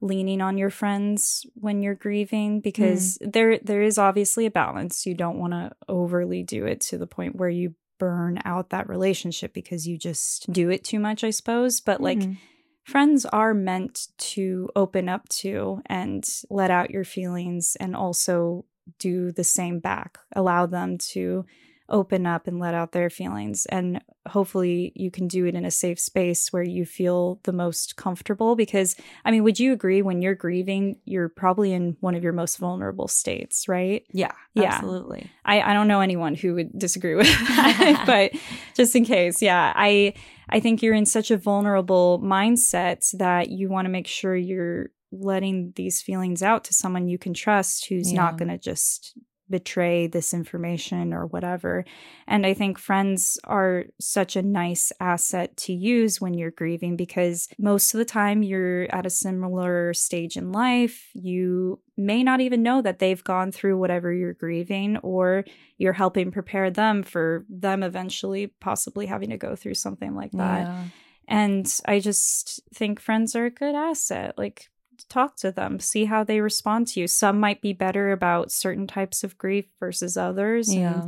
leaning 0.00 0.40
on 0.40 0.58
your 0.58 0.70
friends 0.70 1.46
when 1.54 1.82
you're 1.82 1.94
grieving 1.94 2.60
because 2.60 3.18
there 3.20 3.58
there 3.62 3.82
is 3.82 3.98
obviously 3.98 4.46
a 4.46 4.50
balance. 4.50 5.06
You 5.06 5.14
don't 5.14 5.38
want 5.38 5.52
to 5.52 5.72
overly 5.88 6.42
do 6.42 6.64
it 6.64 6.80
to 6.82 6.98
the 6.98 7.06
point 7.06 7.36
where 7.36 7.50
you 7.50 7.74
burn 7.98 8.40
out 8.44 8.70
that 8.70 8.88
relationship 8.88 9.52
because 9.52 9.86
you 9.86 9.98
just 9.98 10.50
do 10.50 10.70
it 10.70 10.84
too 10.84 10.98
much, 10.98 11.22
I 11.22 11.30
suppose, 11.30 11.80
but 11.80 12.00
like 12.00 12.18
Mhm. 12.18 12.36
friends 12.84 13.26
are 13.26 13.54
meant 13.54 14.08
to 14.18 14.68
open 14.74 15.08
up 15.08 15.28
to 15.28 15.80
and 15.86 16.26
let 16.50 16.70
out 16.70 16.90
your 16.90 17.04
feelings 17.04 17.76
and 17.78 17.94
also 17.94 18.64
do 18.98 19.32
the 19.32 19.44
same 19.44 19.80
back 19.80 20.18
allow 20.34 20.66
them 20.66 20.98
to 20.98 21.44
open 21.88 22.24
up 22.26 22.46
and 22.46 22.58
let 22.58 22.72
out 22.74 22.92
their 22.92 23.10
feelings. 23.10 23.66
And 23.66 24.00
hopefully 24.26 24.92
you 24.94 25.10
can 25.10 25.28
do 25.28 25.44
it 25.44 25.54
in 25.54 25.64
a 25.66 25.70
safe 25.70 26.00
space 26.00 26.52
where 26.52 26.62
you 26.62 26.86
feel 26.86 27.40
the 27.42 27.52
most 27.52 27.96
comfortable. 27.96 28.56
Because, 28.56 28.96
I 29.24 29.30
mean, 29.30 29.44
would 29.44 29.60
you 29.60 29.72
agree 29.72 30.00
when 30.00 30.22
you're 30.22 30.34
grieving, 30.34 30.96
you're 31.04 31.28
probably 31.28 31.72
in 31.72 31.96
one 32.00 32.14
of 32.14 32.22
your 32.22 32.32
most 32.32 32.56
vulnerable 32.58 33.06
states, 33.06 33.68
right? 33.68 34.02
Yeah, 34.12 34.32
Yeah. 34.54 34.72
absolutely. 34.74 35.30
I, 35.44 35.60
I 35.60 35.72
don't 35.74 35.88
know 35.88 36.00
anyone 36.00 36.34
who 36.34 36.54
would 36.54 36.78
disagree 36.78 37.14
with 37.16 37.26
that, 37.48 38.04
but 38.06 38.40
just 38.74 38.96
in 38.96 39.04
case, 39.04 39.42
yeah, 39.42 39.72
I 39.76 40.14
I 40.48 40.60
think 40.60 40.82
you're 40.82 40.94
in 40.94 41.06
such 41.06 41.30
a 41.30 41.36
vulnerable 41.38 42.20
mindset 42.22 43.10
that 43.18 43.48
you 43.50 43.68
want 43.68 43.86
to 43.86 43.90
make 43.90 44.06
sure 44.06 44.36
you're 44.36 44.90
letting 45.10 45.72
these 45.76 46.02
feelings 46.02 46.42
out 46.42 46.64
to 46.64 46.74
someone 46.74 47.08
you 47.08 47.18
can 47.18 47.34
trust 47.34 47.86
who's 47.88 48.12
Yeah. 48.12 48.20
not 48.22 48.38
going 48.38 48.48
to 48.48 48.58
just 48.58 49.16
betray 49.50 50.06
this 50.06 50.32
information 50.32 51.12
or 51.12 51.26
whatever. 51.26 51.84
And 52.26 52.46
I 52.46 52.54
think 52.54 52.78
friends 52.78 53.38
are 53.44 53.84
such 54.00 54.36
a 54.36 54.42
nice 54.42 54.90
asset 55.00 55.56
to 55.58 55.72
use 55.72 56.20
when 56.20 56.34
you're 56.34 56.50
grieving 56.50 56.96
because 56.96 57.48
most 57.58 57.92
of 57.94 57.98
the 57.98 58.04
time 58.04 58.42
you're 58.42 58.84
at 58.94 59.06
a 59.06 59.10
similar 59.10 59.92
stage 59.94 60.36
in 60.36 60.52
life. 60.52 61.10
You 61.12 61.80
may 61.96 62.22
not 62.22 62.40
even 62.40 62.62
know 62.62 62.82
that 62.82 62.98
they've 62.98 63.22
gone 63.22 63.52
through 63.52 63.78
whatever 63.78 64.12
you're 64.12 64.34
grieving 64.34 64.96
or 64.98 65.44
you're 65.78 65.92
helping 65.92 66.30
prepare 66.30 66.70
them 66.70 67.02
for 67.02 67.44
them 67.48 67.82
eventually 67.82 68.48
possibly 68.60 69.06
having 69.06 69.30
to 69.30 69.36
go 69.36 69.54
through 69.54 69.74
something 69.74 70.14
like 70.14 70.32
that. 70.32 70.60
Yeah. 70.60 70.84
And 71.26 71.80
I 71.86 72.00
just 72.00 72.60
think 72.74 73.00
friends 73.00 73.34
are 73.34 73.46
a 73.46 73.50
good 73.50 73.74
asset. 73.74 74.34
Like, 74.36 74.68
talk 75.08 75.36
to 75.36 75.50
them, 75.52 75.80
see 75.80 76.04
how 76.06 76.24
they 76.24 76.40
respond 76.40 76.86
to 76.88 77.00
you. 77.00 77.06
Some 77.06 77.38
might 77.40 77.60
be 77.60 77.72
better 77.72 78.12
about 78.12 78.52
certain 78.52 78.86
types 78.86 79.24
of 79.24 79.36
grief 79.38 79.66
versus 79.80 80.16
others. 80.16 80.68
and- 80.68 80.78
Yeah. 80.78 81.06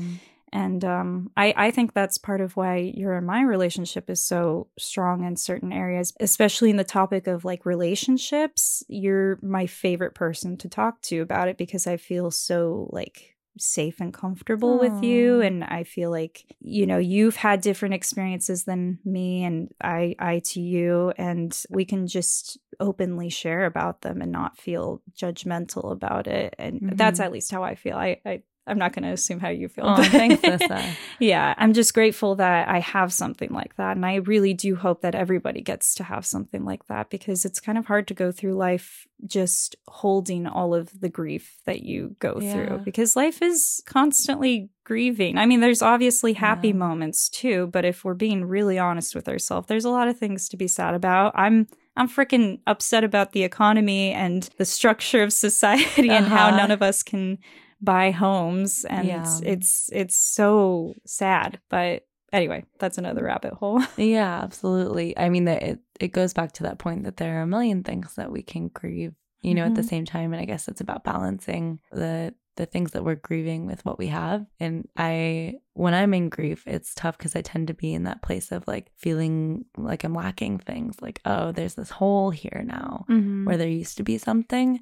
And, 0.53 0.85
um, 0.85 1.33
I, 1.37 1.53
I 1.57 1.71
think 1.73 1.93
that's 1.93 2.19
part 2.19 2.41
of 2.41 2.57
why 2.57 2.77
your 2.95 3.15
and 3.17 3.27
my 3.27 3.43
relationship 3.43 4.09
is 4.09 4.25
so 4.25 4.69
strong 4.79 5.25
in 5.25 5.37
certain 5.37 5.73
areas, 5.73 6.15
especially 6.21 6.71
in 6.71 6.77
the 6.77 6.85
topic 6.85 7.27
of 7.27 7.45
like 7.45 7.67
relationships. 7.67 8.83
You're 8.89 9.39
my 9.43 9.67
favorite 9.67 10.15
person 10.15 10.57
to 10.59 10.69
talk 10.69 11.03
to 11.03 11.21
about 11.21 11.49
it 11.49 11.59
because 11.59 11.87
I 11.87 11.97
feel 11.97 12.31
so 12.31 12.89
like 12.93 13.35
safe 13.59 14.01
and 14.01 14.13
comfortable 14.13 14.79
with 14.79 15.03
you 15.03 15.41
and 15.41 15.65
I 15.65 15.85
feel 15.85 16.11
like 16.11 16.45
you 16.61 16.87
know 16.87 16.99
you've 16.99 17.37
had 17.37 17.61
different 17.61 17.95
experiences 17.95 18.65
than 18.65 18.99
me 19.05 19.45
and 19.45 19.71
I 19.83 20.15
I 20.19 20.41
to 20.51 20.61
you 20.61 21.13
and 21.17 21.57
we 21.71 21.85
can 21.85 22.07
just 22.07 22.59
openly 22.81 23.31
share 23.31 23.65
about 23.65 24.03
them 24.03 24.21
and 24.23 24.31
not 24.33 24.59
feel 24.59 25.03
judgmental 25.17 25.93
about 25.93 26.27
it 26.27 26.55
and 26.59 26.93
that's 26.95 27.21
Mhm. 27.21 27.25
at 27.25 27.33
least 27.33 27.51
how 27.51 27.63
I 27.63 27.75
feel 27.75 27.97
I, 27.97 28.21
I 28.27 28.43
I'm 28.67 28.79
not 28.79 28.93
going 28.93 29.05
to 29.05 29.11
assume 29.13 29.41
how 29.41 29.49
you 29.49 29.69
feel 29.69 29.85
Oh, 29.87 30.03
thanks, 30.03 30.43
Lissa. 30.43 30.95
yeah 31.21 31.55
I'm 31.59 31.73
just 31.73 31.95
grateful 31.95 32.35
that 32.37 32.69
I 32.69 32.81
have 32.81 33.13
something 33.13 33.51
like 33.51 33.77
that 33.77 33.97
and 33.97 34.05
I 34.05 34.17
really 34.17 34.55
do 34.55 34.77
hope 34.77 35.03
that 35.03 35.15
everybody 35.15 35.61
gets 35.63 35.95
to 35.97 36.05
have 36.05 36.27
something 36.27 36.65
like 36.65 36.87
that 36.89 37.11
because 37.11 37.45
it's 37.45 37.61
kind 37.61 37.79
of 37.79 37.87
hard 37.87 38.09
to 38.09 38.15
go 38.15 38.33
through 38.33 38.55
life 38.55 39.07
just 39.27 39.77
holding 39.89 40.47
all 40.47 40.75
of 40.75 41.01
the 41.01 41.09
grief 41.09 41.59
that 41.65 41.83
you 41.83 42.17
go 42.19 42.39
Yeah. 42.41 42.53
through 42.53 42.81
because 42.85 43.17
life 43.17 43.41
is 43.43 43.83
constantly 43.87 44.71
grieving. 44.85 45.37
I 45.39 45.47
mean, 45.47 45.61
there's 45.61 45.83
obviously 45.83 46.35
happy 46.35 46.69
Yeah. 46.69 46.75
moments 46.75 47.29
too, 47.29 47.69
but 47.73 47.85
if 47.85 48.05
we're 48.05 48.15
being 48.15 48.45
really 48.45 48.79
honest 48.79 49.15
with 49.15 49.29
ourselves, 49.29 49.67
there's 49.69 49.85
a 49.85 49.91
lot 49.91 50.09
of 50.09 50.19
things 50.19 50.49
to 50.51 50.57
be 50.57 50.69
sad 50.69 50.95
about. 50.95 51.33
I'm 51.35 51.67
I'm 51.99 52.09
freaking 52.11 52.61
upset 52.67 53.05
about 53.05 53.33
the 53.33 53.43
economy 53.43 54.13
and 54.13 54.43
the 54.59 54.67
structure 54.67 55.23
of 55.23 55.33
society 55.47 56.11
and 56.11 56.27
how 56.29 56.49
Uh-huh. 56.49 56.57
none 56.59 56.71
of 56.71 56.83
us 56.83 57.03
can 57.03 57.39
buy 57.81 58.11
homes 58.11 58.85
and 58.89 59.07
Yeah. 59.07 59.39
it's 59.43 59.91
it's 59.93 60.17
so 60.17 60.95
sad. 61.05 61.61
But 61.69 62.07
anyway, 62.33 62.65
that's 62.79 62.99
another 62.99 63.25
rabbit 63.25 63.53
hole. 63.55 63.83
Yeah, 63.97 64.41
absolutely. 64.43 65.17
I 65.19 65.29
mean, 65.29 65.45
that 65.45 65.63
it, 65.63 65.79
it 66.01 66.09
goes 66.13 66.33
back 66.33 66.53
to 66.53 66.63
that 66.65 66.79
point 66.79 67.05
that 67.05 67.17
there 67.19 67.39
are 67.39 67.43
a 67.43 67.47
million 67.47 67.83
things 67.85 68.15
that 68.17 68.31
we 68.33 68.43
can 68.43 68.69
grieve, 68.69 69.15
you 69.43 69.55
know, 69.55 69.65
at 69.65 69.75
the 69.75 69.83
Mhm. 69.83 69.89
same 69.89 70.05
time. 70.05 70.33
And 70.33 70.41
I 70.43 70.47
guess 70.47 70.69
it's 70.69 70.81
about 70.81 71.05
balancing 71.05 71.81
the 71.93 72.35
the 72.57 72.65
things 72.65 72.93
that 72.93 73.05
we're 73.05 73.15
grieving 73.17 73.67
with 73.67 73.85
what 73.85 73.99
we 73.99 74.07
have. 74.07 74.47
And 74.59 74.89
I, 74.97 75.57
when 75.75 75.93
I'm 75.93 76.15
in 76.15 76.31
grief, 76.31 76.63
it's 76.67 76.95
tough 76.95 77.19
because 77.19 77.37
I 77.37 77.43
tend 77.43 77.69
to 77.69 77.75
be 77.75 77.93
in 77.93 78.05
that 78.05 78.23
place 78.23 78.51
of 78.51 78.67
like 78.67 78.91
feeling 78.97 79.67
like 79.77 80.05
I'm 80.05 80.15
lacking 80.15 80.61
things. 80.61 80.97
Like, 81.03 81.21
oh, 81.27 81.53
there's 81.53 81.75
this 81.75 81.91
hole 81.91 82.31
here 82.31 82.65
now 82.67 83.05
where 83.45 83.59
there 83.59 83.69
used 83.69 83.99
to 83.99 84.05
be 84.05 84.17
something. 84.17 84.81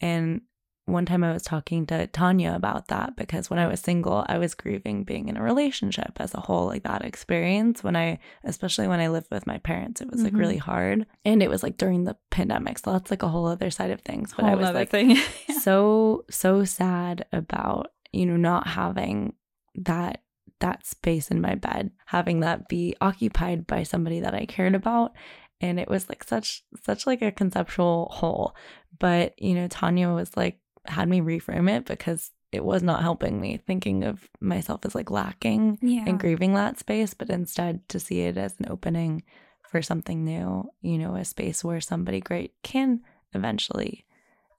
And 0.00 0.42
one 0.86 1.04
time 1.04 1.22
I 1.24 1.32
was 1.32 1.42
talking 1.42 1.84
to 1.86 2.06
Tanya 2.06 2.54
about 2.54 2.88
that 2.88 3.16
because 3.16 3.50
when 3.50 3.58
I 3.58 3.66
was 3.66 3.80
single, 3.80 4.24
I 4.28 4.38
was 4.38 4.54
grieving 4.54 5.02
being 5.04 5.28
in 5.28 5.36
a 5.36 5.42
relationship 5.42 6.12
as 6.18 6.32
a 6.32 6.40
whole, 6.40 6.66
like 6.66 6.84
that 6.84 7.04
experience. 7.04 7.82
When 7.84 7.96
I, 7.96 8.20
especially 8.44 8.86
when 8.88 9.00
I 9.00 9.08
lived 9.08 9.26
with 9.30 9.46
my 9.48 9.58
parents, 9.58 10.00
it 10.00 10.08
was 10.10 10.22
like 10.22 10.32
Mhm. 10.32 10.38
really 10.38 10.56
hard. 10.58 11.06
And 11.24 11.42
it 11.42 11.50
was 11.50 11.62
like 11.64 11.76
during 11.76 12.04
the 12.04 12.16
pandemic. 12.30 12.78
So 12.78 12.92
that's 12.92 13.10
like 13.10 13.24
a 13.24 13.28
whole 13.28 13.46
other 13.46 13.70
side 13.70 13.90
of 13.90 14.00
things. 14.02 14.32
But 14.34 14.44
I 14.44 14.48
Whole 14.50 14.58
was 14.58 14.64
nother 14.66 14.78
like 14.78 14.90
thing. 14.90 15.16
so, 15.60 16.24
so 16.30 16.64
sad 16.64 17.26
about, 17.32 17.92
you 18.12 18.24
know, 18.24 18.36
not 18.36 18.66
having 18.68 19.34
that 19.74 20.22
that 20.60 20.86
space 20.86 21.30
in 21.30 21.40
my 21.40 21.54
bed, 21.54 21.90
having 22.06 22.40
that 22.40 22.66
be 22.66 22.94
occupied 23.02 23.66
by 23.66 23.82
somebody 23.82 24.20
that 24.20 24.34
I 24.34 24.46
cared 24.46 24.74
about. 24.74 25.12
And 25.60 25.78
it 25.80 25.88
was 25.88 26.08
like 26.08 26.24
such 26.24 26.62
such 26.82 27.06
like 27.06 27.20
a 27.22 27.32
conceptual 27.32 28.08
hole. 28.12 28.54
But, 28.98 29.34
you 29.42 29.54
know, 29.54 29.68
Tanya 29.68 30.10
was 30.10 30.34
like 30.36 30.58
had 30.90 31.08
me 31.08 31.20
reframe 31.20 31.70
it 31.70 31.86
because 31.86 32.30
it 32.52 32.64
was 32.64 32.82
not 32.82 33.02
helping 33.02 33.40
me 33.40 33.58
thinking 33.58 34.04
of 34.04 34.28
myself 34.40 34.84
as 34.84 34.94
like 34.94 35.10
lacking 35.10 35.78
yeah. 35.82 36.04
and 36.06 36.18
grieving 36.18 36.54
that 36.54 36.78
space, 36.78 37.12
but 37.14 37.30
instead 37.30 37.86
to 37.88 38.00
see 38.00 38.20
it 38.20 38.36
as 38.36 38.54
an 38.58 38.66
opening 38.70 39.22
for 39.70 39.82
something 39.82 40.24
new, 40.24 40.70
you 40.80 40.98
know, 40.98 41.16
a 41.16 41.24
space 41.24 41.64
where 41.64 41.80
somebody 41.80 42.20
great 42.20 42.54
can 42.62 43.00
eventually, 43.34 44.06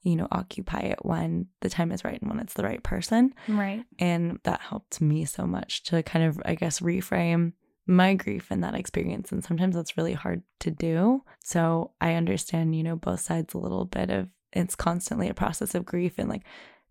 you 0.02 0.16
know, 0.16 0.28
occupy 0.30 0.80
it 0.80 0.98
when 1.02 1.46
the 1.60 1.70
time 1.70 1.90
is 1.90 2.04
right 2.04 2.20
and 2.20 2.30
when 2.30 2.40
it's 2.40 2.54
the 2.54 2.62
right 2.62 2.82
person. 2.82 3.34
Right. 3.48 3.84
And 3.98 4.38
that 4.44 4.60
helped 4.60 5.00
me 5.00 5.24
so 5.24 5.46
much 5.46 5.82
to 5.84 6.02
kind 6.02 6.24
of, 6.24 6.40
I 6.44 6.54
guess, 6.54 6.80
reframe 6.80 7.52
my 7.86 8.14
grief 8.14 8.52
in 8.52 8.60
that 8.60 8.74
experience. 8.74 9.32
And 9.32 9.42
sometimes 9.42 9.74
that's 9.74 9.96
really 9.96 10.12
hard 10.12 10.42
to 10.60 10.70
do. 10.70 11.24
So 11.42 11.92
I 12.00 12.14
understand, 12.14 12.76
you 12.76 12.82
know, 12.82 12.96
both 12.96 13.20
sides 13.20 13.54
a 13.54 13.58
little 13.58 13.86
bit 13.86 14.10
of 14.10 14.28
it's 14.52 14.74
constantly 14.74 15.28
a 15.28 15.34
process 15.34 15.74
of 15.74 15.84
grief. 15.84 16.14
And 16.18 16.28
like 16.28 16.44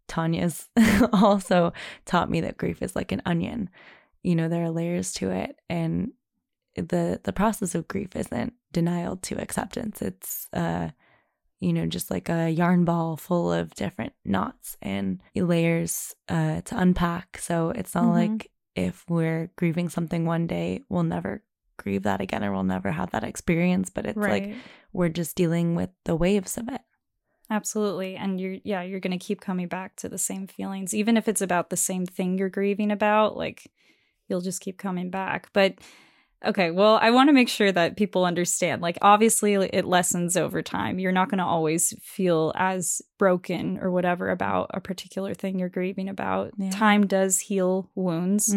Tanya's 0.08 0.70
also 1.14 1.74
taught 2.06 2.30
me 2.30 2.42
that 2.42 2.58
grief 2.58 2.82
is 2.82 2.96
like 2.96 3.12
an 3.12 3.22
onion. 3.26 3.70
You 4.24 4.36
know, 4.36 4.48
there 4.50 4.64
are 4.64 4.70
layers 4.72 5.12
to 5.14 5.32
it. 5.32 5.60
And 5.70 6.12
the 6.76 7.20
the 7.24 7.34
process 7.34 7.74
of 7.76 7.88
grief 7.88 8.16
isn't 8.16 8.54
denial 8.72 9.18
to 9.18 9.42
acceptance. 9.42 10.02
It's 10.02 10.48
uh 10.54 10.90
you 11.60 11.74
know, 11.74 11.88
just 11.88 12.12
like 12.12 12.30
a 12.30 12.50
yarn 12.52 12.86
ball 12.86 13.18
full 13.18 13.52
of 13.52 13.74
different 13.74 14.14
knots 14.24 14.78
and 14.80 15.20
layers 15.36 16.14
uh, 16.30 16.62
to 16.62 16.78
unpack. 16.78 17.40
So 17.40 17.72
it's 17.72 17.96
not 17.96 18.04
Mhm. 18.04 18.14
like 18.14 18.52
if 18.76 19.04
we're 19.10 19.50
grieving 19.56 19.90
something 19.90 20.26
one 20.28 20.46
day, 20.46 20.84
we'll 20.88 21.02
never 21.02 21.42
grieve 21.78 22.04
that 22.04 22.22
again 22.22 22.44
or 22.44 22.52
we'll 22.52 22.64
never 22.64 22.92
have 22.92 23.10
that 23.10 23.24
experience. 23.24 23.90
But 23.90 24.06
it's 24.06 24.16
right. 24.18 24.50
like 24.50 24.56
we're 24.94 25.10
just 25.10 25.36
dealing 25.36 25.74
with 25.74 25.90
the 26.06 26.16
waves 26.16 26.60
of 26.60 26.70
it. 26.70 26.82
Absolutely. 27.50 28.16
And 28.16 28.40
you're, 28.40 28.58
yeah, 28.64 28.82
you're 28.82 29.00
going 29.00 29.18
to 29.18 29.26
keep 29.26 29.40
coming 29.42 29.68
back 29.68 29.96
to 29.98 30.10
the 30.10 30.18
same 30.18 30.48
feelings, 30.48 30.94
even 30.94 31.16
if 31.18 31.28
it's 31.28 31.42
about 31.42 31.70
the 31.70 31.78
same 31.78 32.06
thing 32.06 32.38
you're 32.38 32.50
grieving 32.50 32.92
about. 32.92 33.38
Like, 33.38 33.72
you'll 34.28 34.42
just 34.42 34.62
keep 34.62 34.78
coming 34.78 35.10
back. 35.10 35.50
But 35.54 35.76
okay, 36.46 36.72
well, 36.72 37.00
I 37.02 37.12
want 37.12 37.30
to 37.30 37.34
make 37.34 37.50
sure 37.50 37.72
that 37.72 37.98
people 37.98 38.26
understand. 38.26 38.82
Like, 38.82 38.98
obviously, 39.02 39.54
it 39.54 39.86
lessens 39.86 40.36
over 40.36 40.62
time. 40.62 41.00
You're 41.00 41.12
not 41.12 41.30
going 41.30 41.40
to 41.40 41.46
always 41.46 41.94
feel 42.02 42.52
as 42.56 43.02
broken 43.18 43.80
or 43.82 43.92
whatever 43.92 44.30
about 44.30 44.72
a 44.74 44.82
particular 44.82 45.34
thing 45.34 45.58
you're 45.58 45.70
grieving 45.70 46.10
about. 46.10 46.52
Yeah. 46.58 46.70
Time 46.72 47.08
does 47.08 47.40
heal 47.40 47.90
wounds. 47.96 48.54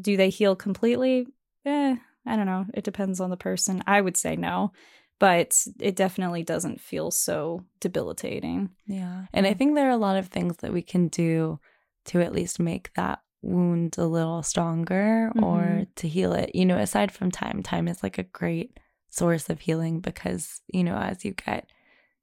Do 0.00 0.16
they 0.16 0.30
heal 0.30 0.56
completely? 0.56 1.26
Eh, 1.64 1.96
I 2.24 2.36
don't 2.36 2.46
know. 2.46 2.66
It 2.72 2.84
depends 2.84 3.20
on 3.20 3.30
the 3.30 3.36
person. 3.36 3.82
I 3.86 4.00
would 4.00 4.16
say 4.16 4.36
no, 4.36 4.72
but 5.18 5.66
it 5.80 5.96
definitely 5.96 6.42
doesn't 6.42 6.80
feel 6.80 7.10
so 7.10 7.64
debilitating. 7.80 8.70
Yeah. 8.86 9.26
And 9.32 9.46
I 9.46 9.54
think 9.54 9.74
there 9.74 9.86
are 9.88 9.90
a 9.90 9.96
lot 9.96 10.16
of 10.16 10.28
things 10.28 10.58
that 10.58 10.72
we 10.72 10.82
can 10.82 11.08
do 11.08 11.58
to 12.06 12.20
at 12.20 12.32
least 12.32 12.60
make 12.60 12.92
that 12.94 13.20
wound 13.42 13.96
a 13.98 14.06
little 14.06 14.42
stronger 14.42 15.30
or 15.36 15.60
Mhm. 15.84 15.94
to 15.96 16.08
heal 16.08 16.32
it. 16.32 16.54
You 16.54 16.64
know, 16.66 16.78
aside 16.78 17.12
from 17.12 17.30
time, 17.30 17.62
time 17.62 17.88
is 17.88 18.02
like 18.02 18.18
a 18.18 18.22
great 18.24 18.78
source 19.08 19.48
of 19.48 19.60
healing 19.60 20.00
because, 20.00 20.60
you 20.72 20.84
know, 20.84 20.96
as 20.96 21.24
you 21.24 21.32
get 21.32 21.68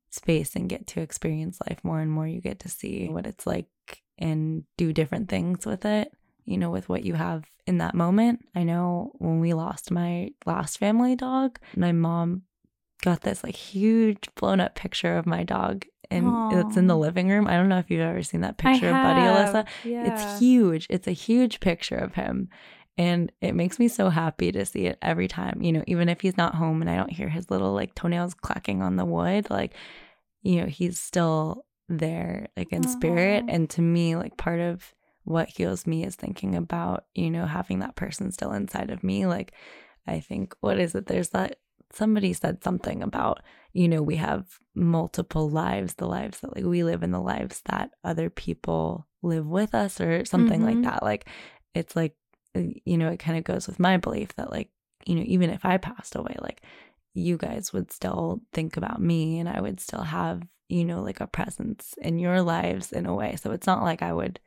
space 0.09 0.55
and 0.55 0.69
get 0.69 0.85
to 0.87 1.01
experience 1.01 1.59
life 1.67 1.83
more 1.83 1.99
and 1.99 2.11
more, 2.11 2.27
you 2.27 2.41
get 2.41 2.59
to 2.59 2.69
see 2.69 3.07
what 3.09 3.25
it's 3.25 3.47
like 3.47 3.67
and 4.17 4.63
do 4.77 4.93
different 4.93 5.27
things 5.29 5.65
with 5.65 5.85
it, 5.85 6.13
you 6.45 6.57
know, 6.57 6.69
with 6.69 6.87
what 6.87 7.03
you 7.03 7.15
have 7.15 7.45
in 7.65 7.79
that 7.79 7.95
moment. 7.95 8.45
I 8.53 8.63
know 8.63 9.11
when 9.15 9.39
we 9.39 9.53
lost 9.53 9.89
my 9.91 10.31
last 10.45 10.77
family 10.77 11.15
dog, 11.15 11.57
my 11.75 11.91
mom 11.91 12.43
got 13.03 13.21
this 13.21 13.43
like 13.43 13.55
huge 13.55 14.29
blown 14.35 14.59
up 14.59 14.75
picture 14.75 15.17
of 15.17 15.25
my 15.25 15.43
dog 15.43 15.85
and 16.09 16.53
it's 16.53 16.77
in 16.77 16.87
the 16.87 16.97
living 16.97 17.29
room. 17.29 17.47
I 17.47 17.53
don't 17.53 17.69
know 17.69 17.79
if 17.79 17.89
you've 17.89 18.01
ever 18.01 18.21
seen 18.21 18.41
that 18.41 18.57
picture 18.57 18.87
of 18.87 18.93
Buddy 18.93 19.21
Elyssa. 19.21 19.65
Yeah. 19.83 20.13
It's 20.13 20.39
huge. 20.39 20.85
It's 20.89 21.07
a 21.07 21.11
huge 21.11 21.59
picture 21.59 21.95
of 21.95 22.13
him. 22.13 22.49
And 22.97 23.31
it 23.41 23.55
makes 23.55 23.79
me 23.79 23.87
so 23.87 24.09
happy 24.09 24.51
to 24.51 24.63
see 24.65 24.85
it 24.85 24.99
every 25.01 25.27
time. 25.27 25.61
You 25.63 25.71
know, 25.71 25.83
even 25.87 26.09
if 26.09 26.21
he's 26.21 26.37
not 26.37 26.53
home 26.53 26.81
and 26.81 26.89
I 26.89 26.95
don't 26.95 27.11
hear 27.11 27.29
his 27.29 27.49
little 27.49 27.73
like 27.73 27.95
toenails 27.95 28.35
clacking 28.35 28.83
on 28.83 28.95
the 28.95 29.05
wood, 29.05 29.49
like, 29.49 29.73
you 30.43 30.61
know, 30.61 30.67
he's 30.67 30.99
still 30.99 31.65
there, 31.89 32.47
like 32.55 32.71
in 32.71 32.83
spirit. 32.87 33.45
And 33.47 33.67
to 33.71 33.81
me, 33.81 34.15
like 34.15 34.37
part 34.37 34.59
of 34.59 34.93
what 35.23 35.49
heals 35.49 35.87
me 35.87 36.05
is 36.05 36.15
thinking 36.15 36.55
about, 36.55 37.05
you 37.15 37.31
know, 37.31 37.47
having 37.47 37.79
that 37.79 37.95
person 37.95 38.31
still 38.31 38.51
inside 38.51 38.91
of 38.91 39.03
me. 39.03 39.25
Like, 39.25 39.53
I 40.05 40.19
think, 40.19 40.53
what 40.59 40.79
is 40.79 40.93
it? 40.93 41.07
There's 41.07 41.29
that 41.29 41.57
somebody 41.93 42.33
said 42.33 42.63
something 42.63 43.03
about, 43.03 43.41
you 43.73 43.87
know, 43.87 44.01
we 44.01 44.15
have 44.17 44.59
multiple 44.75 45.49
lives, 45.49 45.93
the 45.95 46.07
lives 46.07 46.39
that 46.39 46.55
like 46.55 46.65
we 46.65 46.83
live 46.83 47.03
in 47.03 47.11
the 47.11 47.21
lives 47.21 47.61
that 47.65 47.91
other 48.03 48.29
people 48.29 49.07
live 49.21 49.47
with 49.47 49.73
us 49.75 50.01
or 50.01 50.25
something 50.25 50.61
Mhm. 50.61 50.65
like 50.65 50.81
that. 50.83 51.03
Like, 51.03 51.27
it's 51.73 51.95
like, 51.95 52.15
uh, 52.55 52.61
you 52.85 52.97
know, 52.97 53.09
it 53.09 53.17
kind 53.19 53.37
of 53.37 53.43
goes 53.43 53.67
with 53.67 53.79
my 53.79 53.97
belief 53.97 54.35
that, 54.35 54.51
like, 54.51 54.69
you 55.05 55.15
know, 55.15 55.23
even 55.25 55.49
if 55.49 55.65
I 55.65 55.77
passed 55.77 56.15
away, 56.15 56.35
like, 56.41 56.61
you 57.13 57.37
guys 57.37 57.71
would 57.73 57.91
still 57.91 58.41
think 58.53 58.75
about 58.77 58.99
me 59.01 59.39
and 59.39 59.47
I 59.47 59.61
would 59.61 59.79
still 59.79 60.01
have, 60.03 60.41
you 60.69 60.83
know, 60.85 61.01
like 61.01 61.19
a 61.21 61.27
presence 61.27 61.93
in 62.01 62.17
your 62.19 62.41
lives 62.41 62.91
in 62.91 63.05
a 63.05 63.13
way. 63.13 63.35
So 63.35 63.51
it's 63.51 63.67
not 63.67 63.83
like 63.83 64.01
I 64.01 64.11
would, 64.13 64.39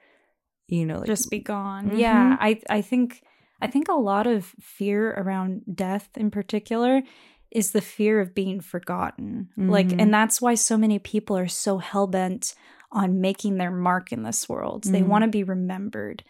you 0.68 0.84
know, 0.84 0.98
like, 0.98 1.06
just 1.06 1.30
be 1.30 1.38
gone. 1.38 1.90
Mhm. 1.90 1.98
Yeah, 1.98 2.36
I 2.40 2.60
I 2.68 2.82
think 2.82 3.22
I 3.62 3.68
think 3.68 3.88
a 3.88 3.94
lot 3.94 4.26
of 4.26 4.44
fear 4.60 5.10
around 5.12 5.62
death 5.74 6.10
in 6.16 6.30
particular 6.30 7.02
is 7.50 7.70
the 7.72 7.80
fear 7.80 8.20
of 8.20 8.34
being 8.34 8.60
forgotten. 8.60 9.48
Like 9.56 9.88
Mhm. 9.88 10.00
and 10.02 10.14
that's 10.14 10.40
why 10.42 10.54
so 10.54 10.76
many 10.76 10.98
people 10.98 11.36
are 11.38 11.48
so 11.48 11.78
hell-bent 11.78 12.54
on 12.92 13.20
making 13.20 13.56
their 13.58 13.70
mark 13.70 14.12
in 14.12 14.22
this 14.22 14.48
world. 14.48 14.84
They 14.84 15.00
Mhm. 15.02 15.08
want 15.08 15.22
to 15.24 15.28
be 15.28 15.42
remembered. 15.42 16.22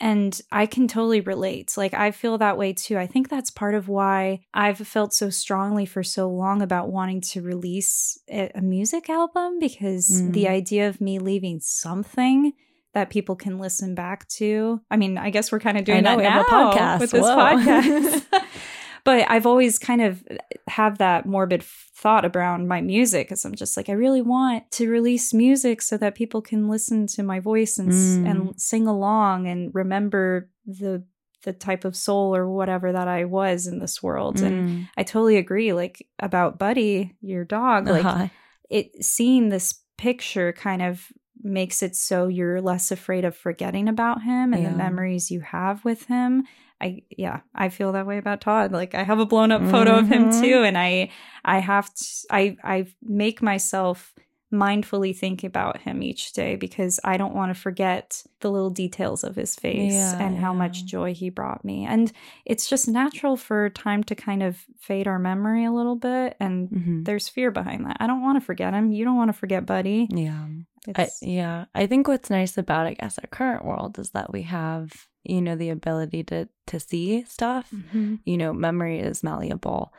And 0.00 0.38
I 0.50 0.66
can 0.66 0.88
totally 0.88 1.20
relate. 1.20 1.74
Like, 1.76 1.94
I 1.94 2.10
feel 2.10 2.36
that 2.38 2.58
way 2.58 2.72
too. 2.72 2.98
I 2.98 3.06
think 3.06 3.28
that's 3.28 3.50
part 3.50 3.74
of 3.76 3.88
why 3.88 4.40
I've 4.52 4.78
felt 4.78 5.14
so 5.14 5.30
strongly 5.30 5.86
for 5.86 6.02
so 6.02 6.28
long 6.28 6.62
about 6.62 6.90
wanting 6.90 7.20
to 7.32 7.40
release 7.42 8.18
a, 8.28 8.50
a 8.56 8.60
music 8.60 9.08
album 9.08 9.58
because 9.60 10.08
the 10.32 10.44
Mm. 10.44 10.50
idea 10.50 10.88
of 10.88 11.00
me 11.00 11.18
leaving 11.20 11.60
something 11.60 12.52
that 12.92 13.08
people 13.10 13.36
can 13.36 13.58
listen 13.58 13.94
back 13.94 14.26
to. 14.28 14.80
I 14.90 14.96
mean, 14.96 15.16
I 15.16 15.30
guess 15.30 15.50
we're 15.52 15.60
kind 15.60 15.78
of 15.78 15.84
doing 15.84 16.02
know, 16.02 16.16
that 16.16 16.30
have 16.30 16.46
a 16.46 16.48
podcast. 16.50 17.00
with 17.00 17.10
this 17.12 17.22
Whoa. 17.22 17.36
podcast. 17.36 18.24
but 19.04 19.30
I've 19.30 19.46
always 19.46 19.78
kind 19.78 20.00
of 20.02 20.22
have 20.68 20.98
that 20.98 21.26
morbid 21.26 21.62
thought 21.62 22.24
around 22.36 22.68
my 22.68 22.80
music 22.80 23.28
because 23.28 23.44
I'm 23.44 23.54
just 23.54 23.76
like 23.76 23.88
I 23.88 23.92
really 23.92 24.22
want 24.22 24.70
to 24.72 24.90
release 24.90 25.32
music 25.34 25.82
so 25.82 25.96
that 25.98 26.14
people 26.14 26.42
can 26.42 26.68
listen 26.68 27.06
to 27.08 27.22
my 27.22 27.40
voice 27.40 27.78
and 27.78 27.90
Mm. 27.90 28.26
and 28.30 28.60
sing 28.60 28.86
along 28.86 29.46
and 29.46 29.74
remember 29.74 30.50
the 30.66 31.04
the 31.44 31.52
type 31.52 31.84
of 31.84 31.94
soul 31.94 32.34
or 32.34 32.48
whatever 32.48 32.90
that 32.92 33.06
I 33.06 33.26
was 33.26 33.66
in 33.66 33.78
this 33.78 34.02
world. 34.02 34.40
And 34.40 34.54
Mm. 34.54 34.88
I 34.96 35.02
totally 35.02 35.36
agree 35.36 35.74
like 35.74 36.06
about 36.18 36.58
Buddy, 36.58 37.14
your 37.20 37.44
dog, 37.44 37.86
like 37.86 38.04
Uh-huh. 38.06 38.28
it 38.70 39.04
seeing 39.04 39.50
this 39.50 39.74
picture 39.98 40.52
kind 40.54 40.80
of 40.82 41.12
makes 41.44 41.82
it 41.82 41.94
so 41.94 42.26
you're 42.26 42.60
less 42.60 42.90
afraid 42.90 43.24
of 43.24 43.36
forgetting 43.36 43.88
about 43.88 44.22
him 44.22 44.52
and 44.54 44.62
Yeah. 44.62 44.70
the 44.70 44.76
memories 44.76 45.30
you 45.30 45.40
have 45.40 45.84
with 45.84 46.06
him. 46.06 46.44
I 46.80 47.02
yeah, 47.16 47.40
I 47.54 47.68
feel 47.68 47.92
that 47.92 48.06
way 48.06 48.18
about 48.18 48.40
Todd. 48.40 48.72
Like 48.72 48.94
I 48.94 49.04
have 49.04 49.20
a 49.20 49.26
blown 49.26 49.52
up 49.52 49.62
photo 49.70 49.96
of 49.98 50.08
him 50.08 50.30
Mhm. 50.30 50.40
too 50.42 50.62
and 50.64 50.76
I 50.76 51.10
I 51.44 51.58
have 51.60 51.92
to 51.94 52.04
I 52.30 52.56
I 52.64 52.86
make 53.02 53.40
myself 53.42 54.12
mindfully 54.54 55.16
think 55.16 55.44
about 55.44 55.82
him 55.82 56.02
each 56.02 56.32
day 56.32 56.56
because 56.56 56.98
I 57.04 57.16
don't 57.16 57.34
want 57.34 57.54
to 57.54 57.60
forget 57.60 58.22
the 58.40 58.50
little 58.50 58.70
details 58.70 59.24
of 59.24 59.36
his 59.36 59.54
face 59.56 59.92
Yeah, 59.92 60.18
and 60.18 60.38
how 60.38 60.52
yeah. 60.52 60.58
much 60.58 60.84
joy 60.84 61.12
he 61.14 61.28
brought 61.30 61.64
me. 61.64 61.84
And 61.84 62.12
it's 62.44 62.68
just 62.68 62.88
natural 62.88 63.36
for 63.36 63.68
time 63.70 64.02
to 64.04 64.14
kind 64.14 64.42
of 64.42 64.56
fade 64.80 65.06
our 65.08 65.18
memory 65.18 65.64
a 65.64 65.72
little 65.72 65.96
bit 65.96 66.36
and 66.40 66.68
Mhm. 66.68 67.04
there's 67.04 67.28
fear 67.28 67.50
behind 67.50 67.84
that. 67.86 67.96
I 68.00 68.06
don't 68.06 68.22
want 68.22 68.36
to 68.40 68.44
forget 68.44 68.72
him. 68.74 68.92
You 68.92 69.04
don't 69.04 69.16
want 69.16 69.28
to 69.28 69.38
forget 69.38 69.66
Buddy. 69.66 70.08
Yeah. 70.10 70.46
I, 70.94 71.08
yeah, 71.22 71.64
I 71.74 71.86
think 71.86 72.08
what's 72.08 72.28
nice 72.28 72.58
about 72.58 72.86
I 72.86 72.94
guess 72.94 73.18
our 73.18 73.26
current 73.28 73.64
world 73.64 73.98
is 73.98 74.10
that 74.10 74.32
we 74.32 74.42
have 74.42 74.92
you 75.24 75.40
know 75.40 75.56
the 75.56 75.70
ability 75.70 76.22
to 76.24 76.46
to 76.66 76.78
see 76.78 77.24
stuff. 77.24 77.70
Mhm. 77.72 78.18
You 78.26 78.36
know, 78.36 78.52
memory 78.52 79.00
is 79.00 79.22
malleable. 79.22 79.94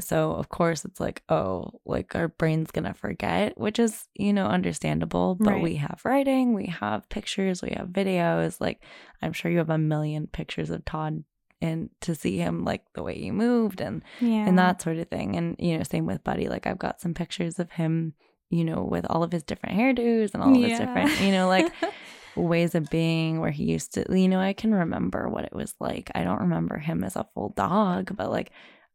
So 0.00 0.32
of 0.32 0.48
course 0.48 0.84
it's 0.84 1.00
like 1.00 1.22
oh, 1.28 1.80
like 1.86 2.14
our 2.14 2.28
brain's 2.28 2.70
gonna 2.70 2.94
forget, 2.94 3.58
which 3.58 3.78
is 3.78 4.06
you 4.14 4.32
know 4.32 4.46
understandable. 4.46 5.36
But 5.40 5.54
Right. 5.54 5.62
we 5.62 5.76
have 5.76 6.00
writing, 6.04 6.52
we 6.54 6.66
have 6.66 7.08
pictures, 7.08 7.62
we 7.62 7.70
have 7.76 7.88
videos. 7.88 8.60
Like 8.60 8.82
I'm 9.22 9.32
sure 9.32 9.50
you 9.50 9.58
have 9.58 9.70
a 9.70 9.78
million 9.78 10.26
pictures 10.26 10.70
of 10.70 10.84
Todd, 10.84 11.24
and 11.62 11.90
to 12.02 12.14
see 12.14 12.36
him 12.38 12.64
like 12.64 12.82
the 12.94 13.02
way 13.02 13.18
he 13.18 13.30
moved 13.30 13.80
and 13.80 14.02
yeah. 14.20 14.46
and 14.46 14.58
that 14.58 14.82
sort 14.82 14.98
of 14.98 15.08
thing. 15.08 15.36
And 15.36 15.56
you 15.58 15.76
know, 15.78 15.84
same 15.84 16.06
with 16.06 16.24
Buddy. 16.24 16.48
Like 16.48 16.66
I've 16.66 16.78
got 16.78 17.00
some 17.00 17.14
pictures 17.14 17.58
of 17.58 17.70
him, 17.72 18.14
you 18.50 18.64
know, 18.64 18.82
with 18.82 19.06
all 19.08 19.22
of 19.22 19.32
his 19.32 19.42
different 19.42 19.78
hairdos 19.78 20.34
and 20.34 20.42
all 20.42 20.54
of 20.54 20.62
his 20.62 20.78
different, 20.78 21.20
you 21.20 21.32
know, 21.32 21.48
like 21.48 21.72
ways 22.36 22.74
of 22.74 22.88
being 22.90 23.40
where 23.40 23.50
he 23.50 23.64
used 23.64 23.94
to, 23.94 24.04
you 24.16 24.28
know, 24.28 24.40
I 24.40 24.52
can 24.52 24.72
remember 24.74 25.28
what 25.28 25.44
it 25.44 25.54
was 25.54 25.74
like. 25.80 26.10
I 26.14 26.22
don't 26.24 26.40
remember 26.40 26.78
him 26.78 27.02
as 27.04 27.16
a 27.16 27.26
full 27.34 27.50
dog, 27.56 28.14
but 28.16 28.30
like 28.30 28.52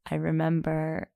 I 0.10 0.16
remember, 0.16 1.10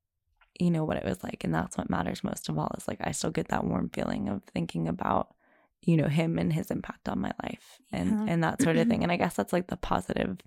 you 0.59 0.71
know, 0.71 0.83
what 0.83 0.97
it 0.97 1.05
was 1.05 1.23
like. 1.23 1.43
And 1.43 1.53
that's 1.53 1.77
what 1.77 1.89
matters 1.89 2.23
most 2.23 2.49
of 2.49 2.57
all 2.57 2.71
is 2.77 2.87
like 2.87 2.99
I 3.01 3.11
still 3.11 3.31
get 3.31 3.49
that 3.49 3.65
warm 3.65 3.89
feeling 3.89 4.29
of 4.29 4.43
thinking 4.43 4.87
about, 4.87 5.33
you 5.81 5.97
know, 5.97 6.07
him 6.07 6.37
and 6.37 6.51
his 6.51 6.71
impact 6.71 7.07
on 7.07 7.19
my 7.19 7.31
life 7.43 7.79
and 7.91 8.09
Yeah. 8.11 8.25
and 8.27 8.43
that 8.43 8.61
sort 8.61 8.77
of 8.77 8.87
thing. 8.87 9.03
And 9.03 9.11
I 9.11 9.17
guess 9.17 9.35
that's 9.35 9.53
like 9.53 9.67
the 9.67 9.77
positive 9.77 10.37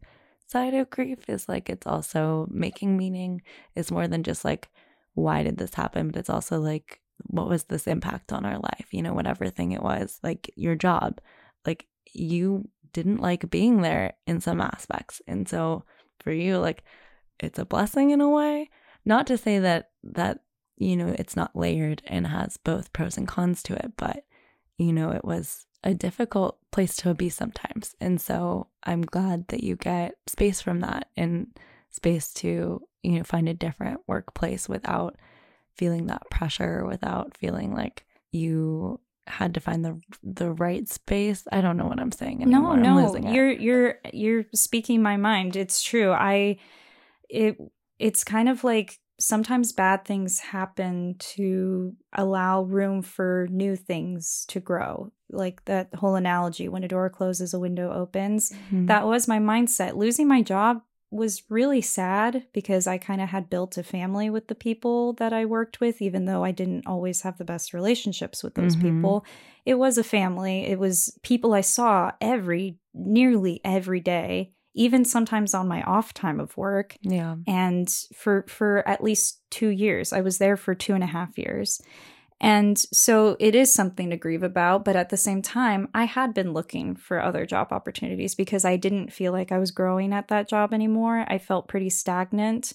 side 0.46 0.74
of 0.74 0.90
grief 0.90 1.28
is 1.28 1.48
like 1.48 1.70
it's 1.70 1.86
also 1.86 2.46
making 2.50 2.96
meaning 2.96 3.42
is 3.74 3.90
more 3.90 4.08
than 4.08 4.22
just 4.22 4.44
like 4.44 4.68
why 5.14 5.42
did 5.42 5.58
this 5.58 5.74
happen, 5.74 6.08
but 6.08 6.16
it's 6.16 6.30
also 6.30 6.60
like 6.60 7.00
what 7.26 7.48
was 7.48 7.64
this 7.64 7.86
impact 7.86 8.32
on 8.32 8.44
our 8.44 8.58
life, 8.58 8.88
you 8.90 9.02
know, 9.02 9.14
whatever 9.14 9.48
thing 9.48 9.72
it 9.72 9.82
was, 9.82 10.18
like 10.22 10.50
your 10.56 10.74
job, 10.74 11.20
like 11.64 11.86
you 12.12 12.68
didn't 12.92 13.20
like 13.20 13.50
being 13.50 13.82
there 13.82 14.14
in 14.26 14.40
some 14.40 14.60
aspects. 14.60 15.22
And 15.26 15.48
so 15.48 15.84
for 16.20 16.32
you, 16.32 16.58
like 16.58 16.82
it's 17.40 17.58
a 17.58 17.64
blessing 17.64 18.10
in 18.10 18.20
a 18.20 18.28
way. 18.28 18.70
Not 19.04 19.26
to 19.28 19.36
say 19.36 19.58
that 19.58 19.90
that, 20.04 20.40
you 20.76 20.96
know, 20.96 21.14
it's 21.18 21.36
not 21.36 21.56
layered 21.56 22.02
and 22.06 22.26
has 22.26 22.56
both 22.56 22.92
pros 22.92 23.16
and 23.16 23.26
cons 23.28 23.62
to 23.64 23.74
it, 23.74 23.92
but 23.96 24.24
you 24.78 24.92
know, 24.92 25.10
it 25.10 25.24
was 25.24 25.66
a 25.84 25.94
difficult 25.94 26.58
place 26.70 26.96
to 26.96 27.14
be 27.14 27.28
sometimes. 27.28 27.94
And 28.00 28.20
so 28.20 28.68
I'm 28.84 29.02
glad 29.02 29.48
that 29.48 29.62
you 29.62 29.76
get 29.76 30.16
space 30.26 30.60
from 30.60 30.80
that 30.80 31.08
and 31.16 31.48
space 31.90 32.32
to, 32.34 32.82
you 33.02 33.12
know, 33.12 33.24
find 33.24 33.48
a 33.48 33.54
different 33.54 34.00
workplace 34.06 34.68
without 34.68 35.16
feeling 35.74 36.06
that 36.06 36.28
pressure, 36.30 36.84
without 36.84 37.36
feeling 37.36 37.74
like 37.74 38.06
you 38.30 39.00
had 39.26 39.54
to 39.54 39.60
find 39.60 39.84
the 39.84 40.00
the 40.22 40.50
right 40.52 40.88
space. 40.88 41.46
I 41.52 41.60
don't 41.60 41.76
know 41.76 41.86
what 41.86 42.00
I'm 42.00 42.12
saying 42.12 42.42
anymore. 42.42 42.76
no, 42.76 43.12
no, 43.12 43.30
you're 43.30 43.50
you're 43.50 43.98
you're 44.12 44.44
speaking 44.54 45.02
my 45.02 45.16
mind. 45.16 45.56
It's 45.56 45.82
true. 45.82 46.12
I 46.12 46.58
it 47.32 47.56
it's 47.98 48.24
kind 48.24 48.48
of 48.48 48.62
like 48.64 48.98
sometimes 49.18 49.72
bad 49.72 50.04
things 50.04 50.40
happen 50.40 51.14
to 51.18 51.94
allow 52.12 52.62
room 52.62 53.02
for 53.02 53.46
new 53.50 53.76
things 53.76 54.44
to 54.48 54.58
grow. 54.60 55.12
Like 55.30 55.64
that 55.66 55.94
whole 55.94 56.16
analogy 56.16 56.68
when 56.68 56.84
a 56.84 56.88
door 56.88 57.08
closes, 57.08 57.54
a 57.54 57.60
window 57.60 57.92
opens. 57.92 58.52
Mhm. 58.72 58.88
That 58.88 59.06
was 59.06 59.28
my 59.28 59.38
mindset. 59.38 59.94
Losing 59.96 60.26
my 60.28 60.42
job 60.42 60.82
was 61.10 61.42
really 61.50 61.82
sad 61.82 62.46
because 62.52 62.86
I 62.86 62.98
kind 62.98 63.20
of 63.20 63.28
had 63.28 63.50
built 63.50 63.76
a 63.78 63.82
family 63.82 64.28
with 64.30 64.48
the 64.48 64.54
people 64.54 65.12
that 65.14 65.32
I 65.32 65.44
worked 65.44 65.78
with, 65.80 66.02
even 66.02 66.24
though 66.24 66.42
I 66.42 66.52
didn't 66.52 66.86
always 66.86 67.20
have 67.22 67.38
the 67.38 67.44
best 67.44 67.72
relationships 67.74 68.42
with 68.42 68.54
those 68.54 68.76
Mhm. 68.76 68.80
people. 68.82 69.24
It 69.64 69.74
was 69.74 69.98
a 69.98 70.04
family. 70.04 70.66
It 70.66 70.78
was 70.78 71.16
people 71.22 71.52
I 71.54 71.60
saw 71.60 72.12
every, 72.20 72.78
nearly 72.94 73.60
every 73.62 74.00
day, 74.00 74.52
even 74.74 75.04
sometimes 75.04 75.54
on 75.54 75.68
my 75.68 75.82
off 75.82 76.14
time 76.14 76.40
of 76.40 76.56
work. 76.56 76.96
yeah. 77.02 77.36
And 77.46 77.88
for 78.14 78.44
for 78.48 78.86
at 78.88 79.04
least 79.04 79.40
two 79.50 79.68
years, 79.68 80.12
I 80.12 80.20
was 80.20 80.38
there 80.38 80.56
for 80.56 80.74
two 80.74 80.94
and 80.94 81.04
a 81.04 81.08
half 81.08 81.36
years. 81.36 81.82
And 82.40 82.76
so 82.76 83.36
it 83.38 83.54
is 83.54 83.72
something 83.72 84.10
to 84.10 84.16
grieve 84.16 84.42
about. 84.42 84.84
But 84.84 84.96
at 84.96 85.10
the 85.10 85.16
same 85.16 85.42
time, 85.42 85.88
I 85.94 86.04
had 86.04 86.34
been 86.34 86.52
looking 86.52 86.96
for 86.96 87.22
other 87.22 87.46
job 87.46 87.68
opportunities 87.70 88.34
because 88.34 88.64
I 88.64 88.76
didn't 88.76 89.12
feel 89.12 89.30
like 89.30 89.52
I 89.52 89.58
was 89.58 89.70
growing 89.70 90.12
at 90.12 90.26
that 90.28 90.48
job 90.48 90.74
anymore. 90.74 91.24
I 91.28 91.38
felt 91.38 91.68
pretty 91.68 91.88
stagnant. 91.88 92.72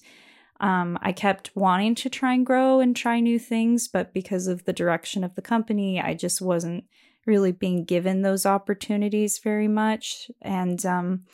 Um, 0.60 0.98
I 1.02 1.12
kept 1.12 1.50
wanting 1.54 1.94
to 1.96 2.10
try 2.10 2.32
and 2.32 2.46
grow 2.46 2.80
and 2.80 2.96
try 2.96 3.20
new 3.20 3.38
things, 3.38 3.88
but 3.88 4.14
because 4.14 4.48
of 4.48 4.64
the 4.64 4.72
direction 4.72 5.22
of 5.22 5.34
the 5.34 5.42
company, 5.42 6.00
I 6.00 6.14
just 6.14 6.40
wasn't 6.40 6.84
really 7.26 7.52
being 7.52 7.84
given 7.84 8.22
those 8.22 8.46
opportunities 8.46 9.38
very 9.38 9.68
much. 9.68 10.30
And 10.40 10.84
um, 10.86 11.24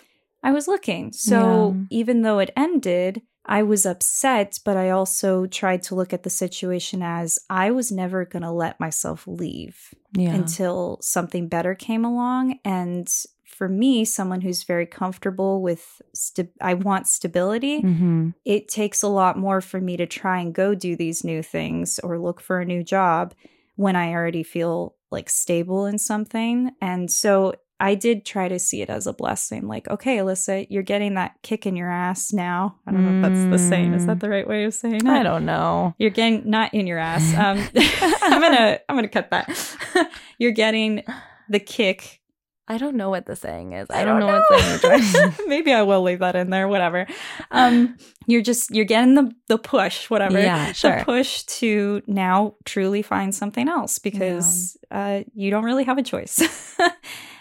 I 0.44 0.52
was 0.52 0.68
looking. 0.68 1.12
So 1.12 1.74
Yeah. 1.74 1.84
even 1.90 2.22
though 2.22 2.38
it 2.38 2.52
ended, 2.56 3.22
I 3.46 3.62
was 3.62 3.84
upset, 3.86 4.58
but 4.64 4.76
I 4.76 4.90
also 4.90 5.46
tried 5.46 5.82
to 5.84 5.94
look 5.94 6.12
at 6.12 6.22
the 6.22 6.30
situation 6.30 7.02
as 7.02 7.38
I 7.50 7.70
was 7.72 7.90
never 7.90 8.24
going 8.24 8.42
to 8.42 8.50
let 8.50 8.78
myself 8.80 9.26
leave 9.26 9.76
Yeah. 10.16 10.34
until 10.34 10.98
something 11.02 11.48
better 11.48 11.74
came 11.74 12.04
along. 12.04 12.58
And 12.64 13.08
for 13.44 13.68
me, 13.68 14.04
someone 14.04 14.40
who's 14.40 14.64
very 14.64 14.86
comfortable 14.86 15.62
with, 15.62 16.00
st- 16.14 16.50
I 16.60 16.74
want 16.74 17.06
stability. 17.06 17.82
mm-hmm. 17.82 18.30
It 18.44 18.68
takes 18.68 19.02
a 19.02 19.08
lot 19.08 19.38
more 19.38 19.60
for 19.60 19.80
me 19.80 19.96
to 19.96 20.06
try 20.06 20.40
and 20.40 20.54
go 20.54 20.74
do 20.74 20.96
these 20.96 21.22
new 21.24 21.42
things 21.42 21.98
or 22.00 22.18
look 22.18 22.40
for 22.40 22.60
a 22.60 22.64
new 22.64 22.82
job 22.82 23.34
when 23.76 23.96
I 23.96 24.12
already 24.12 24.42
feel 24.42 24.96
like 25.10 25.30
stable 25.30 25.86
in 25.86 25.98
something. 25.98 26.72
And 26.80 27.10
so 27.10 27.54
I 27.80 27.96
did 27.96 28.24
try 28.24 28.48
to 28.48 28.58
see 28.58 28.82
it 28.82 28.90
as 28.90 29.06
a 29.06 29.12
blessing. 29.12 29.66
Like, 29.66 29.88
okay, 29.88 30.18
Elyssa, 30.18 30.66
you're 30.70 30.82
getting 30.82 31.14
that 31.14 31.34
kick 31.42 31.66
in 31.66 31.74
your 31.74 31.90
ass 31.90 32.32
now. 32.32 32.76
I 32.86 32.92
don't 32.92 33.04
know 33.04 33.28
if 33.28 33.34
that's 33.34 33.50
the 33.50 33.58
saying. 33.58 33.94
Is 33.94 34.06
that 34.06 34.20
the 34.20 34.28
right 34.28 34.46
way 34.46 34.64
of 34.64 34.74
saying 34.74 34.96
it? 34.96 35.06
I 35.06 35.22
don't 35.24 35.44
know. 35.44 35.94
You're 35.98 36.10
getting 36.10 36.48
not 36.48 36.72
in 36.72 36.86
your 36.86 36.98
ass. 36.98 37.34
Um, 37.44 37.58
I'm 38.22 38.40
gonna 38.40 38.78
I'm 38.88 38.96
gonna 38.96 39.08
cut 39.08 39.30
that. 39.30 39.76
you're 40.38 40.52
getting 40.52 41.02
the 41.48 41.58
kick. 41.58 42.20
I 42.68 42.78
don't 42.78 42.96
know 42.96 43.10
what 43.10 43.26
the 43.26 43.36
saying 43.36 43.72
is. 43.72 43.90
I, 43.90 44.00
I 44.00 44.04
don't, 44.04 44.20
don't 44.20 44.30
know, 44.30 44.88
what 44.88 45.02
saying. 45.02 45.34
Maybe 45.46 45.72
I 45.72 45.82
will 45.82 46.02
leave 46.02 46.20
that 46.20 46.36
in 46.36 46.48
there. 46.48 46.68
Whatever. 46.68 47.06
Um, 47.50 47.98
you're 48.26 48.40
just 48.40 48.70
you're 48.70 48.86
getting 48.86 49.14
the 49.14 49.32
the 49.48 49.58
push. 49.58 50.08
Whatever. 50.08 50.40
Yeah, 50.40 50.72
sure. 50.72 51.00
The 51.00 51.04
push 51.04 51.42
to 51.42 52.02
now 52.06 52.54
truly 52.64 53.02
find 53.02 53.34
something 53.34 53.68
else 53.68 53.98
because 53.98 54.78
uh, 54.90 55.22
you 55.34 55.50
don't 55.50 55.64
really 55.64 55.84
have 55.84 55.98
a 55.98 56.02
choice. 56.02 56.40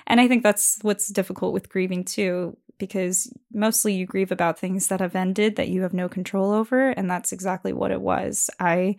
And 0.08 0.20
I 0.22 0.28
think 0.28 0.44
that's 0.44 0.80
what's 0.82 1.08
difficult 1.08 1.54
with 1.54 1.70
grieving 1.70 2.04
too, 2.04 2.58
because 2.78 3.32
mostly 3.54 3.94
you 3.94 4.06
grieve 4.06 4.32
about 4.32 4.60
things 4.60 4.88
that 4.88 5.00
have 5.00 5.16
ended 5.16 5.56
that 5.56 5.70
you 5.70 5.82
have 5.84 5.94
no 5.94 6.10
control 6.10 6.52
over, 6.52 6.90
and 6.90 7.10
that's 7.10 7.32
exactly 7.32 7.74
what 7.74 7.92
it 7.92 8.02
was. 8.02 8.50
I 8.60 8.98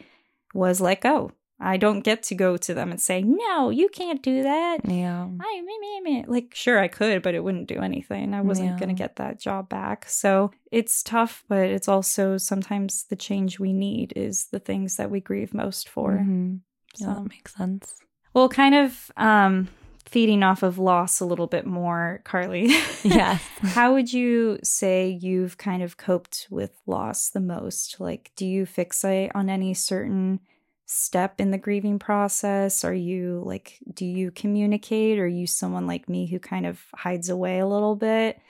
was 0.55 0.81
let 0.81 1.01
go. 1.01 1.33
I 1.61 1.77
don't 1.77 2.01
get 2.01 2.25
to 2.25 2.35
go 2.35 2.57
to 2.57 2.75
them 2.75 2.91
and 2.91 3.01
say, 3.01 3.23
"No, 3.23 3.71
you 3.71 3.89
can't 3.89 4.23
do 4.23 4.43
that." 4.43 4.79
Yeah. 4.85 5.29
I 5.41 5.63
me, 5.63 5.79
me, 5.81 6.01
me. 6.01 6.25
like 6.27 6.53
sure 6.55 6.79
I 6.81 6.89
could, 6.89 7.23
but 7.23 7.35
it 7.35 7.45
wouldn't 7.45 7.69
do 7.69 7.79
anything. 7.81 8.35
I 8.35 8.41
wasn't 8.41 8.71
Yeah. 8.71 8.79
gonna 8.79 8.93
get 8.95 9.17
that 9.17 9.39
job 9.41 9.69
back. 9.69 10.09
So 10.09 10.51
it's 10.73 11.03
tough, 11.03 11.45
but 11.49 11.67
it's 11.71 11.87
also 11.89 12.39
sometimes 12.39 13.05
the 13.05 13.17
change 13.17 13.61
we 13.61 13.73
need 13.73 14.13
is 14.17 14.47
the 14.49 14.59
things 14.59 14.97
that 14.97 15.11
we 15.13 15.21
grieve 15.21 15.55
most 15.55 15.89
for. 15.89 16.19
Mhm. 16.19 16.61
Yeah, 16.99 17.07
So- 17.07 17.15
that 17.15 17.29
makes 17.29 17.55
sense. 17.55 17.95
Well, 18.35 18.49
kind 18.49 18.75
of 18.75 19.11
um 19.17 19.69
feeding 20.07 20.43
off 20.43 20.63
of 20.63 20.79
loss 20.79 21.21
a 21.21 21.25
little 21.25 21.47
bit 21.47 21.67
more, 21.67 22.21
Carly. 22.25 22.75
Yes. 23.05 23.43
How 23.61 23.93
would 23.93 24.15
you 24.15 24.59
say 24.63 25.09
you've 25.21 25.59
kind 25.59 25.83
of 25.83 25.99
coped 25.99 26.47
with 26.51 26.81
loss 26.87 27.29
the 27.29 27.41
most? 27.41 28.01
Like, 28.01 28.33
do 28.35 28.47
you 28.47 28.65
fixate 28.65 29.31
on 29.35 29.51
any 29.51 29.75
certain 29.75 30.41
step 30.87 31.39
in 31.39 31.51
the 31.51 31.59
grieving 31.59 31.99
process? 31.99 32.83
Are 32.83 32.95
you 32.95 33.43
like, 33.45 33.79
do 33.93 34.07
you 34.07 34.31
communicate? 34.31 35.19
Or 35.19 35.25
are 35.25 35.27
you 35.27 35.47
someone 35.47 35.87
like 35.87 36.09
me 36.09 36.27
who 36.27 36.39
kind 36.39 36.65
of 36.65 36.81
hides 36.95 37.29
away 37.29 37.59
a 37.59 37.67
little 37.67 37.95
bit 37.95 38.41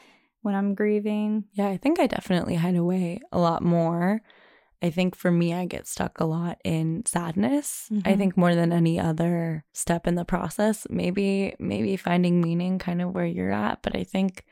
when 0.42 0.54
I'm 0.54 0.74
grieving? 0.74 1.44
Yeah, 1.52 1.68
I 1.68 1.76
think 1.76 1.98
I 1.98 2.06
definitely 2.06 2.54
hide 2.54 2.76
away 2.76 3.20
a 3.32 3.38
lot 3.38 3.62
more. 3.62 4.22
I 4.84 4.90
think 4.90 5.16
for 5.16 5.30
me, 5.30 5.54
I 5.54 5.64
get 5.64 5.86
stuck 5.86 6.20
a 6.20 6.26
lot 6.26 6.58
in 6.62 7.06
sadness. 7.06 7.88
I 8.04 8.12
Mhm. 8.12 8.18
think 8.18 8.36
more 8.36 8.54
than 8.54 8.70
any 8.70 9.00
other 9.00 9.64
step 9.72 10.06
in 10.06 10.14
the 10.14 10.26
process. 10.26 10.86
Maybe, 10.90 11.54
maybe 11.58 11.96
finding 11.96 12.42
meaning 12.42 12.78
kind 12.78 13.00
of 13.00 13.14
where 13.14 13.24
you're 13.24 13.50
at, 13.50 13.80
but 13.80 13.96
I 13.96 14.04
think 14.04 14.44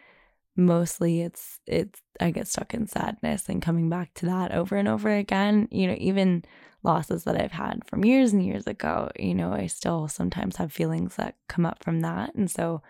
mostly 0.57 1.21
it's 1.23 1.61
it's 1.67 2.01
I 2.21 2.31
get 2.31 2.47
stuck 2.49 2.73
in 2.75 2.87
sadness 2.87 3.49
and 3.49 3.61
coming 3.63 3.89
back 3.91 4.13
to 4.15 4.27
that 4.27 4.53
over 4.53 4.77
and 4.77 4.89
over 4.89 5.11
again. 5.11 5.69
You 5.71 5.89
know, 5.89 5.97
even 5.99 6.45
losses 6.83 7.25
that 7.25 7.39
I've 7.39 7.53
had 7.53 7.85
from 7.87 8.03
years 8.05 8.33
and 8.33 8.43
years 8.45 8.67
ago, 8.67 9.11
you 9.19 9.35
know, 9.35 9.53
I 9.53 9.67
still 9.67 10.09
sometimes 10.09 10.57
have 10.57 10.73
feelings 10.73 11.17
that 11.17 11.37
come 11.49 11.67
up 11.67 11.85
from 11.85 12.01
that. 12.01 12.35
And 12.35 12.51
so 12.51 12.83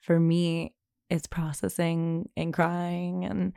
for 0.00 0.18
me, 0.18 0.74
it's 1.10 1.28
processing 1.28 2.28
and 2.36 2.52
crying 2.52 3.24
and 3.24 3.52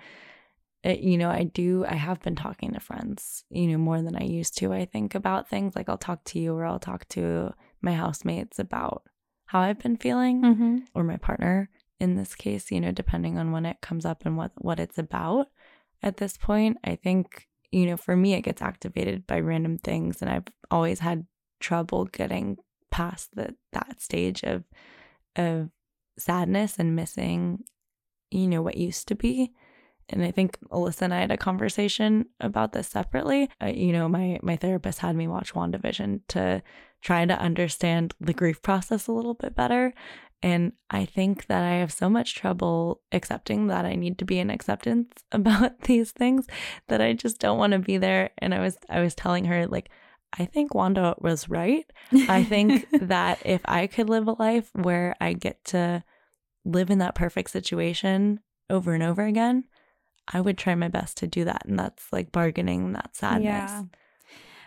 it, 0.83 0.99
you 0.99 1.17
know, 1.17 1.29
I 1.29 1.43
do, 1.43 1.85
I 1.85 1.93
have 1.95 2.21
been 2.21 2.35
talking 2.35 2.73
to 2.73 2.79
friends, 2.79 3.43
you 3.49 3.67
know, 3.67 3.77
more 3.77 4.01
than 4.01 4.15
I 4.15 4.23
used 4.23 4.57
to, 4.57 4.73
I 4.73 4.85
think, 4.85 5.13
about 5.13 5.47
things. 5.47 5.75
Like 5.75 5.89
I'll 5.89 5.97
talk 5.97 6.23
to 6.25 6.39
you 6.39 6.53
or 6.55 6.65
I'll 6.65 6.79
talk 6.79 7.07
to 7.09 7.53
my 7.81 7.93
housemates 7.93 8.57
about 8.57 9.03
how 9.45 9.59
I've 9.59 9.79
been 9.79 9.97
feeling 9.97 10.41
Mm-hmm. 10.41 10.77
or 10.95 11.03
my 11.03 11.17
partner 11.17 11.69
in 11.99 12.15
this 12.15 12.33
case, 12.33 12.71
you 12.71 12.81
know, 12.81 12.91
depending 12.91 13.37
on 13.37 13.51
when 13.51 13.65
it 13.65 13.81
comes 13.81 14.05
up 14.05 14.25
and 14.25 14.35
what, 14.37 14.51
what 14.57 14.79
it's 14.79 14.97
about 14.97 15.47
at 16.01 16.17
this 16.17 16.35
point. 16.35 16.77
I 16.83 16.95
think, 16.95 17.47
you 17.71 17.85
know, 17.85 17.97
for 17.97 18.15
me, 18.15 18.33
it 18.33 18.41
gets 18.41 18.61
activated 18.61 19.27
by 19.27 19.39
random 19.39 19.77
things. 19.77 20.21
And 20.21 20.31
I've 20.31 20.47
always 20.71 20.99
had 20.99 21.27
trouble 21.59 22.05
getting 22.05 22.57
past 22.89 23.35
the, 23.35 23.55
that 23.71 24.01
stage 24.01 24.41
of, 24.43 24.63
of 25.35 25.69
sadness 26.17 26.79
and 26.79 26.95
missing, 26.95 27.65
you 28.31 28.47
know, 28.47 28.63
what 28.63 28.77
used 28.77 29.07
to 29.09 29.15
be 29.15 29.51
and 30.11 30.23
I 30.23 30.31
think 30.31 30.57
Elyssa 30.71 31.03
and 31.03 31.13
I 31.13 31.21
had 31.21 31.31
a 31.31 31.37
conversation 31.37 32.25
about 32.39 32.73
this 32.73 32.87
separately. 32.87 33.49
Uh, 33.61 33.67
you 33.67 33.93
know, 33.93 34.07
my 34.07 34.39
my 34.41 34.55
therapist 34.55 34.99
had 34.99 35.15
me 35.15 35.27
watch 35.27 35.53
WandaVision 35.53 36.21
to 36.29 36.61
try 37.01 37.25
to 37.25 37.39
understand 37.39 38.13
the 38.19 38.33
grief 38.33 38.61
process 38.61 39.07
a 39.07 39.11
little 39.11 39.33
bit 39.33 39.55
better. 39.55 39.93
And 40.43 40.73
I 40.89 41.05
think 41.05 41.47
that 41.47 41.63
I 41.63 41.75
have 41.75 41.91
so 41.91 42.09
much 42.09 42.35
trouble 42.35 43.01
accepting 43.11 43.67
that 43.67 43.85
I 43.85 43.95
need 43.95 44.17
to 44.19 44.25
be 44.25 44.39
in 44.39 44.49
acceptance 44.49 45.23
about 45.31 45.81
these 45.81 46.11
things 46.11 46.47
that 46.87 47.01
I 47.01 47.13
just 47.13 47.39
don't 47.39 47.57
want 47.57 47.73
to 47.73 47.79
be 47.79 47.97
there. 47.97 48.31
And 48.37 48.53
I 48.53 48.59
was 48.59 48.77
I 48.89 49.01
was 49.01 49.15
telling 49.15 49.45
her 49.45 49.67
like 49.67 49.89
I 50.37 50.45
think 50.45 50.73
Wanda 50.73 51.15
was 51.19 51.49
right. 51.49 51.85
I 52.29 52.43
think 52.43 52.87
that 53.01 53.39
if 53.45 53.61
I 53.65 53.87
could 53.87 54.09
live 54.09 54.27
a 54.27 54.35
life 54.39 54.69
where 54.73 55.15
I 55.19 55.33
get 55.33 55.63
to 55.65 56.03
live 56.63 56.89
in 56.89 56.99
that 56.99 57.15
perfect 57.15 57.49
situation 57.49 58.39
over 58.69 58.93
and 58.93 59.03
over 59.03 59.25
again, 59.25 59.65
I 60.27 60.41
would 60.41 60.57
try 60.57 60.75
my 60.75 60.87
best 60.87 61.17
to 61.17 61.27
do 61.27 61.45
that. 61.45 61.63
And 61.65 61.77
that's 61.79 62.11
like 62.11 62.31
bargaining 62.31 62.93
that 62.93 63.15
sadness. 63.15 63.43
Yeah. 63.43 63.83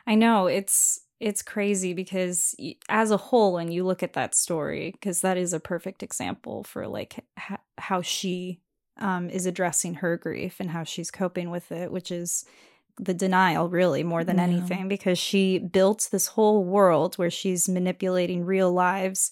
I 0.06 0.14
know 0.14 0.46
it's 0.46 1.00
it's 1.20 1.42
crazy 1.42 1.94
because 1.94 2.54
as 2.88 3.10
a 3.10 3.16
whole 3.16 3.54
when 3.54 3.70
you 3.70 3.84
look 3.84 4.02
at 4.02 4.12
that 4.14 4.34
story 4.34 4.90
because 4.92 5.20
that 5.22 5.36
is 5.38 5.52
a 5.52 5.60
perfect 5.60 6.02
example 6.02 6.64
for 6.64 6.86
like 6.86 7.24
h- 7.50 7.58
how 7.78 8.02
she 8.02 8.60
um 8.98 9.30
is 9.30 9.46
addressing 9.46 9.94
her 9.94 10.16
grief 10.16 10.56
and 10.60 10.70
how 10.70 10.82
she's 10.84 11.10
coping 11.10 11.50
with 11.50 11.70
it 11.72 11.90
which 11.90 12.10
is 12.10 12.44
the 12.98 13.14
denial 13.14 13.68
really 13.68 14.02
more 14.02 14.24
than 14.24 14.36
Yeah. 14.36 14.42
anything 14.42 14.88
because 14.88 15.18
she 15.18 15.58
built 15.58 16.08
this 16.12 16.26
whole 16.28 16.62
world 16.64 17.14
where 17.14 17.30
she's 17.30 17.68
manipulating 17.68 18.44
real 18.44 18.72
lives 18.72 19.30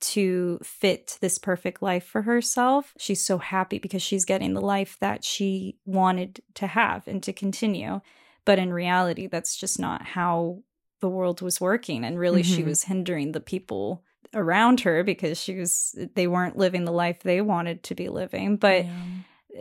to 0.00 0.58
fit 0.62 1.18
this 1.20 1.38
perfect 1.38 1.82
life 1.82 2.04
for 2.04 2.22
herself. 2.22 2.92
She's 2.98 3.24
so 3.24 3.38
happy 3.38 3.78
because 3.78 4.02
she's 4.02 4.24
getting 4.24 4.54
the 4.54 4.60
life 4.60 4.96
that 5.00 5.24
she 5.24 5.78
wanted 5.84 6.40
to 6.54 6.66
have 6.66 7.06
and 7.08 7.22
to 7.22 7.32
continue. 7.32 8.00
But 8.44 8.58
in 8.58 8.72
reality, 8.72 9.26
that's 9.26 9.56
just 9.56 9.78
not 9.78 10.02
how 10.02 10.62
the 11.00 11.08
world 11.08 11.40
was 11.42 11.60
working. 11.60 12.04
And 12.04 12.18
really, 12.18 12.42
she 12.42 12.62
Mhm. 12.62 12.66
was 12.66 12.84
hindering 12.84 13.32
the 13.32 13.40
people 13.40 14.04
around 14.34 14.80
her 14.80 15.02
because 15.02 15.40
she 15.40 15.56
was, 15.56 15.94
they 16.14 16.26
weren't 16.26 16.58
living 16.58 16.84
the 16.84 16.92
life 16.92 17.20
they 17.22 17.40
wanted 17.40 17.82
to 17.84 17.94
be 17.94 18.08
living. 18.08 18.56
But 18.56 18.84
Yeah. 18.84 19.04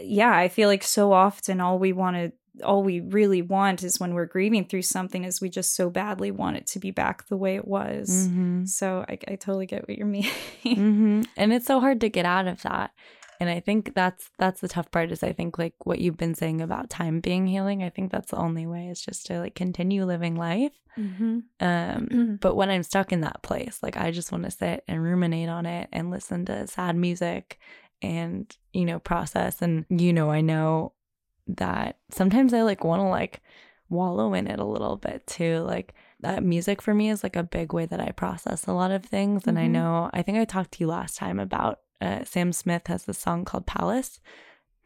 yeah, 0.01 0.35
I 0.35 0.49
feel 0.49 0.67
like 0.67 0.83
so 0.83 1.13
often 1.13 1.61
all 1.61 1.79
we 1.79 1.93
want 1.93 2.17
to 2.17 2.31
all 2.63 2.83
we 2.83 2.99
really 2.99 3.41
want 3.41 3.83
is 3.83 3.99
when 3.99 4.13
we're 4.13 4.25
grieving 4.25 4.65
through 4.65 4.81
something 4.83 5.23
is 5.23 5.41
we 5.41 5.49
just 5.49 5.75
so 5.75 5.89
badly 5.89 6.31
want 6.31 6.57
it 6.57 6.67
to 6.67 6.79
be 6.79 6.91
back 6.91 7.27
the 7.27 7.37
way 7.37 7.55
it 7.55 7.67
was. 7.67 8.29
Mhm. 8.29 8.67
So 8.67 9.05
I, 9.07 9.17
I 9.27 9.35
totally 9.35 9.65
get 9.65 9.87
what 9.87 9.97
you're 9.97 10.07
meaning. 10.07 10.31
hmm 10.63 11.21
And 11.37 11.53
it's 11.53 11.65
so 11.65 11.79
hard 11.79 12.01
to 12.01 12.09
get 12.09 12.25
out 12.25 12.47
of 12.47 12.61
that. 12.63 12.91
And 13.39 13.49
I 13.49 13.59
think 13.59 13.93
that's 13.93 14.31
that's 14.37 14.61
the 14.61 14.67
tough 14.69 14.91
part 14.91 15.11
is 15.11 15.21
I 15.21 15.33
think 15.33 15.57
like 15.57 15.73
what 15.85 15.99
you've 15.99 16.17
been 16.17 16.35
saying 16.35 16.61
about 16.61 16.89
time 16.89 17.19
being 17.19 17.47
healing. 17.47 17.83
I 17.83 17.89
think 17.89 18.11
that's 18.11 18.31
the 18.31 18.37
only 18.37 18.65
way 18.65 18.87
is 18.87 19.01
just 19.01 19.25
to 19.27 19.39
like 19.39 19.55
continue 19.55 20.05
living 20.05 20.35
life. 20.35 20.71
mm-hmm. 20.97 21.39
Um, 21.59 22.37
but 22.41 22.55
when 22.55 22.69
I'm 22.69 22.83
stuck 22.83 23.11
in 23.11 23.21
that 23.21 23.43
place, 23.43 23.79
like 23.83 23.97
I 23.97 24.11
just 24.11 24.31
want 24.31 24.45
to 24.45 24.51
sit 24.51 24.83
and 24.87 25.03
ruminate 25.03 25.49
on 25.49 25.65
it 25.65 25.89
and 25.91 26.11
listen 26.11 26.45
to 26.45 26.67
sad 26.67 26.95
music 26.95 27.59
and, 28.01 28.55
you 28.71 28.85
know, 28.85 28.99
process. 28.99 29.61
And, 29.61 29.85
you 29.89 30.13
know, 30.13 30.31
I 30.31 30.41
know 30.41 30.93
that 31.47 31.97
sometimes 32.09 32.53
I 32.53 32.61
like 32.63 32.83
want 32.83 33.01
to 33.01 33.07
like 33.07 33.41
wallow 33.89 34.33
in 34.33 34.47
it 34.47 34.59
a 34.59 34.65
little 34.65 34.97
bit 34.97 35.25
too. 35.27 35.59
Like 35.59 35.93
that 36.21 36.43
music 36.43 36.81
for 36.81 36.93
me 36.93 37.09
is 37.09 37.23
like 37.23 37.35
a 37.35 37.43
big 37.43 37.73
way 37.73 37.85
that 37.85 37.99
I 37.99 38.11
process 38.11 38.65
a 38.67 38.73
lot 38.73 38.91
of 38.91 39.03
things. 39.05 39.43
And 39.45 39.59
I 39.59 39.67
Mhm. 39.67 39.71
know, 39.71 40.09
I 40.13 40.21
think 40.21 40.37
I 40.37 40.45
talked 40.45 40.71
to 40.73 40.79
you 40.79 40.87
last 40.87 41.17
time 41.17 41.39
about 41.39 41.81
uh, 42.01 42.23
Sam 42.23 42.51
Smith 42.51 42.87
has 42.87 43.05
this 43.05 43.19
song 43.19 43.45
called 43.45 43.65
Palace. 43.65 44.19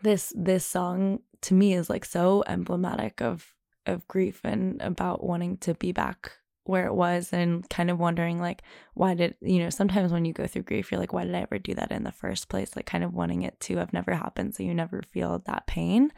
This 0.01 0.34
this 0.36 0.66
song 0.66 1.20
to 1.41 1.53
me 1.53 1.74
is 1.74 1.89
like 1.89 2.05
so 2.05 2.43
emblematic 2.47 3.22
of 3.22 3.53
of 3.86 4.07
grief 4.07 4.41
and 4.43 4.82
about 4.82 5.24
wanting 5.24 5.57
to 5.57 5.74
be 5.74 5.91
back 5.91 6.34
where 6.66 6.86
it 6.86 6.93
was 6.93 7.34
and 7.34 7.68
kind 7.70 7.89
of 7.89 7.97
wondering 7.97 8.39
like 8.39 8.62
why 8.93 9.16
did 9.16 9.34
you 9.41 9.57
know 9.57 9.70
sometimes 9.72 10.12
when 10.12 10.26
you 10.26 10.34
go 10.34 10.45
through 10.45 10.62
grief 10.62 10.91
you're 10.91 10.99
like 10.99 11.14
why 11.14 11.24
did 11.24 11.34
i 11.34 11.39
ever 11.39 11.57
do 11.57 11.74
that 11.74 11.91
in 11.91 12.03
the 12.03 12.12
first 12.12 12.47
place 12.49 12.76
like 12.76 12.86
kind 12.86 13.03
of 13.03 13.14
wanting 13.14 13.41
it 13.41 13.60
to 13.60 13.78
have 13.78 13.91
never 13.91 14.14
happened 14.14 14.53
so 14.53 14.62
you 14.62 14.76
never 14.76 15.01
feel 15.01 15.41
that 15.45 15.66
pain 15.66 16.12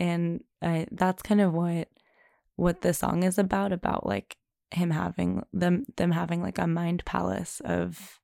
and 0.00 0.42
I, 0.62 0.86
that's 0.90 1.22
kind 1.22 1.40
of 1.40 1.52
what 1.52 1.88
what 2.56 2.80
the 2.80 2.92
song 2.92 3.22
is 3.22 3.38
about 3.38 3.72
about 3.72 4.06
like 4.06 4.36
him 4.72 4.90
having 4.90 5.42
them 5.52 5.84
them 5.96 6.10
having 6.10 6.42
like 6.42 6.58
a 6.58 6.66
mind 6.66 7.04
palace 7.04 7.60
of 7.64 8.18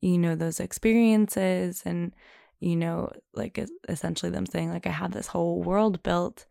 you 0.00 0.18
know 0.18 0.36
those 0.36 0.60
experiences 0.60 1.82
and 1.84 2.12
you 2.60 2.76
know 2.76 3.10
like 3.34 3.64
essentially 3.88 4.30
them 4.30 4.46
saying 4.46 4.70
like 4.70 4.86
I 4.86 4.90
have 4.90 5.12
this 5.12 5.28
whole 5.28 5.62
world 5.62 6.02
built 6.02 6.46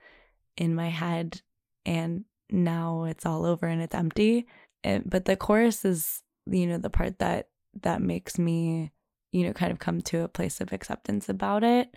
in 0.57 0.75
my 0.75 0.89
head 0.89 1.41
and 1.85 2.25
now 2.49 3.03
it's 3.05 3.25
all 3.25 3.45
over 3.45 3.67
and 3.67 3.81
it's 3.81 3.95
empty. 3.95 4.47
And, 4.83 5.03
but 5.09 5.25
the 5.25 5.35
chorus 5.35 5.85
is 5.85 6.21
you 6.47 6.65
know 6.65 6.77
the 6.77 6.89
part 6.89 7.19
that 7.19 7.49
that 7.81 8.01
makes 8.01 8.39
me 8.39 8.91
you 9.31 9.45
know 9.45 9.53
kind 9.53 9.71
of 9.71 9.79
come 9.79 10.01
to 10.01 10.21
a 10.21 10.27
place 10.27 10.61
of 10.61 10.73
acceptance 10.73 11.29
about 11.29 11.63
it 11.63 11.93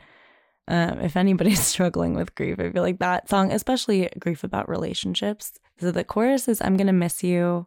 um, 0.69 1.01
if 1.01 1.17
anybody's 1.17 1.65
struggling 1.75 2.15
with 2.15 2.35
grief 2.35 2.59
i 2.61 2.71
feel 2.71 2.83
like 2.83 2.99
that 2.99 3.29
song 3.29 3.51
especially 3.53 4.09
grief 4.19 4.45
about 4.45 4.69
relationships. 4.69 5.53
So 5.81 5.91
the 5.91 6.05
chorus 6.05 6.49
is 6.49 6.61
i'm 6.63 6.77
gonna 6.77 6.93
miss 6.93 7.25
you. 7.25 7.67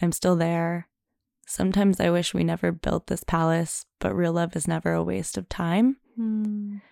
I'm 0.00 0.12
still 0.12 0.36
there. 0.36 0.88
Sometimes 1.46 2.00
i 2.00 2.10
wish 2.10 2.34
we 2.34 2.44
never 2.44 2.72
built 2.72 3.08
this 3.08 3.24
palace 3.24 3.86
but 3.98 4.14
real 4.14 4.32
love 4.32 4.54
is 4.56 4.68
never 4.68 4.92
a 4.92 5.02
waste 5.02 5.36
of 5.36 5.48
time. 5.48 5.96
Mm. 6.18 6.82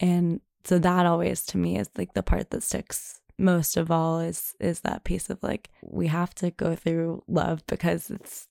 and 0.00 0.40
so 0.64 0.78
that 0.78 1.06
always 1.06 1.46
to 1.46 1.56
me 1.56 1.78
is 1.78 1.88
like 1.96 2.12
the 2.12 2.22
part 2.22 2.50
that 2.50 2.62
sticks 2.62 3.20
most 3.38 3.76
of 3.76 3.90
all 3.90 4.20
is 4.20 4.54
is 4.60 4.80
that 4.80 5.04
piece 5.04 5.30
of 5.30 5.42
like 5.42 5.70
we 5.82 6.06
have 6.06 6.34
to 6.34 6.50
go 6.50 6.74
through 6.74 7.22
love 7.28 7.62
because 7.66 8.10
it's 8.10 8.48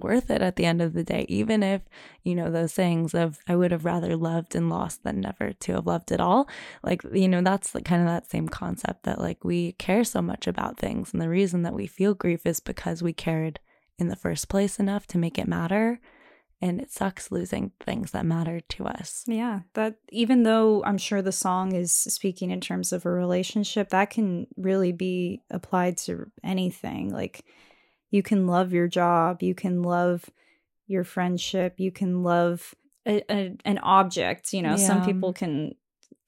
worth 0.00 0.30
it 0.30 0.42
at 0.42 0.56
the 0.56 0.64
end 0.64 0.82
of 0.82 0.92
the 0.92 1.04
day 1.04 1.24
even 1.28 1.62
if 1.62 1.82
you 2.22 2.34
know 2.34 2.50
those 2.50 2.72
sayings 2.72 3.14
of 3.14 3.38
i 3.46 3.54
would 3.54 3.70
have 3.70 3.84
rather 3.84 4.16
loved 4.16 4.54
and 4.54 4.68
lost 4.68 5.02
than 5.04 5.20
never 5.20 5.52
to 5.52 5.72
have 5.72 5.86
loved 5.86 6.10
at 6.10 6.20
all 6.20 6.48
like 6.82 7.02
you 7.12 7.28
know 7.28 7.42
that's 7.42 7.74
like 7.74 7.84
kind 7.84 8.02
of 8.02 8.08
that 8.08 8.28
same 8.28 8.48
concept 8.48 9.04
that 9.04 9.20
like 9.20 9.44
we 9.44 9.72
care 9.72 10.04
so 10.04 10.20
much 10.20 10.46
about 10.46 10.78
things 10.78 11.12
and 11.12 11.20
the 11.22 11.28
reason 11.28 11.62
that 11.62 11.74
we 11.74 11.86
feel 11.86 12.14
grief 12.14 12.44
is 12.46 12.60
because 12.60 13.02
we 13.02 13.12
cared 13.12 13.60
in 13.98 14.08
the 14.08 14.16
first 14.16 14.48
place 14.48 14.78
enough 14.78 15.06
to 15.06 15.18
make 15.18 15.38
it 15.38 15.48
matter 15.48 16.00
and 16.64 16.80
it 16.80 16.90
sucks 16.90 17.30
losing 17.30 17.72
things 17.80 18.12
that 18.12 18.24
matter 18.24 18.58
to 18.58 18.86
us. 18.86 19.22
Yeah, 19.26 19.60
that 19.74 19.96
even 20.10 20.44
though 20.44 20.82
I'm 20.84 20.96
sure 20.96 21.20
the 21.20 21.30
song 21.30 21.74
is 21.74 21.92
speaking 21.92 22.50
in 22.50 22.62
terms 22.62 22.90
of 22.90 23.04
a 23.04 23.10
relationship, 23.10 23.90
that 23.90 24.08
can 24.08 24.46
really 24.56 24.90
be 24.90 25.42
applied 25.50 25.98
to 25.98 26.30
anything. 26.42 27.12
Like 27.12 27.44
you 28.14 28.22
can 28.22 28.46
love 28.46 28.72
your 28.72 28.86
job, 28.86 29.42
you 29.42 29.56
can 29.56 29.82
love 29.82 30.30
your 30.86 31.02
friendship, 31.02 31.74
you 31.78 31.90
can 31.90 32.22
love 32.22 32.72
a, 33.04 33.24
a, 33.28 33.56
an 33.64 33.78
object, 33.78 34.52
you 34.52 34.62
know, 34.62 34.76
yeah. 34.76 34.86
some 34.86 35.04
people 35.04 35.32
can 35.32 35.74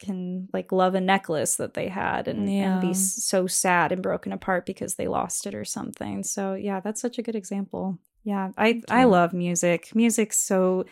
can 0.01 0.49
like 0.53 0.73
love 0.73 0.97
a 0.97 1.01
necklace 1.01 1.57
that 1.57 1.75
they 1.75 1.87
had 1.89 2.27
and, 2.27 2.53
yeah. 2.53 2.73
and 2.73 2.81
be 2.83 2.93
so 2.93 3.47
sad 3.47 3.93
and 3.93 4.03
broken 4.03 4.33
apart 4.33 4.67
because 4.67 4.97
they 4.97 5.07
lost 5.07 5.47
it 5.47 5.55
or 5.55 5.65
something. 5.65 6.25
So 6.25 6.55
yeah, 6.55 6.81
that's 6.81 7.01
such 7.01 7.19
a 7.19 7.23
good 7.23 7.37
example. 7.37 7.99
Yeah, 8.25 8.51
I 8.59 8.83
I 8.91 9.05
love 9.05 9.33
music. 9.33 9.95
Music's 9.95 10.39
so 10.39 10.87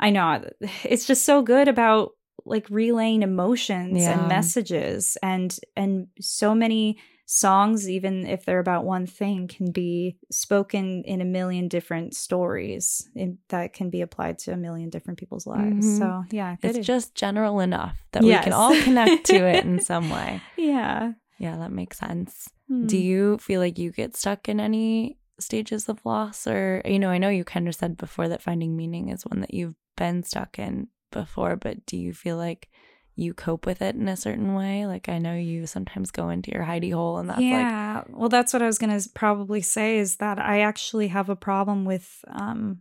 I 0.00 0.08
know 0.08 0.42
it's 0.84 1.04
just 1.04 1.24
so 1.26 1.42
good 1.42 1.68
about 1.68 2.12
like 2.46 2.66
relaying 2.70 3.22
emotions 3.22 4.00
yeah. 4.00 4.18
and 4.18 4.28
messages 4.28 5.18
and 5.22 5.54
and 5.76 6.08
so 6.18 6.54
many 6.54 6.96
songs 7.32 7.88
even 7.88 8.26
if 8.26 8.44
they're 8.44 8.58
about 8.58 8.84
one 8.84 9.06
thing 9.06 9.46
can 9.46 9.70
be 9.70 10.16
spoken 10.32 11.04
in 11.04 11.20
a 11.20 11.24
million 11.24 11.68
different 11.68 12.12
stories 12.12 13.08
in, 13.14 13.38
that 13.50 13.72
can 13.72 13.88
be 13.88 14.00
applied 14.00 14.36
to 14.36 14.52
a 14.52 14.56
million 14.56 14.90
different 14.90 15.16
people's 15.16 15.46
lives 15.46 15.86
mm-hmm. 15.86 15.98
so 15.98 16.24
yeah 16.32 16.56
it's 16.60 16.84
just 16.84 17.14
general 17.14 17.60
enough 17.60 18.04
that 18.10 18.24
yes. 18.24 18.40
we 18.40 18.44
can 18.44 18.52
all 18.52 18.74
connect 18.82 19.26
to 19.26 19.36
it 19.46 19.64
in 19.64 19.78
some 19.90 20.10
way 20.10 20.42
yeah 20.56 21.12
yeah 21.38 21.56
that 21.56 21.70
makes 21.70 21.98
sense 21.98 22.48
mm. 22.68 22.88
do 22.88 22.98
you 22.98 23.38
feel 23.38 23.60
like 23.60 23.78
you 23.78 23.92
get 23.92 24.16
stuck 24.16 24.48
in 24.48 24.58
any 24.58 25.16
stages 25.38 25.88
of 25.88 26.04
loss 26.04 26.48
or 26.48 26.82
you 26.84 26.98
know 26.98 27.10
i 27.10 27.18
know 27.18 27.28
you 27.28 27.44
kind 27.44 27.68
of 27.68 27.76
said 27.76 27.96
before 27.96 28.26
that 28.26 28.42
finding 28.42 28.76
meaning 28.76 29.08
is 29.08 29.22
one 29.22 29.38
that 29.38 29.54
you've 29.54 29.76
been 29.96 30.24
stuck 30.24 30.58
in 30.58 30.88
before 31.12 31.54
but 31.54 31.86
do 31.86 31.96
you 31.96 32.12
feel 32.12 32.36
like 32.36 32.68
you 33.16 33.34
cope 33.34 33.66
with 33.66 33.82
it 33.82 33.94
in 33.94 34.08
a 34.08 34.16
certain 34.16 34.54
way? 34.54 34.86
Like 34.86 35.08
i 35.08 35.18
know 35.18 35.34
you 35.34 35.66
sometimes 35.66 36.10
go 36.10 36.28
into 36.30 36.50
your 36.52 36.64
hidey 36.64 36.92
hole 36.92 37.18
and 37.18 37.28
that's 37.28 37.40
yeah. 37.40 38.02
Like 38.06 38.18
well 38.18 38.28
that's 38.28 38.52
what 38.52 38.62
i 38.62 38.66
was 38.66 38.78
going 38.78 38.98
to 38.98 39.08
probably 39.10 39.60
say 39.60 39.98
is 39.98 40.16
that 40.16 40.38
i 40.38 40.60
actually 40.60 41.08
have 41.08 41.28
a 41.28 41.36
problem 41.36 41.84
with 41.84 42.24
um 42.28 42.80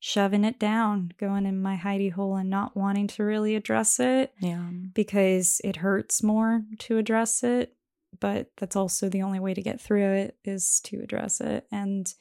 shoving 0.00 0.44
it 0.44 0.58
down 0.58 1.12
going 1.18 1.46
in 1.46 1.62
my 1.62 1.76
hidey 1.76 2.12
hole 2.12 2.36
and 2.36 2.50
not 2.50 2.76
wanting 2.76 3.06
to 3.06 3.24
really 3.24 3.56
address 3.56 3.98
it 3.98 4.34
yeah. 4.38 4.68
because 4.92 5.60
it 5.64 5.76
hurts 5.76 6.22
more 6.22 6.62
to 6.78 6.98
address 6.98 7.42
it 7.42 7.74
but 8.20 8.50
that's 8.56 8.76
also 8.76 9.08
the 9.08 9.22
only 9.22 9.40
way 9.40 9.54
to 9.54 9.62
get 9.62 9.80
through 9.80 10.12
it 10.12 10.36
is 10.44 10.80
to 10.80 11.00
address 11.00 11.40
it. 11.40 11.66
And 11.70 12.12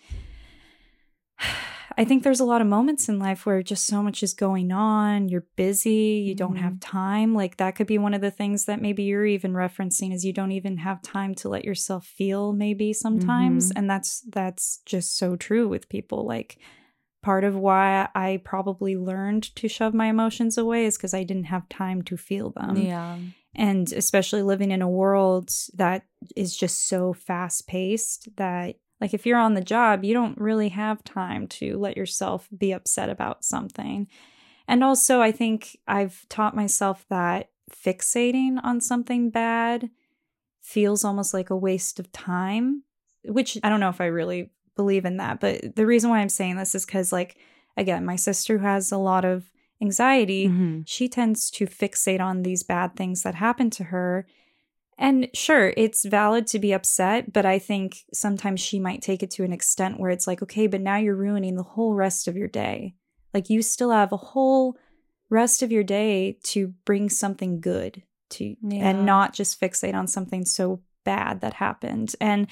I 1.98 2.06
think 2.06 2.24
there's 2.24 2.40
a 2.40 2.46
lot 2.46 2.62
of 2.62 2.68
moments 2.68 3.10
in 3.10 3.20
life 3.20 3.46
where 3.46 3.62
just 3.64 3.86
so 3.86 4.02
much 4.04 4.24
is 4.24 4.34
going 4.34 4.72
on, 4.72 5.30
you're 5.30 5.46
busy, 5.56 6.24
you 6.26 6.36
don't 6.36 6.56
mm-hmm. 6.56 6.64
have 6.64 6.80
time. 6.80 7.34
Like 7.34 7.58
that 7.58 7.76
could 7.76 7.88
be 7.88 7.98
one 7.98 8.14
of 8.14 8.22
the 8.22 8.32
things 8.32 8.66
that 8.66 8.82
maybe 8.82 9.04
you're 9.04 9.26
even 9.26 9.54
referencing 9.54 10.14
is 10.14 10.26
you 10.26 10.34
don't 10.34 10.52
even 10.52 10.78
have 10.78 11.02
time 11.02 11.36
to 11.36 11.50
let 11.50 11.66
yourself 11.66 12.06
feel 12.06 12.54
maybe 12.54 12.94
sometimes. 12.94 13.70
Mm-hmm. 13.70 13.78
And 13.78 13.90
that's 13.90 14.22
that's 14.30 14.80
just 14.86 15.18
so 15.18 15.36
true 15.36 15.68
with 15.68 15.90
people. 15.90 16.26
Like 16.26 16.58
part 17.22 17.44
of 17.44 17.56
why 17.56 18.10
I 18.16 18.42
probably 18.44 18.98
learned 18.98 19.56
to 19.56 19.68
shove 19.68 19.94
my 19.94 20.08
emotions 20.08 20.58
away 20.58 20.86
is 20.86 20.98
because 20.98 21.14
I 21.14 21.24
didn't 21.24 21.46
have 21.46 21.70
time 21.70 22.02
to 22.04 22.18
feel 22.18 22.52
them. 22.52 22.78
Yeah 22.78 23.18
and 23.56 23.92
especially 23.94 24.42
living 24.42 24.72
in 24.72 24.82
a 24.82 24.90
world 24.90 25.52
that 25.76 26.06
is 26.36 26.56
just 26.56 26.88
so 26.88 27.14
fast 27.14 27.68
paced 27.68 28.36
that 28.38 28.76
like 29.04 29.14
if 29.14 29.26
you're 29.26 29.38
on 29.38 29.54
the 29.54 29.62
job 29.62 30.04
you 30.04 30.14
don't 30.14 30.38
really 30.38 30.70
have 30.70 31.04
time 31.04 31.48
to 31.48 31.78
let 31.78 31.98
yourself 31.98 32.48
be 32.58 32.72
upset 32.72 33.10
about 33.10 33.44
something 33.44 34.08
and 34.68 34.84
also 34.84 35.22
i 35.22 35.32
think 35.32 35.78
i've 35.88 36.26
taught 36.30 36.56
myself 36.56 37.06
that 37.10 37.50
fixating 37.70 38.58
on 38.64 38.80
something 38.80 39.30
bad 39.30 39.90
feels 40.62 41.04
almost 41.04 41.34
like 41.34 41.50
a 41.50 41.58
waste 41.58 42.00
of 42.00 42.12
time 42.12 42.84
which 43.26 43.58
i 43.64 43.70
don't 43.70 43.80
know 43.82 43.90
if 43.90 44.02
i 44.02 44.06
really 44.06 44.50
believe 44.76 45.06
in 45.06 45.18
that 45.18 45.40
but 45.40 45.76
the 45.76 45.86
reason 45.86 46.10
why 46.10 46.20
i'm 46.20 46.30
saying 46.30 46.56
this 46.56 46.74
is 46.74 46.86
because 46.86 47.12
like 47.12 47.38
again 47.76 48.06
my 48.06 48.16
sister 48.16 48.60
has 48.60 48.92
a 48.92 48.98
lot 48.98 49.26
of 49.26 49.52
anxiety, 49.84 50.48
mm-hmm. 50.48 50.82
she 50.86 51.08
tends 51.08 51.52
to 51.52 51.68
fixate 51.68 52.22
on 52.22 52.42
these 52.42 52.64
bad 52.64 52.96
things 52.96 53.22
that 53.24 53.36
happen 53.36 53.70
to 53.70 53.86
her. 53.86 54.26
And 55.04 55.28
sure, 55.34 55.74
it's 55.76 56.06
valid 56.06 56.48
to 56.48 56.60
be 56.60 56.72
upset, 56.72 57.34
but 57.34 57.46
I 57.46 57.60
think 57.60 57.98
sometimes 58.14 58.62
she 58.62 58.80
might 58.80 59.02
take 59.02 59.22
it 59.22 59.32
to 59.32 59.44
an 59.44 59.52
extent 59.52 60.00
where 60.00 60.12
it's 60.12 60.28
like, 60.28 60.42
okay, 60.42 60.66
but 60.66 60.80
now 60.80 60.96
you're 60.96 61.14
ruining 61.14 61.58
the 61.58 61.64
whole 61.64 61.94
rest 61.94 62.30
of 62.30 62.38
your 62.38 62.48
day. 62.48 62.96
Like 63.34 63.50
you 63.50 63.62
still 63.62 63.92
have 63.92 64.14
a 64.14 64.18
whole 64.18 64.78
rest 65.30 65.62
of 65.62 65.74
your 65.74 65.84
day 65.84 66.38
to 66.44 66.70
bring 66.86 67.10
something 67.10 67.60
good 67.60 68.02
to 68.30 68.56
yeah. 68.62 68.90
and 68.90 69.06
not 69.06 69.34
just 69.34 69.60
fixate 69.60 69.94
on 69.94 70.08
something 70.08 70.46
so 70.46 70.82
bad 71.04 71.42
that 71.42 71.56
happened. 71.56 72.16
And 72.22 72.48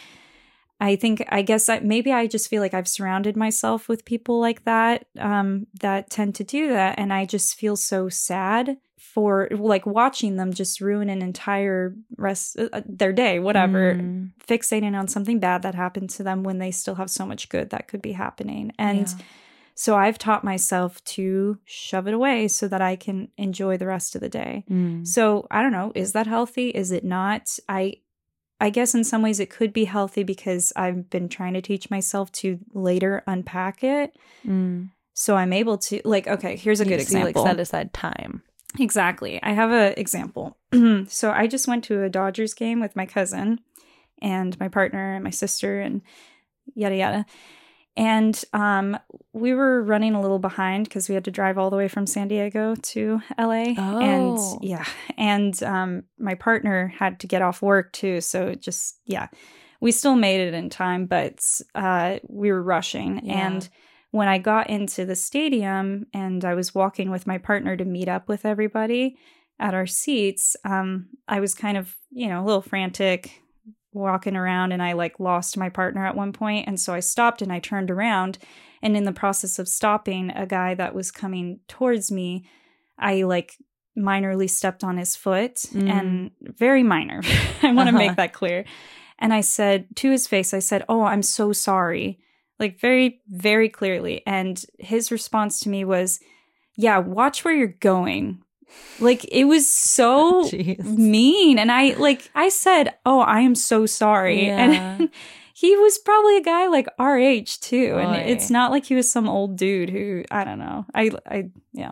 I 0.81 0.97
think 0.97 1.23
I 1.29 1.43
guess 1.43 1.69
I, 1.69 1.79
maybe 1.79 2.11
I 2.11 2.27
just 2.27 2.49
feel 2.49 2.61
like 2.61 2.73
I've 2.73 2.87
surrounded 2.87 3.37
myself 3.37 3.87
with 3.87 4.03
people 4.03 4.41
like 4.41 4.65
that 4.65 5.05
um, 5.17 5.67
that 5.79 6.09
tend 6.09 6.35
to 6.35 6.43
do 6.43 6.67
that, 6.69 6.99
and 6.99 7.13
I 7.13 7.25
just 7.25 7.55
feel 7.55 7.77
so 7.77 8.09
sad 8.09 8.75
for 9.01 9.47
like 9.51 9.85
watching 9.85 10.35
them 10.35 10.53
just 10.53 10.79
ruin 10.79 11.09
an 11.09 11.21
entire 11.21 11.95
rest 12.17 12.57
uh, 12.57 12.69
uh 12.71 12.81
their 12.85 13.11
day, 13.11 13.39
whatever, 13.39 13.95
mm. 13.95 14.31
fixating 14.47 14.97
on 14.97 15.07
something 15.07 15.39
bad 15.39 15.63
that 15.63 15.75
happened 15.75 16.09
to 16.11 16.23
them 16.23 16.43
when 16.43 16.59
they 16.59 16.71
still 16.71 16.95
have 16.95 17.09
so 17.09 17.25
much 17.25 17.49
good 17.49 17.71
that 17.71 17.87
could 17.87 18.01
be 18.01 18.13
happening, 18.13 18.71
and. 18.77 19.07
Yeah. 19.07 19.25
So 19.73 19.95
I've 19.95 20.19
taught 20.19 20.43
myself 20.43 21.03
to 21.05 21.57
shove 21.65 22.07
it 22.07 22.13
away 22.13 22.49
so 22.49 22.67
that 22.67 22.81
I 22.81 22.95
can 22.95 23.29
enjoy 23.37 23.77
the 23.77 23.87
rest 23.87 24.13
of 24.13 24.21
the 24.21 24.29
day. 24.29 24.63
Mm. 24.69 25.07
So 25.07 25.47
I 25.49 25.63
don't 25.63 25.71
know, 25.71 25.91
is 25.95 26.11
that 26.11 26.27
healthy? 26.27 26.69
Is 26.69 26.91
it 26.91 27.03
not? 27.03 27.57
I 27.67 27.95
I 28.59 28.69
guess 28.69 28.93
in 28.93 29.03
some 29.03 29.23
ways 29.23 29.39
it 29.39 29.49
could 29.49 29.73
be 29.73 29.85
healthy 29.85 30.21
because 30.21 30.71
I've 30.75 31.09
been 31.09 31.29
trying 31.29 31.55
to 31.55 31.61
teach 31.61 31.89
myself 31.89 32.31
to 32.33 32.59
later 32.73 33.23
unpack 33.25 33.83
it. 33.83 34.15
Mm. 34.45 34.91
So 35.13 35.35
I'm 35.35 35.51
able 35.51 35.79
to 35.79 36.01
like 36.05 36.27
okay, 36.27 36.57
here's 36.57 36.79
a 36.79 36.83
you 36.83 36.91
good 36.91 37.01
example. 37.01 37.41
Like 37.41 37.51
set 37.51 37.59
aside 37.59 37.91
time. 37.91 38.43
Exactly. 38.79 39.41
I 39.43 39.51
have 39.51 39.71
an 39.71 39.93
example. 39.97 40.57
so 41.07 41.31
I 41.31 41.47
just 41.47 41.67
went 41.67 41.83
to 41.85 42.03
a 42.03 42.09
Dodgers 42.09 42.53
game 42.53 42.79
with 42.79 42.95
my 42.95 43.05
cousin 43.05 43.59
and 44.21 44.57
my 44.59 44.67
partner 44.67 45.13
and 45.15 45.23
my 45.23 45.29
sister 45.29 45.81
and 45.81 46.01
yada 46.73 46.95
yada. 46.95 47.25
And 47.97 48.41
um, 48.53 48.97
we 49.33 49.53
were 49.53 49.83
running 49.83 50.13
a 50.13 50.21
little 50.21 50.39
behind 50.39 50.85
because 50.85 51.09
we 51.09 51.15
had 51.15 51.25
to 51.25 51.31
drive 51.31 51.57
all 51.57 51.69
the 51.69 51.75
way 51.75 51.89
from 51.89 52.07
San 52.07 52.29
Diego 52.29 52.73
to 52.75 53.21
LA. 53.37 53.73
Oh. 53.77 53.99
And 53.99 54.63
yeah. 54.63 54.85
And 55.17 55.61
um, 55.63 56.03
my 56.17 56.35
partner 56.35 56.87
had 56.87 57.19
to 57.19 57.27
get 57.27 57.41
off 57.41 57.61
work 57.61 57.91
too. 57.91 58.21
So 58.21 58.55
just, 58.55 58.99
yeah, 59.05 59.27
we 59.81 59.91
still 59.91 60.15
made 60.15 60.39
it 60.39 60.53
in 60.53 60.69
time, 60.69 61.05
but 61.05 61.43
uh, 61.75 62.19
we 62.29 62.51
were 62.51 62.63
rushing. 62.63 63.25
Yeah. 63.25 63.47
And 63.47 63.69
when 64.11 64.27
I 64.27 64.37
got 64.37 64.69
into 64.69 65.05
the 65.05 65.15
stadium 65.15 66.05
and 66.13 66.43
I 66.45 66.53
was 66.53 66.75
walking 66.75 67.09
with 67.11 67.25
my 67.27 67.37
partner 67.37 67.75
to 67.77 67.85
meet 67.85 68.07
up 68.09 68.27
with 68.27 68.45
everybody, 68.45 69.17
at 69.59 69.73
our 69.73 69.85
seats, 69.87 70.55
um, 70.65 71.07
I 71.27 71.39
was 71.39 71.53
kind 71.53 71.77
of, 71.77 71.95
you 72.09 72.27
know, 72.27 72.43
a 72.43 72.45
little 72.45 72.61
frantic 72.63 73.41
walking 73.93 74.35
around 74.35 74.71
and 74.71 74.81
I 74.81 74.93
like 74.93 75.19
lost 75.19 75.57
my 75.57 75.69
partner 75.69 76.05
at 76.05 76.15
one 76.15 76.33
point. 76.33 76.67
And 76.67 76.79
so 76.79 76.93
I 76.93 76.99
stopped 76.99 77.41
and 77.41 77.51
I 77.53 77.59
turned 77.59 77.91
around. 77.91 78.37
And 78.81 78.97
in 78.97 79.03
the 79.03 79.11
process 79.11 79.59
of 79.59 79.67
stopping, 79.67 80.31
a 80.31 80.45
guy 80.47 80.73
that 80.75 80.95
was 80.95 81.11
coming 81.11 81.59
towards 81.67 82.11
me, 82.11 82.45
I 82.97 83.21
like 83.23 83.55
minorly 83.97 84.49
stepped 84.49 84.83
on 84.83 84.97
his 84.97 85.15
foot 85.15 85.55
Mm. 85.73 85.89
and 85.89 86.31
very 86.41 86.81
minor. 86.83 87.21
I 87.61 87.71
want 87.73 87.87
to 87.89 87.95
Uh-huh. 87.95 87.97
make 88.07 88.15
that 88.15 88.33
clear. 88.33 88.65
And 89.19 89.33
I 89.33 89.41
said 89.41 89.95
to 89.97 90.09
his 90.09 90.25
face, 90.25 90.53
I 90.53 90.59
said, 90.59 90.83
Oh, 90.89 91.03
I'm 91.03 91.21
so 91.21 91.53
sorry. 91.53 92.19
Like 92.61 92.79
very, 92.79 93.19
very 93.27 93.67
clearly. 93.67 94.21
And 94.25 94.63
his 94.79 95.11
response 95.11 95.59
to 95.61 95.69
me 95.69 95.83
was, 95.83 96.19
Yeah, 96.77 96.99
watch 96.99 97.43
where 97.43 97.53
you're 97.53 97.67
going. 97.67 98.43
Like 99.01 99.25
it 99.25 99.45
was 99.45 99.69
so 99.69 100.41
oh, 100.45 100.49
Jeez. 100.49 100.85
mean. 100.85 101.59
And 101.59 101.71
I 101.71 101.95
like 101.95 102.29
I 102.33 102.47
said, 102.47 102.93
Oh, 103.05 103.19
I 103.19 103.41
am 103.41 103.55
so 103.55 103.85
sorry. 103.85 104.45
Yeah. 104.45 104.57
And 104.59 105.09
he 105.53 105.75
was 105.75 105.97
probably 105.97 106.37
a 106.37 106.43
guy 106.43 106.67
like 106.67 106.87
our 106.97 107.19
age 107.19 107.59
too. 107.59 107.97
And 107.97 108.15
Oy. 108.15 108.19
it's 108.19 108.49
not 108.49 108.71
like 108.71 108.85
he 108.85 108.95
was 108.95 109.11
some 109.11 109.27
old 109.27 109.57
dude 109.57 109.89
who 109.89 110.23
I 110.31 110.43
don't 110.43 110.59
know. 110.59 110.85
I 110.95 111.11
I 111.27 111.49
yeah. 111.73 111.91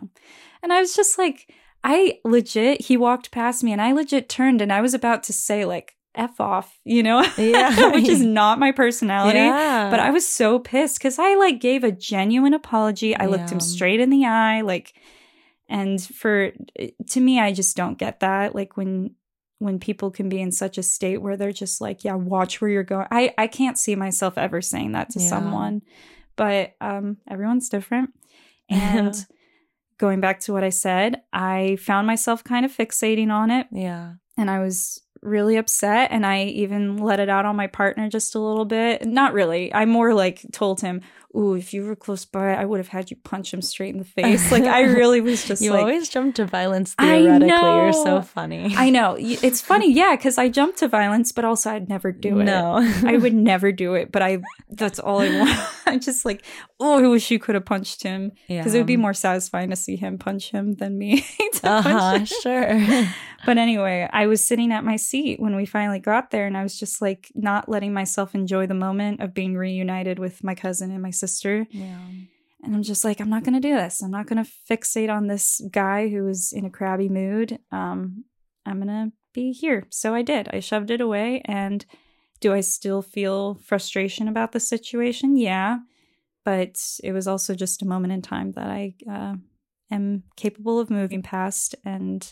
And 0.62 0.72
I 0.72 0.80
was 0.80 0.94
just 0.94 1.18
like, 1.18 1.52
I 1.82 2.18
legit, 2.24 2.82
he 2.82 2.96
walked 2.96 3.30
past 3.30 3.64
me 3.64 3.72
and 3.72 3.80
I 3.80 3.92
legit 3.92 4.28
turned 4.28 4.60
and 4.60 4.72
I 4.72 4.80
was 4.80 4.94
about 4.94 5.22
to 5.24 5.32
say, 5.32 5.64
like, 5.64 5.96
F 6.14 6.40
off, 6.40 6.78
you 6.84 7.02
know? 7.02 7.24
Yeah. 7.38 7.92
Which 7.92 8.08
is 8.08 8.20
not 8.22 8.58
my 8.58 8.72
personality. 8.72 9.38
Yeah. 9.38 9.88
But 9.90 10.00
I 10.00 10.10
was 10.10 10.26
so 10.26 10.58
pissed 10.58 10.98
because 10.98 11.18
I 11.18 11.34
like 11.36 11.60
gave 11.60 11.84
a 11.84 11.92
genuine 11.92 12.54
apology. 12.54 13.16
I 13.16 13.26
looked 13.26 13.50
him 13.50 13.60
straight 13.60 14.00
in 14.00 14.10
the 14.10 14.26
eye, 14.26 14.60
like, 14.62 14.94
and 15.68 16.02
for 16.02 16.52
to 17.10 17.20
me, 17.20 17.38
I 17.40 17.52
just 17.52 17.76
don't 17.76 17.98
get 17.98 18.20
that. 18.20 18.54
Like 18.54 18.76
when 18.76 19.14
when 19.60 19.78
people 19.78 20.10
can 20.10 20.28
be 20.28 20.40
in 20.40 20.50
such 20.50 20.78
a 20.78 20.82
state 20.82 21.18
where 21.18 21.36
they're 21.36 21.52
just 21.52 21.80
like, 21.80 22.02
yeah, 22.02 22.14
watch 22.14 22.60
where 22.60 22.70
you're 22.70 22.82
going. 22.82 23.06
I 23.10 23.32
I 23.38 23.46
can't 23.46 23.78
see 23.78 23.94
myself 23.94 24.36
ever 24.36 24.60
saying 24.62 24.92
that 24.92 25.10
to 25.10 25.20
Yeah. 25.20 25.28
someone, 25.28 25.82
but 26.34 26.74
um, 26.80 27.18
everyone's 27.28 27.68
different. 27.68 28.10
And 28.72 29.14
going 29.98 30.20
back 30.20 30.38
to 30.40 30.52
what 30.52 30.62
I 30.62 30.68
said, 30.70 31.22
I 31.32 31.76
found 31.76 32.06
myself 32.06 32.42
kind 32.44 32.64
of 32.64 32.70
fixating 32.74 33.30
on 33.30 33.50
it 33.50 33.66
yeah. 33.72 34.14
and 34.38 34.48
I 34.48 34.60
was 34.60 35.02
really 35.22 35.56
upset 35.56 36.10
and 36.10 36.24
I 36.24 36.44
even 36.44 36.96
let 36.96 37.20
it 37.20 37.28
out 37.28 37.44
on 37.44 37.56
my 37.56 37.66
partner 37.66 38.08
just 38.08 38.34
a 38.34 38.40
little 38.40 38.64
bit. 38.64 39.06
Not 39.06 39.32
really. 39.32 39.72
I 39.72 39.84
more 39.84 40.14
like 40.14 40.44
told 40.52 40.80
him, 40.80 41.02
"Ooh, 41.36 41.54
if 41.54 41.72
you 41.72 41.84
were 41.84 41.94
close 41.96 42.24
by, 42.24 42.54
I 42.54 42.64
would 42.64 42.78
have 42.78 42.88
had 42.88 43.10
you 43.10 43.16
punch 43.22 43.52
him 43.54 43.62
straight 43.62 43.92
in 43.94 43.98
the 43.98 44.04
face." 44.04 44.50
like 44.52 44.64
I 44.64 44.80
really 45.00 45.20
was 45.20 45.44
just 45.44 45.62
You 45.62 45.70
like 45.72 45.80
always 45.80 46.08
jump 46.08 46.34
to 46.36 46.44
violence 46.44 46.94
I 46.98 47.18
theoretically. 47.20 47.48
You're 47.48 47.92
so 47.92 48.22
funny. 48.22 48.74
I 48.76 48.90
know. 48.90 49.16
It's 49.50 49.60
funny, 49.60 49.92
yeah, 49.92 50.16
cuz 50.16 50.38
I 50.38 50.48
jumped 50.48 50.78
to 50.78 50.88
violence, 50.88 51.32
but 51.32 51.44
also 51.44 51.70
I'd 51.70 51.88
never 51.88 52.12
do 52.12 52.40
it. 52.40 52.44
No. 52.44 52.78
I 53.06 53.16
would 53.16 53.34
never 53.34 53.72
do 53.72 53.94
it, 53.94 54.10
but 54.12 54.22
I 54.22 54.38
that's 54.70 54.98
all 54.98 55.20
I 55.20 55.30
want. 55.38 55.58
I'm 55.86 56.00
just 56.00 56.24
like, 56.24 56.44
"Oh, 56.78 57.04
I 57.04 57.08
wish 57.08 57.30
you 57.30 57.38
could 57.38 57.54
have 57.54 57.64
punched 57.64 58.02
him." 58.02 58.32
yeah. 58.48 58.58
Because 58.60 58.74
it 58.74 58.78
would 58.78 58.86
be 58.86 58.96
more 58.96 59.14
satisfying 59.14 59.70
to 59.70 59.76
see 59.76 59.96
him 59.96 60.18
punch 60.18 60.50
him 60.50 60.74
than 60.74 60.98
me 60.98 61.24
to 61.54 61.68
Uh-huh, 61.68 62.14
him. 62.18 62.24
sure. 62.26 63.06
But 63.46 63.56
anyway, 63.56 64.06
I 64.12 64.26
was 64.26 64.46
sitting 64.46 64.70
at 64.70 64.84
my 64.84 64.96
seat 64.96 65.40
when 65.40 65.56
we 65.56 65.64
finally 65.64 65.98
got 65.98 66.30
there, 66.30 66.46
and 66.46 66.56
I 66.56 66.62
was 66.62 66.78
just 66.78 67.00
like 67.00 67.32
not 67.34 67.68
letting 67.68 67.92
myself 67.94 68.34
enjoy 68.34 68.66
the 68.66 68.74
moment 68.74 69.20
of 69.22 69.32
being 69.32 69.56
reunited 69.56 70.18
with 70.18 70.44
my 70.44 70.54
cousin 70.54 70.90
and 70.90 71.00
my 71.02 71.10
sister. 71.20 71.66
yeah. 71.70 71.98
And 72.62 72.74
I'm 72.74 72.82
just 72.82 73.04
like, 73.04 73.20
I'm 73.20 73.30
not 73.30 73.42
going 73.44 73.54
to 73.54 73.68
do 73.68 73.74
this. 73.74 74.02
I'm 74.02 74.10
not 74.10 74.26
going 74.26 74.44
to 74.44 74.50
fixate 74.70 75.10
on 75.10 75.26
this 75.26 75.62
guy 75.70 76.08
who 76.08 76.24
was 76.24 76.52
in 76.52 76.66
a 76.66 76.70
crabby 76.70 77.08
mood. 77.08 77.58
Um, 77.72 78.24
I'm 78.66 78.82
going 78.82 78.88
to 78.88 79.12
be 79.32 79.52
here. 79.52 79.86
So 79.90 80.14
I 80.14 80.22
did. 80.22 80.48
I 80.52 80.60
shoved 80.60 80.90
it 80.90 81.00
away. 81.00 81.40
And 81.46 81.86
do 82.40 82.52
I 82.52 82.60
still 82.60 83.02
feel 83.02 83.54
frustration 83.54 84.28
about 84.28 84.52
the 84.52 84.60
situation? 84.60 85.36
Yeah. 85.36 85.78
But 86.44 86.78
it 87.02 87.12
was 87.12 87.26
also 87.26 87.54
just 87.54 87.82
a 87.82 87.86
moment 87.86 88.12
in 88.12 88.22
time 88.22 88.52
that 88.52 88.66
I 88.66 88.94
uh, 89.10 89.36
am 89.90 90.24
capable 90.36 90.78
of 90.78 90.90
moving 90.90 91.22
past 91.22 91.74
and 91.84 92.30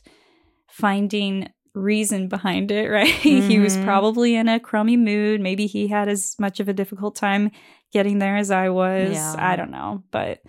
finding 0.68 1.50
reason 1.78 2.28
behind 2.28 2.70
it, 2.70 2.88
right? 2.90 3.06
he 3.06 3.58
was 3.58 3.76
Mhm. 3.76 3.84
probably 3.84 4.34
in 4.34 4.48
a 4.48 4.60
crummy 4.60 4.96
mood. 4.96 5.40
Maybe 5.40 5.66
he 5.66 5.88
had 5.88 6.08
as 6.08 6.34
much 6.38 6.60
of 6.60 6.68
a 6.68 6.72
difficult 6.72 7.16
time 7.16 7.50
getting 7.92 8.18
there 8.18 8.36
as 8.36 8.50
I 8.50 8.68
was. 8.68 9.12
Yeah. 9.12 9.34
I 9.38 9.56
don't 9.56 9.70
know. 9.70 10.02
But 10.10 10.42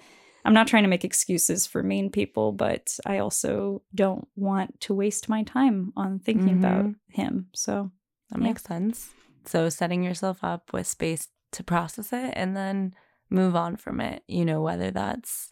I'm 0.45 0.53
not 0.53 0.67
trying 0.67 0.83
to 0.83 0.89
make 0.89 1.05
excuses 1.05 1.67
for 1.67 1.83
mean 1.83 2.09
people, 2.09 2.51
but 2.53 2.97
I 3.05 3.19
also 3.19 3.81
don't 3.93 4.27
want 4.35 4.79
to 4.81 4.93
waste 4.93 5.29
my 5.29 5.43
time 5.43 5.91
on 5.95 6.19
thinking 6.19 6.53
about 6.53 6.85
Mhm. 6.85 6.95
him. 7.09 7.47
So, 7.53 7.91
That 8.31 8.39
Yeah. 8.39 8.43
makes 8.49 8.63
sense. 8.63 9.13
So 9.45 9.69
setting 9.69 10.03
yourself 10.03 10.43
up 10.43 10.71
with 10.71 10.85
space 10.85 11.29
to 11.53 11.63
process 11.63 12.13
it 12.13 12.31
and 12.35 12.55
then 12.55 12.93
move 13.31 13.55
on 13.55 13.75
from 13.75 13.99
it, 13.99 14.21
you 14.27 14.45
know, 14.45 14.61
whether 14.61 14.91
that's 14.91 15.51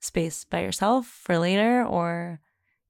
space 0.00 0.44
by 0.44 0.60
yourself 0.62 1.06
for 1.06 1.38
later 1.38 1.84
or, 1.84 2.40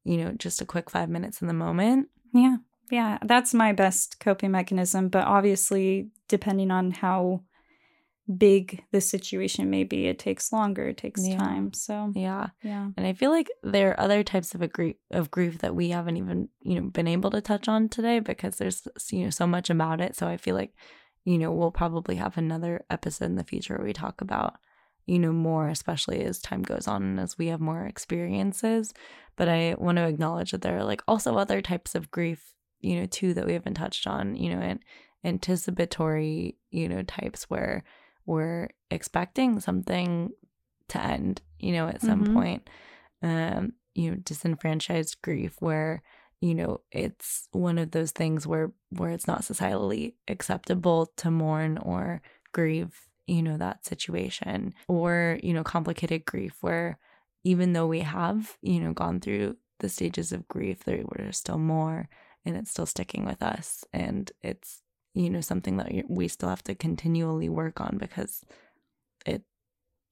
you 0.05 0.19
know, 0.19 0.33
just 0.33 0.61
a 0.61 0.65
quick 0.65 0.89
five 0.89 1.09
minutes 1.09 1.43
in 1.43 1.49
the 1.49 1.55
moment. 1.55 2.09
Yeah. 2.35 2.57
Yeah, 2.91 3.17
that's 3.23 3.55
my 3.55 3.73
best 3.73 4.21
coping 4.21 4.51
mechanism, 4.51 5.09
but 5.09 5.25
obviously 5.27 6.11
depending 6.29 6.71
on 6.71 6.91
how 6.91 7.41
big 8.37 8.85
the 8.93 9.01
situation 9.01 9.71
may 9.71 9.85
be, 9.85 10.07
it 10.07 10.19
takes 10.19 10.53
longer, 10.53 10.89
it 10.89 10.99
takes 10.99 11.27
Yeah. 11.27 11.37
time. 11.37 11.73
So, 11.73 12.13
Yeah. 12.15 12.49
yeah. 12.63 12.91
And 12.97 13.07
I 13.07 13.13
feel 13.15 13.31
like 13.31 13.51
there 13.63 13.91
are 13.91 14.01
other 14.01 14.23
types 14.23 14.55
of 14.55 14.63
a 14.63 14.69
grief 14.69 14.97
of 15.11 15.31
grief 15.31 15.59
that 15.59 15.75
we 15.75 15.91
haven't 15.91 16.17
even, 16.19 16.49
you 16.61 16.81
know, 16.81 16.89
been 16.91 17.09
able 17.09 17.31
to 17.31 17.41
touch 17.41 17.69
on 17.69 17.89
today 17.89 18.21
because 18.21 18.57
there's 18.57 18.87
you 19.11 19.25
know 19.25 19.31
so 19.31 19.47
much 19.47 19.71
about 19.71 20.01
it. 20.01 20.15
So 20.17 20.27
I 20.27 20.37
feel 20.37 20.55
like, 20.55 20.75
you 21.25 21.39
know, 21.39 21.53
we'll 21.53 21.71
probably 21.71 22.17
have 22.17 22.37
another 22.39 22.85
episode 22.91 23.27
in 23.27 23.37
the 23.37 23.45
future 23.45 23.77
where 23.77 23.87
we 23.87 23.93
talk 23.95 24.21
about, 24.21 24.57
you 25.07 25.19
know, 25.19 25.33
more, 25.33 25.69
especially 25.69 26.23
as 26.25 26.39
time 26.41 26.63
goes 26.63 26.89
on 26.89 27.03
and 27.03 27.21
as 27.21 27.37
we 27.39 27.49
have 27.49 27.61
more 27.61 27.85
experiences. 27.85 28.93
But 29.37 29.49
I 29.49 29.75
want 29.79 29.97
to 29.99 30.07
acknowledge 30.09 30.53
that 30.53 30.63
there 30.63 30.77
are 30.79 30.85
like 30.85 31.03
also 31.09 31.37
other 31.37 31.61
types 31.61 31.95
of 31.95 32.11
grief, 32.11 32.55
you 32.81 33.01
know, 33.01 33.07
too 33.07 33.35
that 33.35 33.47
we 33.47 33.53
haven't 33.53 33.75
touched 33.75 34.07
on, 34.07 34.37
you 34.37 34.51
know, 34.55 34.61
and 34.61 34.81
anticipatory, 35.25 36.57
you 36.71 36.89
know, 36.89 37.03
types 37.03 37.45
where 37.51 37.85
we're 38.27 38.69
expecting 38.91 39.61
something 39.61 40.31
to 40.89 41.01
end, 41.03 41.43
you 41.59 41.73
know, 41.73 41.89
at 41.89 42.03
some 42.03 42.25
Mhm. 42.25 42.33
point. 42.35 42.71
Um, 43.23 43.75
you 43.95 44.11
know, 44.11 44.17
disenfranchised 44.19 45.23
grief 45.23 45.57
where, 45.61 46.03
you 46.41 46.55
know, 46.55 46.81
it's 46.91 47.49
one 47.53 47.79
of 47.79 47.93
those 47.93 48.11
things 48.13 48.47
where 48.47 48.73
where 48.91 49.11
it's 49.11 49.27
not 49.27 49.43
societally 49.43 50.15
acceptable 50.29 51.07
to 51.19 51.31
mourn 51.31 51.79
or 51.79 52.23
grieve, 52.53 53.09
you 53.27 53.43
know, 53.43 53.57
that 53.57 53.85
situation. 53.85 54.75
Or, 54.89 55.39
you 55.43 55.53
know, 55.55 55.65
complicated 55.65 56.25
grief 56.25 56.57
where 56.61 56.99
even 57.45 57.73
though 57.73 57.87
we 57.87 58.01
have, 58.01 58.57
you 58.63 58.81
know, 58.81 58.93
gone 58.93 59.21
through 59.21 59.57
the 59.81 59.89
stages 59.89 60.33
of 60.33 60.49
grief, 60.49 60.85
there 60.85 61.05
were 61.05 61.33
still 61.33 61.59
more 61.59 62.09
and 62.45 62.57
it's 62.57 62.71
still 62.71 62.87
sticking 62.87 63.25
with 63.25 63.43
us. 63.43 63.85
And 63.93 64.31
it's, 64.43 64.83
you 65.15 65.31
know, 65.31 65.41
something 65.41 65.77
that 65.77 65.91
we 66.09 66.29
still 66.29 66.49
have 66.49 66.65
to 66.65 66.75
continually 66.75 67.49
work 67.49 67.81
on 67.81 67.99
because 67.99 68.45
it 69.27 69.43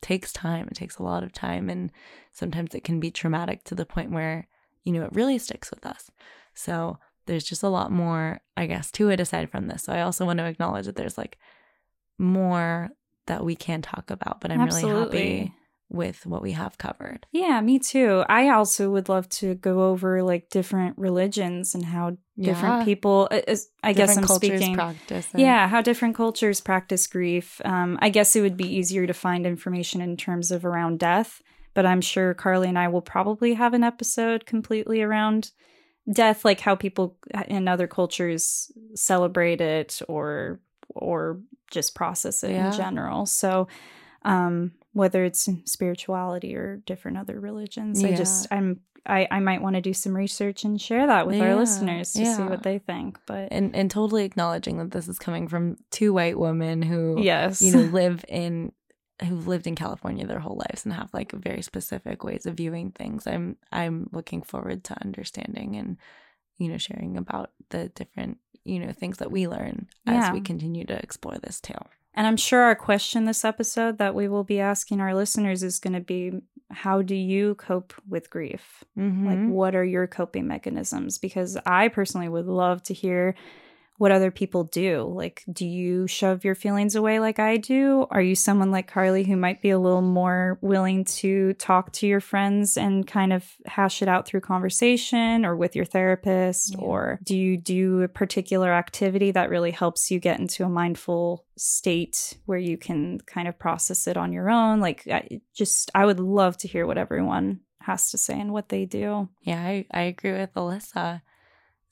takes 0.01 0.33
time. 0.33 0.69
It 0.71 0.75
takes 0.75 0.99
a 0.99 1.03
lot 1.03 1.23
of 1.23 1.33
time. 1.33 1.69
And 1.69 1.91
sometimes 2.33 2.75
it 2.75 2.85
can 2.85 3.01
be 3.01 3.11
traumatic 3.11 3.65
to 3.65 3.75
the 3.75 3.87
point 3.87 4.11
where, 4.11 4.49
you 4.85 4.93
know, 4.93 5.05
it 5.05 5.15
really 5.15 5.39
sticks 5.39 5.71
with 5.71 5.87
us. 5.87 6.11
So 6.55 6.99
there's 7.27 7.45
just 7.45 7.63
a 7.63 7.69
lot 7.69 7.93
more, 7.93 8.41
I 8.57 8.67
guess, 8.67 8.91
to 8.93 9.11
it 9.11 9.21
aside 9.21 9.51
from 9.51 9.69
this. 9.69 9.85
So 9.85 9.93
I 9.93 10.03
also 10.03 10.27
want 10.27 10.39
to 10.39 10.47
acknowledge 10.47 10.87
that 10.87 10.97
there's 10.97 11.19
like 11.19 11.39
more 12.19 12.91
that 13.27 13.45
we 13.45 13.57
can 13.57 13.83
talk 13.83 14.11
about, 14.11 14.41
but 14.41 14.51
I'm 14.51 14.65
really 14.65 14.83
happy 14.89 15.53
with 15.89 16.25
what 16.25 16.41
we 16.41 16.53
have 16.53 16.79
covered. 16.79 17.27
Yeah, 17.33 17.61
me 17.61 17.79
too. 17.79 18.25
I 18.27 18.49
also 18.49 18.91
would 18.91 19.11
love 19.11 19.29
to 19.29 19.55
go 19.57 19.91
over 19.91 20.23
like 20.23 20.49
different 20.49 20.97
religions 20.97 21.75
and 21.75 21.85
how 21.85 22.17
different 22.39 22.87
people. 22.87 23.29
uh, 23.31 23.41
is- 23.47 23.69
I 23.83 23.93
guess 23.93 24.17
I'm 24.17 24.25
cultures 24.25 24.59
speaking. 24.59 24.75
practice. 24.75 25.29
it. 25.35 25.41
Yeah, 25.41 25.69
how 25.69 25.83
different 25.83 26.15
cultures 26.17 26.61
practice 26.63 27.07
grief. 27.07 27.61
Um, 27.65 27.99
I 28.01 28.09
guess 28.09 28.35
it 28.35 28.41
would 28.41 28.57
be 28.57 28.75
easier 28.75 29.07
to 29.07 29.13
find 29.13 29.47
information 29.47 30.01
in 30.01 30.17
terms 30.17 30.51
of 30.51 30.65
around 30.65 30.99
death, 30.99 31.43
but 31.75 31.85
I'm 31.85 32.01
sure 32.01 32.33
Carly 32.33 32.69
and 32.69 32.79
I 32.79 32.89
will 32.89 33.03
probably 33.03 33.53
have 33.55 33.75
an 33.75 33.85
episode 33.85 34.47
completely 34.47 35.03
around 35.03 35.51
death, 36.11 36.43
like 36.45 36.61
how 36.61 36.75
people 36.75 37.19
in 37.49 37.69
other 37.69 37.87
cultures 37.87 38.73
celebrate 38.95 39.61
it 39.61 40.01
or 40.09 40.59
or 40.95 41.41
just 41.71 41.95
process 41.95 42.45
it 42.45 42.53
Yeah. 42.53 42.67
in 42.67 42.77
general. 42.77 43.27
So, 43.27 43.69
um, 44.25 44.73
whether 44.93 45.25
it's 45.25 45.49
spirituality 45.65 46.55
or 46.55 46.77
different 46.87 47.19
other 47.19 47.41
religions, 47.41 48.05
I 48.05 48.15
just 48.15 48.47
I'm 48.51 48.81
I, 49.05 49.27
I 49.33 49.41
might 49.41 49.63
want 49.63 49.75
to 49.75 49.81
do 49.83 49.93
some 49.93 50.15
research 50.17 50.63
and 50.65 50.81
share 50.81 51.09
that 51.09 51.27
with 51.27 51.37
Yeah, 51.37 51.47
our 51.49 51.57
listeners 51.57 52.13
to 52.13 52.25
see 52.25 52.43
what 52.43 52.63
they 52.63 52.79
think. 52.79 53.19
But 53.27 53.49
And 53.51 53.75
and 53.75 53.91
totally 53.91 54.25
acknowledging 54.25 54.79
that 54.79 54.93
this 54.93 55.09
is 55.09 55.19
coming 55.19 55.49
from 55.49 55.77
two 55.91 56.13
white 56.13 56.39
women 56.39 56.83
who 56.83 57.21
yes, 57.21 57.61
you 57.63 57.73
know 57.73 57.83
live 57.83 58.25
in 58.29 58.73
who've 59.27 59.47
lived 59.49 59.67
in 59.67 59.75
California 59.75 60.27
their 60.27 60.41
whole 60.41 60.57
lives 60.69 60.85
and 60.85 60.93
have 60.95 61.13
like 61.13 61.33
very 61.33 61.63
specific 61.63 62.23
ways 62.23 62.47
of 62.47 62.55
viewing 62.55 62.91
things. 62.93 63.27
I'm 63.27 63.57
I'm 63.73 64.09
looking 64.13 64.43
forward 64.43 64.85
to 64.85 65.01
understanding 65.03 65.75
and 65.77 65.97
you 66.63 66.69
know 66.69 66.79
sharing 66.79 67.17
about 67.17 67.51
the 67.71 67.89
different 67.91 68.39
you 68.65 68.79
know 68.79 68.93
things 68.93 69.19
that 69.19 69.31
we 69.31 69.49
learn 69.49 69.89
Yeah. 70.07 70.29
as 70.29 70.33
we 70.33 70.41
continue 70.41 70.85
to 70.87 70.99
explore 71.03 71.39
this 71.39 71.61
tale. 71.61 71.87
And 72.15 72.27
I'm 72.27 72.37
sure 72.37 72.61
our 72.63 72.75
question 72.75 73.25
this 73.25 73.45
episode 73.45 73.99
that 73.99 74.15
we 74.15 74.29
will 74.29 74.45
be 74.45 74.61
asking 74.61 75.01
our 75.01 75.15
listeners 75.15 75.63
is 75.63 75.79
going 75.79 75.95
to 75.95 76.01
be 76.01 76.33
how 76.71 77.03
do 77.03 77.15
you 77.15 77.55
cope 77.57 77.93
with 78.09 78.31
grief? 78.31 78.85
Mm-hmm. 78.99 79.27
Like, 79.27 79.49
what 79.51 79.75
are 79.75 79.85
your 79.85 80.07
coping 80.07 80.47
mechanisms? 80.47 81.19
Because 81.19 81.59
I 81.67 81.89
personally 81.89 82.29
would 82.29 82.47
love 82.47 82.83
to 82.85 82.95
hear 82.95 83.35
what 84.03 84.11
other 84.11 84.33
people 84.33 84.65
do. 84.65 85.09
Like, 85.15 85.45
do 85.53 85.65
you 85.65 86.09
shove 86.09 86.45
your 86.45 86.57
feelings 86.57 86.97
away 86.97 87.21
like 87.21 87.39
I 87.39 87.57
do? 87.57 88.05
Are 88.11 88.21
you 88.21 88.35
someone 88.35 88.73
like 88.73 88.89
Carly 88.89 89.23
who 89.23 89.37
might 89.37 89.63
be 89.63 89.71
a 89.71 89.79
little 89.79 90.03
more 90.03 90.59
willing 90.61 91.05
to 91.05 91.53
talk 91.53 91.93
to 91.93 92.09
your 92.09 92.19
friends 92.19 92.77
and 92.77 93.07
kind 93.07 93.33
of 93.33 93.49
hash 93.65 94.03
it 94.03 94.09
out 94.09 94.27
through 94.27 94.41
conversation 94.41 95.47
or 95.47 95.55
with 95.55 95.77
your 95.77 95.85
therapist? 95.85 96.75
Yeah. 96.75 96.85
Or 96.85 97.21
do 97.23 97.37
you 97.37 97.57
do 97.57 98.03
a 98.03 98.09
particular 98.09 98.73
activity 98.73 99.31
that 99.31 99.51
really 99.51 99.71
helps 99.71 100.11
you 100.11 100.19
get 100.19 100.41
into 100.41 100.65
a 100.65 100.69
mindful 100.69 101.47
state 101.57 102.37
where 102.47 102.59
you 102.59 102.77
can 102.77 103.21
kind 103.21 103.47
of 103.47 103.57
process 103.57 104.09
it 104.09 104.17
on 104.17 104.33
your 104.33 104.51
own? 104.51 104.81
Like, 104.81 105.07
I 105.07 105.43
just, 105.55 105.93
I 105.95 106.07
would 106.07 106.19
love 106.19 106.57
to 106.57 106.67
hear 106.67 106.89
what 106.89 106.99
everyone 106.99 107.61
has 107.83 108.11
to 108.11 108.19
say 108.19 108.41
and 108.41 108.53
what 108.53 108.69
they 108.69 108.85
do. 108.85 109.29
yeah, 109.43 109.63
I, 109.63 109.87
I 109.93 110.01
agree 110.03 110.33
with 110.33 110.53
Elyssa. 110.55 111.21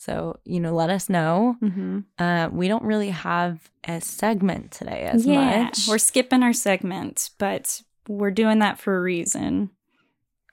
So 0.00 0.38
you 0.46 0.60
know, 0.60 0.74
let 0.74 0.88
us 0.88 1.10
know. 1.10 1.56
Mm-hmm. 1.62 1.98
Uh, 2.18 2.48
we 2.50 2.68
don't 2.68 2.84
really 2.84 3.10
have 3.10 3.70
a 3.86 4.00
segment 4.00 4.70
today 4.72 5.02
as 5.02 5.26
much. 5.26 5.86
We're 5.86 5.98
skipping 5.98 6.42
our 6.42 6.54
segment, 6.54 7.28
but 7.36 7.82
we're 8.08 8.30
doing 8.30 8.60
that 8.60 8.78
for 8.78 8.96
a 8.96 9.00
reason. 9.02 9.68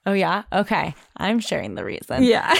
oh 0.06 0.12
yeah, 0.14 0.44
okay. 0.52 0.94
I'm 1.16 1.40
sharing 1.40 1.76
the 1.76 1.86
reason. 1.86 2.24
Yeah. 2.24 2.54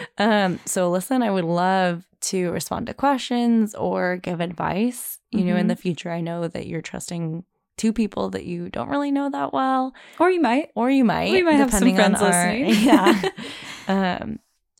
um, 0.18 0.58
so 0.64 0.90
listen, 0.90 1.22
I 1.22 1.30
would 1.30 1.44
love 1.44 2.04
to 2.20 2.50
respond 2.50 2.88
to 2.88 2.94
questions 2.94 3.76
or 3.76 4.16
give 4.16 4.40
advice. 4.40 5.20
You 5.30 5.44
know, 5.44 5.54
in 5.56 5.66
Mhm. 5.66 5.68
the 5.68 5.76
future, 5.76 6.10
I 6.10 6.20
know 6.20 6.48
that 6.48 6.66
you're 6.66 6.82
trusting 6.82 7.44
two 7.76 7.92
people 7.92 8.30
that 8.30 8.44
you 8.44 8.70
don't 8.70 8.88
really 8.88 9.12
know 9.12 9.30
that 9.30 9.52
well, 9.52 9.94
or 10.18 10.30
you 10.32 10.40
might. 10.40 10.70
or 10.74 10.90
you 10.90 11.04
might. 11.04 11.30
We 11.30 11.42
might 11.42 11.52
have 11.62 11.70
some 11.70 11.94
friends 11.94 12.20
our- 12.20 12.52
listening. 12.52 12.74
yeah. 12.84 13.22
um, 13.88 14.38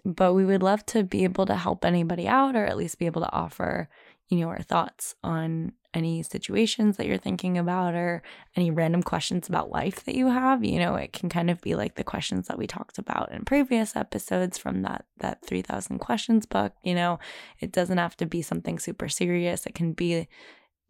but 0.08 0.34
we 0.34 0.44
would 0.44 0.62
love 0.62 0.84
to 0.86 1.04
be 1.04 1.24
able 1.24 1.46
to 1.46 1.54
help 1.54 1.84
anybody 1.84 2.26
out, 2.26 2.56
or 2.56 2.64
at 2.64 2.76
least 2.76 2.98
be 2.98 3.06
able 3.06 3.20
to 3.20 3.32
offer, 3.32 3.88
you 4.28 4.38
know, 4.38 4.48
our 4.48 4.62
thoughts 4.62 5.14
on 5.22 5.72
any 5.94 6.22
situations 6.22 6.96
that 6.96 7.06
you're 7.06 7.18
thinking 7.18 7.58
about, 7.58 7.94
or 7.94 8.22
any 8.56 8.70
random 8.70 9.02
questions 9.02 9.48
about 9.48 9.70
life 9.70 10.04
that 10.04 10.14
you 10.14 10.28
have. 10.28 10.64
You 10.64 10.78
know, 10.78 10.94
it 10.94 11.12
can 11.12 11.28
kind 11.28 11.50
of 11.50 11.60
be 11.60 11.74
like 11.74 11.94
the 11.96 12.04
questions 12.04 12.48
that 12.48 12.58
we 12.58 12.66
talked 12.66 12.98
about 12.98 13.32
in 13.32 13.44
previous 13.44 13.96
episodes 13.96 14.56
from 14.58 14.82
that 14.82 15.04
that 15.18 15.44
three 15.44 15.62
thousand 15.62 15.98
questions 15.98 16.46
book. 16.46 16.72
You 16.82 16.94
know, 16.94 17.18
it 17.60 17.72
doesn't 17.72 17.98
have 17.98 18.16
to 18.18 18.26
be 18.26 18.42
something 18.42 18.78
super 18.78 19.08
serious. 19.08 19.66
It 19.66 19.74
can 19.74 19.92
be 19.92 20.28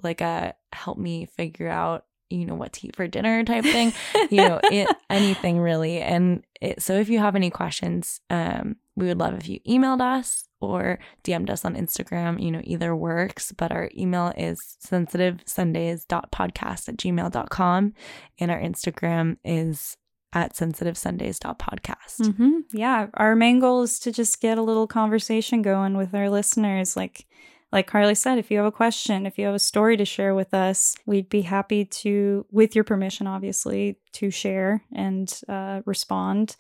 like 0.03 0.21
a 0.21 0.55
help 0.73 0.99
me 0.99 1.27
figure 1.27 1.69
out 1.69 2.05
you 2.31 2.45
know 2.45 2.55
what 2.55 2.73
to 2.73 2.87
eat 2.87 2.97
for 2.97 3.07
dinner 3.07 3.45
type 3.45 3.65
thing 3.65 3.93
you 4.31 4.39
know 4.39 4.61
it, 4.65 4.89
anything 5.11 5.59
really 5.59 6.01
and 6.01 6.45
it, 6.61 6.83
so 6.83 6.95
if 6.95 7.09
you 7.09 7.19
have 7.19 7.37
any 7.37 7.51
questions 7.51 8.21
um 8.31 8.77
we 8.97 9.07
would 9.07 9.19
love 9.19 9.35
if 9.35 9.49
you 9.49 9.61
emailed 9.69 10.01
us 10.01 10.45
or 10.61 10.99
dm'd 11.25 11.51
us 11.51 11.65
on 11.65 11.75
instagram 11.75 12.43
you 12.43 12.51
know 12.51 12.61
either 12.65 12.95
works 12.95 13.53
but 13.53 13.73
our 13.73 13.91
email 13.97 14.33
is 14.37 14.59
sensitivesundays.podcast 14.85 16.89
at 16.89 16.97
gmail.com 16.97 17.95
and 18.39 18.51
our 18.51 18.61
instagram 18.61 19.37
is 19.45 19.97
at 20.33 20.55
sensitivesundays.podcast 20.55 22.21
Mm-hmm. 22.21 22.59
Yeah. 22.73 23.07
Our 23.15 23.37
main 23.37 23.61
goal 23.61 23.83
is 23.83 23.99
to 24.01 24.13
just 24.13 24.41
get 24.41 24.59
a 24.59 24.63
little 24.63 24.87
conversation 24.87 25.63
going 25.63 25.97
with 25.97 26.15
our 26.15 26.29
listeners. 26.29 26.97
Like, 26.97 27.27
like 27.73 27.87
Carly 27.87 28.15
said, 28.15 28.39
if 28.39 28.51
you 28.51 28.59
have 28.59 28.67
a 28.67 28.73
question, 28.73 29.27
if 29.27 29.39
you 29.39 29.45
have 29.47 29.55
a 29.55 29.59
story 29.59 29.97
to 29.97 30.05
share 30.05 30.35
with 30.35 30.55
us, 30.55 30.95
we'd 31.05 31.29
be 31.29 31.43
happy 31.43 31.85
to, 31.85 32.47
with 32.51 32.75
your 32.75 32.85
permission, 32.85 33.27
obviously, 33.27 33.99
to 34.13 34.31
share 34.31 34.83
and 34.95 35.41
uh, 35.49 35.83
respond. 35.85 36.57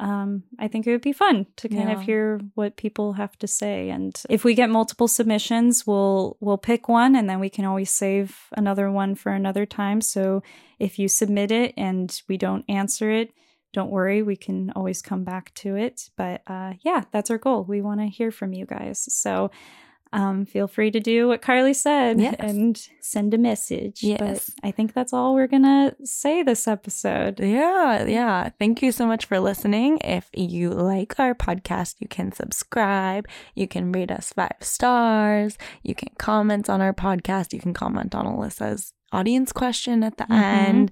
Um, 0.00 0.42
I 0.58 0.68
think 0.68 0.86
it 0.86 0.90
would 0.90 1.00
be 1.00 1.12
fun 1.12 1.46
to 1.56 1.68
kind 1.68 1.90
of 1.90 2.02
hear 2.02 2.40
what 2.54 2.76
people 2.76 3.14
have 3.14 3.38
to 3.38 3.46
say. 3.46 3.90
And 3.90 4.20
if 4.28 4.44
we 4.44 4.54
get 4.54 4.68
multiple 4.68 5.06
submissions, 5.06 5.86
we'll 5.86 6.36
we'll 6.40 6.58
pick 6.58 6.88
one, 6.88 7.14
and 7.14 7.30
then 7.30 7.38
we 7.38 7.48
can 7.48 7.64
always 7.64 7.90
save 7.90 8.36
another 8.56 8.90
one 8.90 9.14
for 9.14 9.30
another 9.30 9.64
time. 9.64 10.00
So 10.00 10.42
if 10.80 10.98
you 10.98 11.08
submit 11.08 11.52
it 11.52 11.74
and 11.76 12.20
we 12.28 12.36
don't 12.36 12.64
answer 12.68 13.10
it, 13.10 13.32
don't 13.72 13.90
worry, 13.90 14.22
we 14.22 14.36
can 14.36 14.72
always 14.72 15.00
come 15.00 15.22
back 15.22 15.54
to 15.54 15.76
it. 15.76 16.10
But 16.16 16.42
uh, 16.48 16.74
yeah, 16.80 17.04
that's 17.12 17.30
our 17.30 17.38
goal. 17.38 17.62
We 17.62 17.80
want 17.80 18.00
to 18.00 18.06
hear 18.06 18.32
from 18.32 18.52
you 18.52 18.66
guys. 18.66 19.06
So 19.14 19.52
um, 20.14 20.46
feel 20.46 20.66
free 20.68 20.90
to 20.90 21.00
do 21.00 21.28
what 21.28 21.42
Carly 21.42 21.74
said 21.74 22.20
Yes. 22.20 22.36
and 22.38 22.88
send 23.00 23.34
a 23.34 23.38
message. 23.38 24.02
Yes. 24.02 24.18
But 24.20 24.66
I 24.66 24.70
think 24.70 24.94
that's 24.94 25.12
all 25.12 25.34
we're 25.34 25.46
going 25.48 25.64
to 25.64 25.94
say 26.04 26.42
this 26.42 26.66
episode. 26.68 27.40
Yeah, 27.40 28.04
yeah. 28.04 28.48
Thank 28.58 28.80
you 28.82 28.92
so 28.92 29.06
much 29.06 29.26
for 29.26 29.40
listening. 29.40 29.98
If 30.04 30.30
you 30.32 30.70
like 30.70 31.18
our 31.18 31.34
podcast, 31.34 31.96
you 32.00 32.08
can 32.08 32.32
subscribe. 32.32 33.26
You 33.54 33.66
can 33.68 33.92
rate 33.92 34.10
us 34.10 34.32
five 34.32 34.56
stars. 34.60 35.58
You 35.82 35.94
can 35.94 36.10
comment 36.18 36.70
on 36.70 36.80
our 36.80 36.94
podcast. 36.94 37.52
You 37.52 37.58
can 37.60 37.74
comment 37.74 38.14
on 38.14 38.26
Elyssa's 38.26 38.92
audience 39.12 39.52
question 39.52 40.02
at 40.02 40.16
the 40.16 40.24
Mhm. 40.24 40.42
end. 40.68 40.90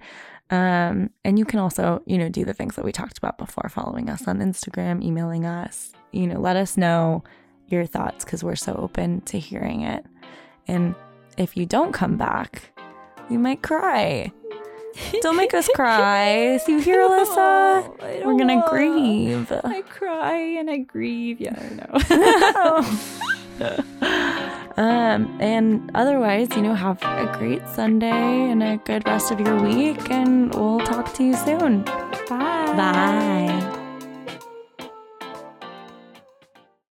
Um, 0.50 1.10
and 1.24 1.38
you 1.38 1.44
can 1.46 1.60
also, 1.60 2.02
you 2.04 2.18
know, 2.18 2.28
do 2.28 2.44
the 2.44 2.52
things 2.52 2.76
that 2.76 2.84
we 2.84 2.92
talked 2.92 3.16
about 3.16 3.38
before, 3.38 3.68
following 3.70 4.10
us 4.10 4.28
on 4.28 4.40
Instagram, 4.40 5.02
emailing 5.02 5.46
us. 5.46 5.92
You 6.10 6.26
know, 6.26 6.38
let 6.40 6.56
us 6.56 6.76
know 6.76 7.24
your 7.72 7.86
thoughts 7.86 8.24
because 8.24 8.44
we're 8.44 8.56
so 8.56 8.74
open 8.74 9.20
to 9.22 9.38
hearing 9.38 9.82
it. 9.82 10.04
And 10.68 10.94
if 11.36 11.56
you 11.56 11.66
don't 11.66 11.92
come 11.92 12.16
back, 12.16 12.70
we 13.28 13.36
might 13.36 13.62
cry. 13.62 14.32
Don't 15.22 15.36
make 15.36 15.54
us 15.54 15.68
cry. 15.74 16.58
So 16.58 16.72
you 16.72 16.80
hear, 16.80 17.00
Elyssa? 17.00 18.24
We're 18.24 18.36
gonna 18.36 18.64
grieve. 18.68 19.50
I 19.64 19.82
cry 19.82 20.36
and 20.36 20.70
I 20.70 20.78
grieve. 20.78 21.40
Yeah, 21.40 21.58
I 21.58 21.74
know. 21.74 22.86
um, 24.76 25.38
and 25.40 25.90
otherwise, 25.94 26.48
you 26.56 26.62
know, 26.62 26.74
have 26.74 27.02
a 27.02 27.34
great 27.38 27.66
Sunday 27.68 28.10
and 28.50 28.62
a 28.62 28.78
good 28.78 29.06
rest 29.06 29.30
of 29.30 29.40
your 29.40 29.60
week, 29.60 30.10
and 30.10 30.54
we'll 30.54 30.80
talk 30.80 31.12
to 31.14 31.24
you 31.24 31.34
soon. 31.34 31.82
Bye. 32.28 32.74
Bye. 32.76 33.78